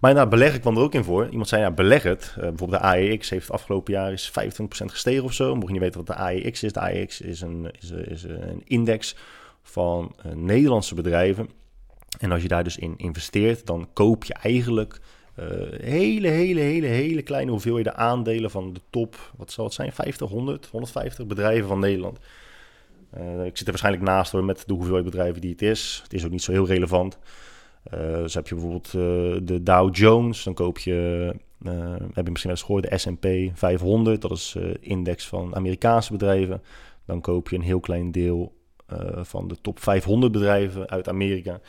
Maar 0.00 0.14
nou, 0.14 0.28
beleggen 0.28 0.60
kwam 0.60 0.76
er 0.76 0.82
ook 0.82 0.94
in 0.94 1.04
voor. 1.04 1.28
Iemand 1.28 1.48
zei, 1.48 1.62
ja, 1.62 1.70
beleg 1.70 2.02
het. 2.02 2.34
Uh, 2.36 2.42
bijvoorbeeld 2.42 2.82
de 2.82 2.88
AEX 2.88 3.30
heeft 3.30 3.46
het 3.46 3.56
afgelopen 3.56 3.92
jaar 3.92 4.12
is 4.12 4.30
25% 4.30 4.32
gestegen 4.62 5.24
of 5.24 5.32
zo. 5.32 5.54
Mocht 5.54 5.66
je 5.66 5.72
niet 5.72 5.80
weten 5.80 6.04
wat 6.04 6.16
de 6.16 6.22
AEX 6.22 6.62
is. 6.62 6.72
De 6.72 6.80
AEX 6.80 7.20
is 7.20 7.40
een, 7.40 7.70
is, 7.80 7.90
is 7.90 8.22
een 8.22 8.62
index 8.64 9.16
van 9.62 10.14
uh, 10.26 10.32
Nederlandse 10.32 10.94
bedrijven. 10.94 11.48
En 12.18 12.32
als 12.32 12.42
je 12.42 12.48
daar 12.48 12.64
dus 12.64 12.76
in 12.76 12.94
investeert, 12.96 13.66
dan 13.66 13.88
koop 13.92 14.24
je 14.24 14.34
eigenlijk 14.34 15.00
uh, 15.38 15.46
hele, 15.80 16.28
hele, 16.28 16.60
hele, 16.60 16.86
hele 16.86 17.22
kleine 17.22 17.50
hoeveelheden 17.50 17.96
aandelen 17.96 18.50
van 18.50 18.72
de 18.72 18.80
top, 18.90 19.32
wat 19.36 19.52
zal 19.52 19.64
het 19.64 19.74
zijn, 19.74 19.92
50, 19.92 20.28
100, 20.28 20.66
150 20.66 21.26
bedrijven 21.26 21.68
van 21.68 21.78
Nederland. 21.78 22.18
ik 23.44 23.56
zit 23.56 23.60
er 23.60 23.66
waarschijnlijk 23.66 24.04
naast 24.04 24.32
hoor 24.32 24.44
met 24.44 24.62
de 24.66 24.74
hoeveelheid 24.74 25.04
bedrijven 25.04 25.40
die 25.40 25.50
het 25.50 25.62
is. 25.62 26.00
Het 26.02 26.12
is 26.12 26.24
ook 26.24 26.30
niet 26.30 26.42
zo 26.42 26.52
heel 26.52 26.66
relevant. 26.66 27.18
Uh, 27.94 28.16
dus 28.16 28.34
heb 28.34 28.48
je 28.48 28.54
bijvoorbeeld 28.54 28.86
uh, 28.86 29.46
de 29.46 29.62
Dow 29.62 29.96
Jones, 29.96 30.42
dan 30.42 30.54
koop 30.54 30.78
je, 30.78 31.32
uh, 31.62 31.72
heb 32.12 32.24
je 32.24 32.30
misschien 32.30 32.50
wel 32.50 32.50
eens 32.50 32.62
gehoord, 32.62 32.90
de 32.90 32.98
S&P 32.98 33.58
500, 33.58 34.20
dat 34.20 34.30
is 34.30 34.56
index 34.80 35.26
van 35.26 35.54
Amerikaanse 35.54 36.12
bedrijven. 36.12 36.62
Dan 37.04 37.20
koop 37.20 37.48
je 37.48 37.56
een 37.56 37.62
heel 37.62 37.80
klein 37.80 38.12
deel 38.12 38.54
van 39.22 39.48
de 39.48 39.56
top 39.60 39.80
500 39.80 40.32
bedrijven 40.32 40.88
uit 40.88 41.08
Amerika. 41.08 41.60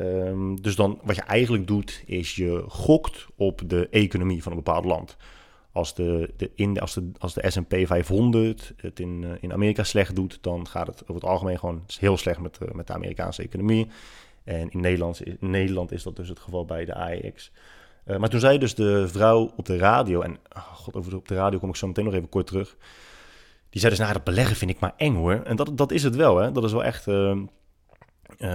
Um, 0.00 0.62
dus 0.62 0.76
dan 0.76 1.00
wat 1.02 1.16
je 1.16 1.22
eigenlijk 1.22 1.66
doet, 1.66 2.02
is 2.06 2.34
je 2.34 2.64
gokt 2.68 3.26
op 3.36 3.62
de 3.66 3.88
economie 3.88 4.42
van 4.42 4.52
een 4.52 4.58
bepaald 4.58 4.84
land. 4.84 5.16
Als 5.72 5.94
de, 5.94 6.30
de, 6.36 6.80
als 6.80 6.94
de, 6.94 7.10
als 7.18 7.34
de 7.34 7.50
S&P 7.50 7.74
500 7.86 8.72
het 8.76 9.00
in, 9.00 9.38
in 9.40 9.52
Amerika 9.52 9.84
slecht 9.84 10.16
doet, 10.16 10.38
dan 10.40 10.68
gaat 10.68 10.86
het 10.86 11.02
over 11.02 11.14
het 11.14 11.24
algemeen 11.24 11.58
gewoon 11.58 11.82
heel 11.98 12.16
slecht 12.16 12.40
met, 12.40 12.58
met 12.72 12.86
de 12.86 12.92
Amerikaanse 12.92 13.42
economie. 13.42 13.88
En 14.44 14.70
in 14.70 14.80
Nederland, 14.80 15.20
Nederland 15.40 15.92
is 15.92 16.02
dat 16.02 16.16
dus 16.16 16.28
het 16.28 16.38
geval 16.38 16.64
bij 16.64 16.84
de 16.84 16.94
AEX. 16.94 17.52
Uh, 18.06 18.16
maar 18.16 18.28
toen 18.28 18.40
zei 18.40 18.58
dus 18.58 18.74
de 18.74 19.08
vrouw 19.08 19.52
op 19.56 19.66
de 19.66 19.76
radio, 19.76 20.20
en 20.20 20.38
oh 20.56 20.62
god, 20.62 20.94
over 20.94 21.10
de, 21.10 21.16
op 21.16 21.28
de 21.28 21.34
radio 21.34 21.58
kom 21.58 21.68
ik 21.68 21.76
zo 21.76 21.86
meteen 21.86 22.04
nog 22.04 22.14
even 22.14 22.28
kort 22.28 22.46
terug. 22.46 22.76
Die 23.70 23.80
zei 23.80 23.94
dus, 23.94 24.02
nou, 24.02 24.12
dat 24.12 24.24
beleggen 24.24 24.56
vind 24.56 24.70
ik 24.70 24.80
maar 24.80 24.94
eng 24.96 25.14
hoor. 25.14 25.42
En 25.44 25.56
dat, 25.56 25.76
dat 25.76 25.92
is 25.92 26.02
het 26.02 26.16
wel, 26.16 26.36
hè. 26.36 26.52
Dat 26.52 26.64
is 26.64 26.72
wel 26.72 26.84
echt 26.84 27.06
uh, 27.06 27.36
uh, 28.38 28.54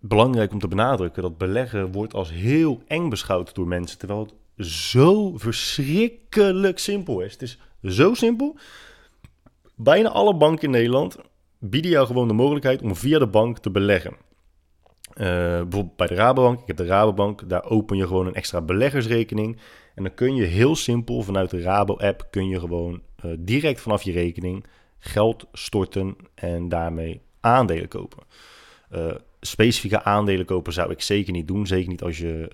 belangrijk 0.00 0.52
om 0.52 0.58
te 0.58 0.68
benadrukken. 0.68 1.22
Dat 1.22 1.38
beleggen 1.38 1.92
wordt 1.92 2.14
als 2.14 2.32
heel 2.32 2.82
eng 2.86 3.08
beschouwd 3.08 3.54
door 3.54 3.66
mensen. 3.66 3.98
Terwijl 3.98 4.20
het 4.56 4.66
zo 4.66 5.36
verschrikkelijk 5.36 6.78
simpel 6.78 7.20
is. 7.20 7.32
Het 7.32 7.42
is 7.42 7.58
zo 7.82 8.14
simpel. 8.14 8.56
Bijna 9.74 10.08
alle 10.08 10.34
banken 10.34 10.64
in 10.64 10.70
Nederland 10.70 11.16
bieden 11.58 11.90
jou 11.90 12.06
gewoon 12.06 12.28
de 12.28 12.34
mogelijkheid 12.34 12.82
om 12.82 12.96
via 12.96 13.18
de 13.18 13.26
bank 13.26 13.58
te 13.58 13.70
beleggen. 13.70 14.16
Uh, 15.20 15.26
bijvoorbeeld 15.26 15.96
bij 15.96 16.06
de 16.06 16.14
Rabobank, 16.14 16.60
ik 16.60 16.66
heb 16.66 16.76
de 16.76 16.86
Rabobank, 16.86 17.48
daar 17.48 17.64
open 17.64 17.96
je 17.96 18.06
gewoon 18.06 18.26
een 18.26 18.34
extra 18.34 18.60
beleggersrekening. 18.60 19.58
En 19.94 20.02
dan 20.02 20.14
kun 20.14 20.34
je 20.34 20.44
heel 20.44 20.76
simpel 20.76 21.22
vanuit 21.22 21.50
de 21.50 21.60
Rabo-app 21.60 22.28
kun 22.30 22.48
je 22.48 22.60
gewoon 22.60 23.02
uh, 23.24 23.32
direct 23.38 23.80
vanaf 23.80 24.02
je 24.02 24.12
rekening 24.12 24.64
geld 24.98 25.46
storten 25.52 26.16
en 26.34 26.68
daarmee 26.68 27.20
aandelen 27.40 27.88
kopen. 27.88 28.22
Uh, 28.94 29.14
specifieke 29.40 30.02
aandelen 30.02 30.46
kopen 30.46 30.72
zou 30.72 30.90
ik 30.90 31.00
zeker 31.00 31.32
niet 31.32 31.48
doen. 31.48 31.66
Zeker 31.66 31.88
niet 31.88 32.02
als 32.02 32.18
je 32.18 32.48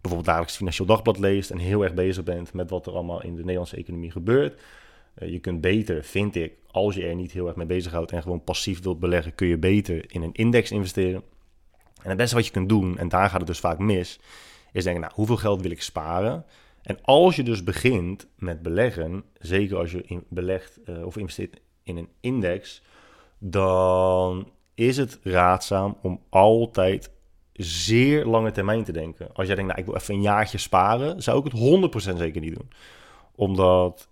bijvoorbeeld 0.00 0.24
dagelijks 0.24 0.56
Financieel 0.56 0.86
Dagblad 0.86 1.18
leest 1.18 1.50
en 1.50 1.58
heel 1.58 1.82
erg 1.82 1.94
bezig 1.94 2.24
bent 2.24 2.52
met 2.52 2.70
wat 2.70 2.86
er 2.86 2.92
allemaal 2.92 3.22
in 3.22 3.34
de 3.34 3.40
Nederlandse 3.40 3.76
economie 3.76 4.10
gebeurt. 4.10 4.60
Eh, 5.16 5.30
je 5.30 5.38
kunt 5.38 5.60
beter, 5.60 6.04
vind 6.04 6.36
ik, 6.36 6.52
als 6.70 6.94
je 6.94 7.06
er 7.06 7.14
niet 7.14 7.32
heel 7.32 7.46
erg 7.46 7.56
mee 7.56 7.66
bezighoudt 7.66 8.12
en 8.12 8.22
gewoon 8.22 8.44
passief 8.44 8.82
wilt 8.82 9.00
beleggen, 9.00 9.34
kun 9.34 9.46
je 9.46 9.58
beter 9.58 10.12
in 10.12 10.22
een 10.22 10.32
index 10.32 10.70
investeren. 10.70 11.22
En 12.02 12.08
het 12.08 12.16
beste 12.16 12.34
wat 12.34 12.46
je 12.46 12.52
kunt 12.52 12.68
doen, 12.68 12.98
en 12.98 13.08
daar 13.08 13.28
gaat 13.30 13.38
het 13.38 13.46
dus 13.46 13.58
vaak 13.60 13.78
mis, 13.78 14.20
is 14.72 14.84
denken, 14.84 15.02
nou, 15.02 15.14
hoeveel 15.14 15.36
geld 15.36 15.62
wil 15.62 15.70
ik 15.70 15.82
sparen? 15.82 16.44
En 16.82 16.98
als 17.02 17.36
je 17.36 17.42
dus 17.42 17.64
begint 17.64 18.26
met 18.36 18.62
beleggen, 18.62 19.24
zeker 19.38 19.76
als 19.76 19.90
je 19.90 20.02
in 20.06 20.24
belegt 20.28 20.78
uh, 20.88 21.06
of 21.06 21.16
investeert 21.16 21.60
in 21.82 21.96
een 21.96 22.08
index, 22.20 22.82
dan 23.38 24.50
is 24.74 24.96
het 24.96 25.18
raadzaam 25.22 25.96
om 26.02 26.20
altijd 26.28 27.10
zeer 27.52 28.24
lange 28.24 28.50
termijn 28.50 28.84
te 28.84 28.92
denken. 28.92 29.28
Als 29.32 29.46
jij 29.46 29.56
denkt, 29.56 29.70
nou, 29.70 29.80
ik 29.80 29.86
wil 29.86 30.00
even 30.00 30.14
een 30.14 30.22
jaartje 30.22 30.58
sparen, 30.58 31.22
zou 31.22 31.38
ik 31.38 31.52
het 31.52 32.14
100% 32.14 32.16
zeker 32.16 32.40
niet 32.40 32.54
doen. 32.54 32.70
Omdat 33.34 34.08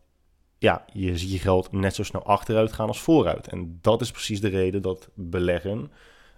ja, 0.64 0.84
je 0.92 1.18
ziet 1.18 1.32
je 1.32 1.38
geld 1.38 1.72
net 1.72 1.94
zo 1.94 2.02
snel 2.02 2.22
achteruit 2.22 2.72
gaan 2.72 2.88
als 2.88 3.00
vooruit. 3.00 3.48
En 3.48 3.78
dat 3.80 4.00
is 4.00 4.10
precies 4.10 4.40
de 4.40 4.48
reden 4.48 4.82
dat 4.82 5.08
beleggen 5.14 5.90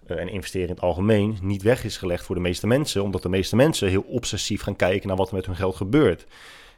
uh, 0.06 0.20
en 0.20 0.28
investeren 0.28 0.68
in 0.68 0.74
het 0.74 0.82
algemeen 0.82 1.38
niet 1.42 1.62
weg 1.62 1.84
is 1.84 1.96
gelegd 1.96 2.24
voor 2.24 2.34
de 2.34 2.40
meeste 2.40 2.66
mensen. 2.66 3.02
Omdat 3.02 3.22
de 3.22 3.28
meeste 3.28 3.56
mensen 3.56 3.88
heel 3.88 4.04
obsessief 4.08 4.62
gaan 4.62 4.76
kijken 4.76 5.08
naar 5.08 5.16
wat 5.16 5.28
er 5.28 5.34
met 5.34 5.46
hun 5.46 5.56
geld 5.56 5.76
gebeurt. 5.76 6.26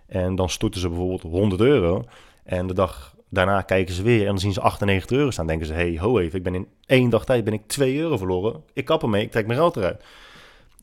En 0.07 0.35
dan 0.35 0.49
storten 0.49 0.81
ze 0.81 0.89
bijvoorbeeld 0.89 1.23
100 1.23 1.61
euro. 1.61 2.05
En 2.45 2.67
de 2.67 2.75
dag 2.75 3.15
daarna 3.29 3.63
kijken 3.63 3.95
ze 3.95 4.03
weer 4.03 4.21
en 4.21 4.27
dan 4.27 4.39
zien 4.39 4.53
ze 4.53 4.61
98 4.61 5.17
euro 5.17 5.31
staan. 5.31 5.47
denken 5.47 5.67
ze, 5.67 5.73
hey, 5.73 5.99
ho 5.99 6.19
even, 6.19 6.39
ik 6.39 6.45
ben 6.45 6.55
in 6.55 6.69
één 6.87 7.11
dag 7.11 7.25
tijd 7.25 7.45
ben 7.45 7.53
ik 7.53 7.67
2 7.67 7.99
euro 7.99 8.17
verloren. 8.17 8.63
Ik 8.73 8.85
kap 8.85 9.03
ermee, 9.03 9.23
ik 9.23 9.31
trek 9.31 9.47
mijn 9.47 9.59
geld 9.59 9.77
eruit. 9.77 10.05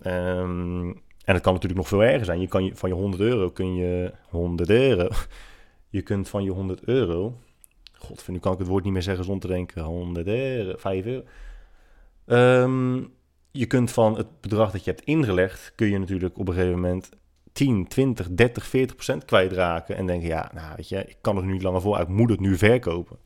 Um, 0.06 1.04
en 1.26 1.34
het 1.34 1.42
kan 1.42 1.54
natuurlijk 1.54 1.82
nog 1.82 1.88
veel 1.88 2.04
erger 2.04 2.26
zijn. 2.26 2.42
Je 2.42 2.48
kan 2.48 2.64
je, 2.64 2.76
van 2.76 2.90
je 2.90 2.96
100 2.96 3.22
euro 3.22 3.50
kun 3.50 3.76
je 3.76 4.12
100 4.30 4.70
euro. 4.70 5.08
Je 5.96 6.02
kunt 6.02 6.30
van 6.30 6.44
je 6.44 6.52
100 6.52 6.84
euro. 6.84 7.38
God, 7.94 8.28
nu 8.28 8.40
kan 8.40 8.54
ik 8.54 8.60
het 8.60 8.68
woord 8.68 8.84
niet 8.84 8.94
meer 8.94 9.02
zeggen 9.02 9.26
zonder 9.26 9.50
te 9.50 9.56
denken. 9.56 9.84
100 9.84 10.28
euro, 10.28 10.78
5 10.78 11.06
euro. 11.06 11.24
Um, 12.26 13.14
je 13.52 13.66
kunt 13.66 13.92
van 13.92 14.18
het 14.18 14.42
bedrag 14.42 14.72
dat 14.72 14.84
je 14.84 14.92
hebt 14.92 15.04
ingelegd, 15.04 15.74
kun 15.76 15.88
je 15.88 15.98
natuurlijk 15.98 16.38
op 16.38 16.48
een 16.48 16.54
gegeven 16.54 16.80
moment 16.80 17.10
10, 17.52 17.88
20, 17.88 18.30
30, 18.30 18.66
40 18.66 18.96
procent 18.96 19.26
kwijtraken. 19.26 19.96
En 19.96 20.06
denken, 20.06 20.28
ja, 20.28 20.52
nou 20.54 20.76
weet 20.76 20.90
je, 20.90 21.06
ik 21.06 21.18
kan 21.22 21.36
het 21.36 21.46
nu 21.46 21.52
niet 21.52 21.64
langer 21.64 21.82
voor, 21.82 22.00
ik 22.00 22.08
moet 22.08 22.30
het 22.30 22.40
nu 22.40 22.58
verkopen. 22.58 23.18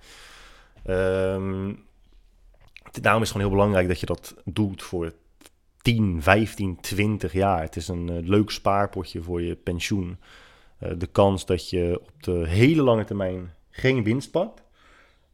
Um, 0.88 1.86
daarom 3.02 3.22
is 3.22 3.30
het 3.30 3.38
gewoon 3.38 3.48
heel 3.48 3.58
belangrijk 3.58 3.88
dat 3.88 4.00
je 4.00 4.06
dat 4.06 4.36
doet 4.46 4.84
voor 4.84 5.14
10, 5.82 6.22
15, 6.22 6.80
20 6.82 7.34
jaar. 7.34 7.62
Het 7.62 7.76
is 7.76 7.88
een 7.88 8.08
uh, 8.12 8.28
leuk 8.28 8.50
spaarpotje 8.50 9.22
voor 9.22 9.42
je 9.42 9.56
pensioen. 9.56 10.18
Uh, 10.84 10.92
de 10.98 11.08
kans 11.08 11.46
dat 11.46 11.70
je 11.70 12.00
op 12.02 12.24
de 12.24 12.48
hele 12.48 12.82
lange 12.82 13.04
termijn 13.04 13.54
geen 13.70 14.04
winst 14.04 14.32
pakt, 14.32 14.64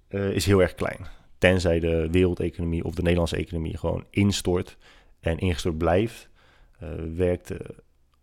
uh, 0.09 0.29
is 0.29 0.45
heel 0.45 0.61
erg 0.61 0.75
klein. 0.75 1.07
Tenzij 1.37 1.79
de 1.79 2.07
wereldeconomie 2.11 2.83
of 2.83 2.95
de 2.95 3.01
Nederlandse 3.01 3.35
economie 3.35 3.77
gewoon 3.77 4.05
instort 4.09 4.77
en 5.19 5.37
ingestort 5.37 5.77
blijft, 5.77 6.29
werkt 7.15 7.51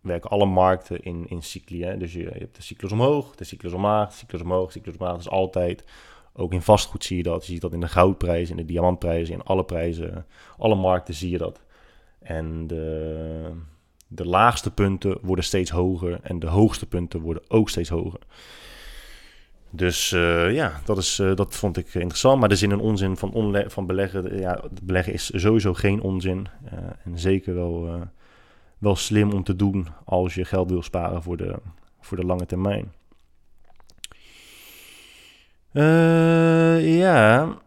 werken 0.03 0.29
alle 0.29 0.45
markten 0.45 1.03
in, 1.03 1.25
in 1.27 1.41
cycli. 1.41 1.83
Hè? 1.83 1.97
Dus 1.97 2.13
je, 2.13 2.19
je, 2.19 2.29
hebt 2.29 2.55
de 2.55 2.61
cyclus 2.61 2.91
omhoog, 2.91 3.35
de 3.35 3.43
cyclus 3.43 3.73
omlaag, 3.73 4.09
de 4.09 4.15
cyclus 4.15 4.41
omhoog, 4.41 4.65
de 4.65 4.71
cyclus 4.71 4.97
omlaag. 4.97 5.11
Dat 5.11 5.21
is 5.21 5.29
altijd. 5.29 5.83
Ook 6.33 6.53
in 6.53 6.61
vastgoed 6.61 7.03
zie 7.03 7.17
je 7.17 7.23
dat. 7.23 7.45
Je 7.45 7.51
ziet 7.51 7.61
dat 7.61 7.73
in 7.73 7.79
de 7.79 7.87
goudprijs, 7.87 8.49
in 8.49 8.55
de 8.55 8.65
diamantprijzen, 8.65 9.33
in 9.33 9.43
alle 9.43 9.65
prijzen, 9.65 10.25
alle 10.57 10.75
markten 10.75 11.13
zie 11.13 11.29
je 11.29 11.37
dat. 11.37 11.61
En 12.19 12.67
de, 12.67 13.51
de 14.15 14.25
laagste 14.25 14.71
punten 14.71 15.17
worden 15.21 15.45
steeds 15.45 15.71
hoger 15.71 16.19
en 16.21 16.39
de 16.39 16.47
hoogste 16.47 16.85
punten 16.85 17.19
worden 17.19 17.43
ook 17.47 17.69
steeds 17.69 17.89
hoger. 17.89 18.19
Dus 19.69 20.11
uh, 20.11 20.53
ja, 20.53 20.81
dat, 20.85 20.97
is, 20.97 21.19
uh, 21.19 21.35
dat 21.35 21.55
vond 21.55 21.77
ik 21.77 21.93
interessant. 21.93 22.39
Maar 22.39 22.49
de 22.49 22.55
zin 22.55 22.71
en 22.71 22.79
onzin 22.79 23.17
van, 23.17 23.63
van 23.67 23.85
beleggen, 23.85 24.39
ja, 24.39 24.63
beleggen 24.83 25.13
is 25.13 25.31
sowieso 25.33 25.73
geen 25.73 26.01
onzin. 26.01 26.47
En 27.03 27.19
zeker 27.19 27.55
wel 27.55 28.07
wel 28.77 28.95
slim 28.95 29.31
om 29.31 29.43
te 29.43 29.55
doen 29.55 29.87
als 30.05 30.35
je 30.35 30.45
geld 30.45 30.69
wil 30.69 30.83
sparen 30.83 31.23
voor 31.23 31.37
de, 31.37 31.55
voor 32.01 32.17
de 32.17 32.25
lange 32.25 32.45
termijn. 32.45 32.93
Ja. 36.81 37.61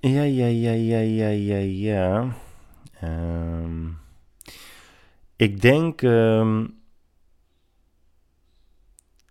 Ja, 0.00 0.22
ja, 0.22 0.44
ja, 0.44 0.72
ja, 0.72 0.98
ja, 0.98 1.28
ja, 1.28 1.58
ja. 1.58 2.34
Um, 3.04 3.98
ik 5.36 5.60
denk. 5.60 6.02
Um, 6.02 6.82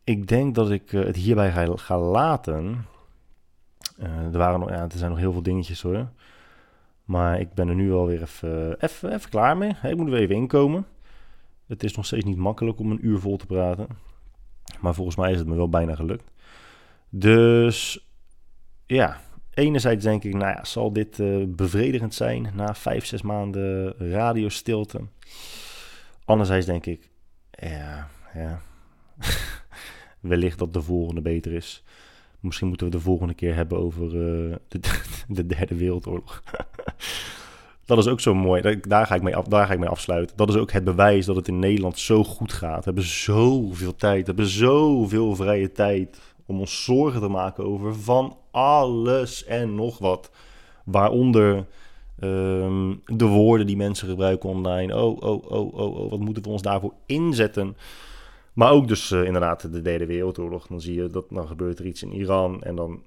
ik 0.04 0.28
denk 0.28 0.56
dat 0.56 0.72
ik 0.72 0.92
uh, 0.92 1.06
het 1.06 1.16
hierbij 1.16 1.52
ga, 1.76 1.98
laten. 1.98 2.86
Uh, 4.00 4.18
er, 4.18 4.38
waren 4.38 4.60
nog, 4.60 4.70
ja, 4.70 4.82
er 4.82 4.98
zijn 4.98 5.10
nog 5.10 5.20
heel 5.20 5.32
veel 5.32 5.44
dingetjes 5.44 5.82
hoor. 5.82 6.08
Maar 7.04 7.40
ik 7.40 7.54
ben 7.54 7.68
er 7.68 7.76
nu 7.76 7.94
alweer 7.94 8.22
even, 8.22 8.82
even, 8.82 9.30
klaar 9.30 9.58
mee. 9.58 9.76
Ik 9.84 9.98
moet 9.98 10.08
er 10.08 10.14
even 10.14 10.36
inkomen. 10.36 10.86
Het 11.68 11.84
is 11.84 11.96
nog 11.96 12.06
steeds 12.06 12.26
niet 12.26 12.38
makkelijk 12.38 12.80
om 12.80 12.92
een 12.92 13.06
uur 13.06 13.20
vol 13.20 13.38
te 13.38 13.46
praten. 13.46 13.88
Maar 14.80 14.94
volgens 14.94 15.16
mij 15.16 15.32
is 15.32 15.38
het 15.38 15.48
me 15.48 15.56
wel 15.56 15.70
bijna 15.70 15.96
gelukt. 15.96 16.32
Dus 17.10 18.08
ja, 18.86 19.20
enerzijds 19.54 20.04
denk 20.04 20.24
ik, 20.24 20.34
nou 20.34 20.52
ja, 20.56 20.64
zal 20.64 20.94
dit 20.94 21.20
uh, 21.20 21.46
bevredigend 21.48 22.14
zijn 22.14 22.52
na 22.54 22.76
vijf, 22.76 23.06
zes 23.06 23.22
maanden 23.22 23.94
radiostilte. 24.12 25.02
Anderzijds 26.26 26.66
denk 26.66 26.86
ik, 26.86 27.10
ja, 27.52 28.10
ja. 28.34 28.62
wellicht 30.20 30.60
dat 30.60 30.74
de 30.74 30.82
volgende 30.82 31.22
beter 31.22 31.54
is. 31.54 31.84
Misschien 32.40 32.68
moeten 32.68 32.86
we 32.86 32.92
de 32.92 33.00
volgende 33.00 33.34
keer 33.34 33.56
hebben 33.56 33.78
over 33.78 34.04
uh, 34.04 34.56
de, 34.68 34.80
de, 35.28 35.46
derde 35.46 35.76
wereldoorlog. 35.76 36.44
Dat 37.86 37.98
is 37.98 38.08
ook 38.08 38.20
zo 38.20 38.34
mooi. 38.34 38.80
Daar 38.82 39.08
ga, 39.08 39.16
ik 39.16 39.22
mee 39.22 39.36
af, 39.36 39.46
daar 39.46 39.68
ga 39.68 39.74
ik 39.74 39.80
mee 39.80 39.90
afsluiten. 39.90 40.38
Dat 40.38 40.50
is 40.50 40.56
ook 40.56 40.72
het 40.72 40.84
bewijs 40.84 41.26
dat 41.26 41.36
het 41.36 41.48
in 41.48 41.60
Nederland 41.60 42.00
zo 42.00 42.24
goed 42.24 42.54
gaat. 42.54 42.78
We 42.78 42.84
hebben 42.84 43.04
zoveel 43.04 43.96
tijd. 43.96 44.20
We 44.20 44.26
hebben 44.26 44.48
zoveel 44.48 45.36
vrije 45.36 45.72
tijd 45.72 46.22
om 46.46 46.60
ons 46.60 46.84
zorgen 46.84 47.22
te 47.22 47.28
maken 47.28 47.66
over 47.66 47.96
van 47.96 48.38
alles 48.52 49.46
en 49.46 49.76
nog 49.76 49.98
wat. 49.98 50.32
Waaronder 50.86 51.66
um, 52.22 53.02
de 53.06 53.26
woorden 53.26 53.68
die 53.68 53.78
mensen 53.78 54.08
gebruiken 54.08 54.50
online. 54.50 54.96
Oh, 54.96 55.22
oh, 55.22 55.52
oh, 55.52 55.74
oh, 55.74 55.96
oh, 55.96 56.10
wat 56.10 56.20
moeten 56.20 56.44
we 56.44 56.50
ons 56.50 56.62
daarvoor 56.62 56.94
inzetten? 57.06 57.78
Maar 58.54 58.72
ook 58.72 58.88
dus 58.88 59.12
uh, 59.12 59.24
inderdaad 59.24 59.72
de 59.74 59.82
derde 59.82 60.06
wereldoorlog. 60.06 60.68
Dan 60.68 60.82
zie 60.82 61.02
je 61.02 61.08
dat 61.08 61.26
dan 61.30 61.48
gebeurt 61.48 61.80
er 61.80 61.86
iets 61.86 62.04
in 62.04 62.14
Iran. 62.14 62.62
En 62.62 62.76
dan 62.76 63.04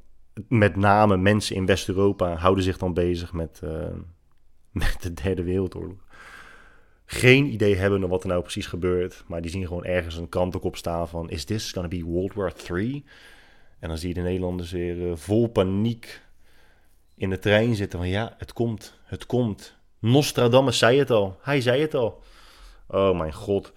met 0.48 0.76
name 0.76 1.16
mensen 1.16 1.56
in 1.56 1.66
West-Europa 1.66 2.34
houden 2.34 2.64
zich 2.64 2.78
dan 2.78 2.94
bezig 2.94 3.32
met... 3.32 3.60
Uh, 3.64 3.86
met 4.76 4.96
de 5.00 5.12
derde 5.12 5.42
wereldoorlog. 5.42 6.04
Geen 7.04 7.46
idee 7.46 7.76
hebben 7.76 8.08
wat 8.08 8.22
er 8.22 8.28
nou 8.28 8.42
precies 8.42 8.66
gebeurt. 8.66 9.24
Maar 9.26 9.42
die 9.42 9.50
zien 9.50 9.66
gewoon 9.66 9.84
ergens 9.84 10.16
een 10.16 10.28
krantenkop 10.28 10.76
staan 10.76 11.08
van... 11.08 11.30
Is 11.30 11.44
this 11.44 11.72
gonna 11.72 11.88
be 11.88 12.04
World 12.04 12.34
War 12.34 12.52
3? 12.52 13.04
En 13.78 13.88
dan 13.88 13.98
zie 13.98 14.08
je 14.08 14.14
de 14.14 14.20
Nederlanders 14.20 14.72
weer 14.72 14.96
uh, 14.96 15.16
vol 15.16 15.46
paniek 15.46 16.22
in 17.16 17.30
de 17.30 17.38
trein 17.38 17.74
zitten 17.74 17.98
van... 17.98 18.08
Ja, 18.08 18.34
het 18.38 18.52
komt, 18.52 18.98
het 19.04 19.26
komt. 19.26 19.76
Nostradamus 19.98 20.78
zei 20.78 20.98
het 20.98 21.10
al. 21.10 21.38
Hij 21.40 21.60
zei 21.60 21.80
het 21.80 21.94
al. 21.94 22.22
Oh 22.88 23.18
mijn 23.18 23.32
god. 23.32 23.72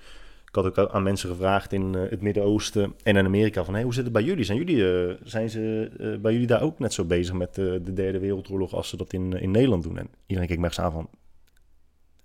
Ik 0.45 0.55
had 0.55 0.65
ook 0.65 0.91
aan 0.91 1.03
mensen 1.03 1.29
gevraagd 1.29 1.73
in 1.73 1.93
uh, 1.95 2.09
het 2.09 2.21
Midden-Oosten 2.21 2.93
en 3.03 3.15
in 3.15 3.25
Amerika 3.25 3.63
van... 3.63 3.73
Hey, 3.73 3.83
hoe 3.83 3.93
zit 3.93 4.03
het 4.03 4.13
bij 4.13 4.23
jullie? 4.23 4.43
Zijn, 4.43 4.57
jullie, 4.57 4.75
uh, 4.75 5.13
zijn 5.23 5.49
ze 5.49 5.91
uh, 5.97 6.17
bij 6.19 6.31
jullie 6.31 6.47
daar 6.47 6.61
ook 6.61 6.79
net 6.79 6.93
zo 6.93 7.05
bezig 7.05 7.35
met 7.35 7.55
de 7.55 7.93
derde 7.93 8.19
wereldoorlog 8.19 8.73
als 8.73 8.89
ze 8.89 8.97
dat 8.97 9.13
in, 9.13 9.33
in 9.33 9.51
Nederland 9.51 9.83
doen? 9.83 9.97
En 9.97 10.09
iedereen 10.25 10.49
keek 10.49 10.59
me 10.59 10.75
aan 10.75 10.91
van... 10.91 11.09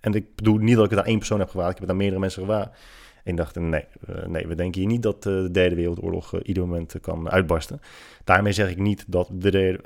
En 0.01 0.15
ik 0.15 0.35
bedoel 0.35 0.57
niet 0.57 0.77
dat 0.77 0.85
ik 0.85 0.91
het 0.91 0.99
aan 0.99 1.07
één 1.07 1.19
persoon 1.19 1.39
heb 1.39 1.49
gevraagd. 1.49 1.71
Ik 1.71 1.79
heb 1.79 1.83
het 1.83 1.93
aan 1.93 1.97
meerdere 1.97 2.21
mensen 2.21 2.43
gevraagd. 2.43 2.71
En 3.25 3.31
ik 3.31 3.37
dacht, 3.37 3.55
nee, 3.55 3.85
nee, 4.27 4.47
we 4.47 4.55
denken 4.55 4.81
hier 4.81 4.91
niet 4.91 5.03
dat 5.03 5.23
de 5.23 5.49
derde 5.53 5.75
wereldoorlog 5.75 6.43
ieder 6.43 6.63
moment 6.63 7.01
kan 7.01 7.31
uitbarsten. 7.31 7.81
Daarmee 8.25 8.53
zeg 8.53 8.71
ik 8.71 8.79
niet 8.79 9.05
dat 9.07 9.29
de 9.33 9.51
derde... 9.51 9.81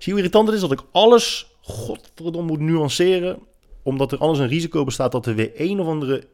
Zie 0.00 0.12
hoe 0.12 0.22
irritant 0.22 0.46
het 0.46 0.56
is 0.56 0.62
dat 0.62 0.72
ik 0.72 0.82
alles, 0.92 1.56
godverdomme, 1.60 2.50
moet 2.50 2.60
nuanceren... 2.60 3.38
omdat 3.82 4.12
er 4.12 4.18
anders 4.18 4.38
een 4.38 4.48
risico 4.48 4.84
bestaat 4.84 5.12
dat 5.12 5.26
er 5.26 5.34
weer 5.34 5.50
een 5.54 5.80
of 5.80 5.86
andere 5.86 6.26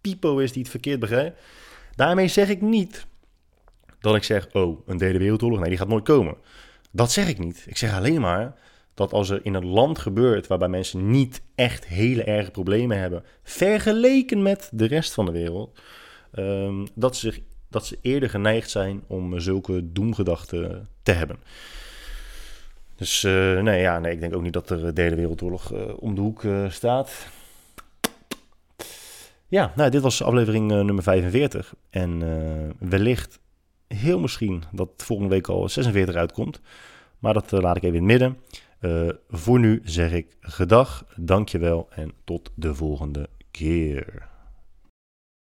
pipo 0.00 0.38
is 0.38 0.52
die 0.52 0.62
het 0.62 0.70
verkeerd 0.70 1.00
begrijpt. 1.00 1.40
Daarmee 1.94 2.28
zeg 2.28 2.48
ik 2.48 2.60
niet 2.60 3.06
dat 4.00 4.14
ik 4.14 4.24
zeg, 4.24 4.48
oh, 4.52 4.88
een 4.88 4.96
derde 4.96 5.18
wereldoorlog, 5.18 5.58
nee, 5.58 5.68
die 5.68 5.78
gaat 5.78 5.88
nooit 5.88 6.04
komen. 6.04 6.36
Dat 6.90 7.12
zeg 7.12 7.28
ik 7.28 7.38
niet. 7.38 7.64
Ik 7.68 7.76
zeg 7.76 7.94
alleen 7.94 8.20
maar 8.20 8.54
dat 8.94 9.12
als 9.12 9.30
er 9.30 9.40
in 9.42 9.54
een 9.54 9.66
land 9.66 9.98
gebeurt 9.98 10.46
waarbij 10.46 10.68
mensen 10.68 11.10
niet 11.10 11.42
echt 11.54 11.86
hele 11.86 12.24
erge 12.24 12.50
problemen 12.50 12.98
hebben, 12.98 13.24
vergeleken 13.42 14.42
met 14.42 14.68
de 14.72 14.86
rest 14.86 15.14
van 15.14 15.24
de 15.24 15.32
wereld, 15.32 15.80
um, 16.38 16.86
dat, 16.94 17.16
ze, 17.16 17.42
dat 17.68 17.86
ze 17.86 17.98
eerder 18.02 18.30
geneigd 18.30 18.70
zijn 18.70 19.02
om 19.06 19.40
zulke 19.40 19.92
doemgedachten 19.92 20.88
te 21.02 21.12
hebben. 21.12 21.38
Dus 22.96 23.22
uh, 23.22 23.60
nee, 23.60 23.80
ja, 23.80 23.98
nee, 23.98 24.12
ik 24.12 24.20
denk 24.20 24.34
ook 24.34 24.42
niet 24.42 24.52
dat 24.52 24.70
er 24.70 24.84
een 24.84 24.94
derde 24.94 25.16
wereldoorlog 25.16 25.72
uh, 25.72 25.82
om 25.98 26.14
de 26.14 26.20
hoek 26.20 26.42
staat. 26.68 27.26
Ja, 29.48 29.72
nou, 29.76 29.90
dit 29.90 30.02
was 30.02 30.22
aflevering 30.22 30.66
nummer 30.68 31.02
45. 31.02 31.74
En 31.90 32.22
wellicht, 32.78 33.40
heel 33.88 34.18
misschien, 34.18 34.62
dat 34.72 34.88
volgende 34.96 35.34
week 35.34 35.48
al 35.48 35.68
46 35.68 36.14
uitkomt. 36.14 36.60
Maar 37.18 37.34
dat 37.34 37.50
laat 37.50 37.76
ik 37.76 37.82
even 37.82 37.96
in 37.96 38.08
het 38.08 38.20
midden. 38.80 39.22
voor 39.28 39.58
nu 39.58 39.80
zeg 39.84 40.12
ik 40.12 40.36
gedag, 40.40 41.06
dankjewel 41.16 41.88
en 41.90 42.12
tot 42.24 42.50
de 42.54 42.74
volgende 42.74 43.28
keer. 43.50 44.28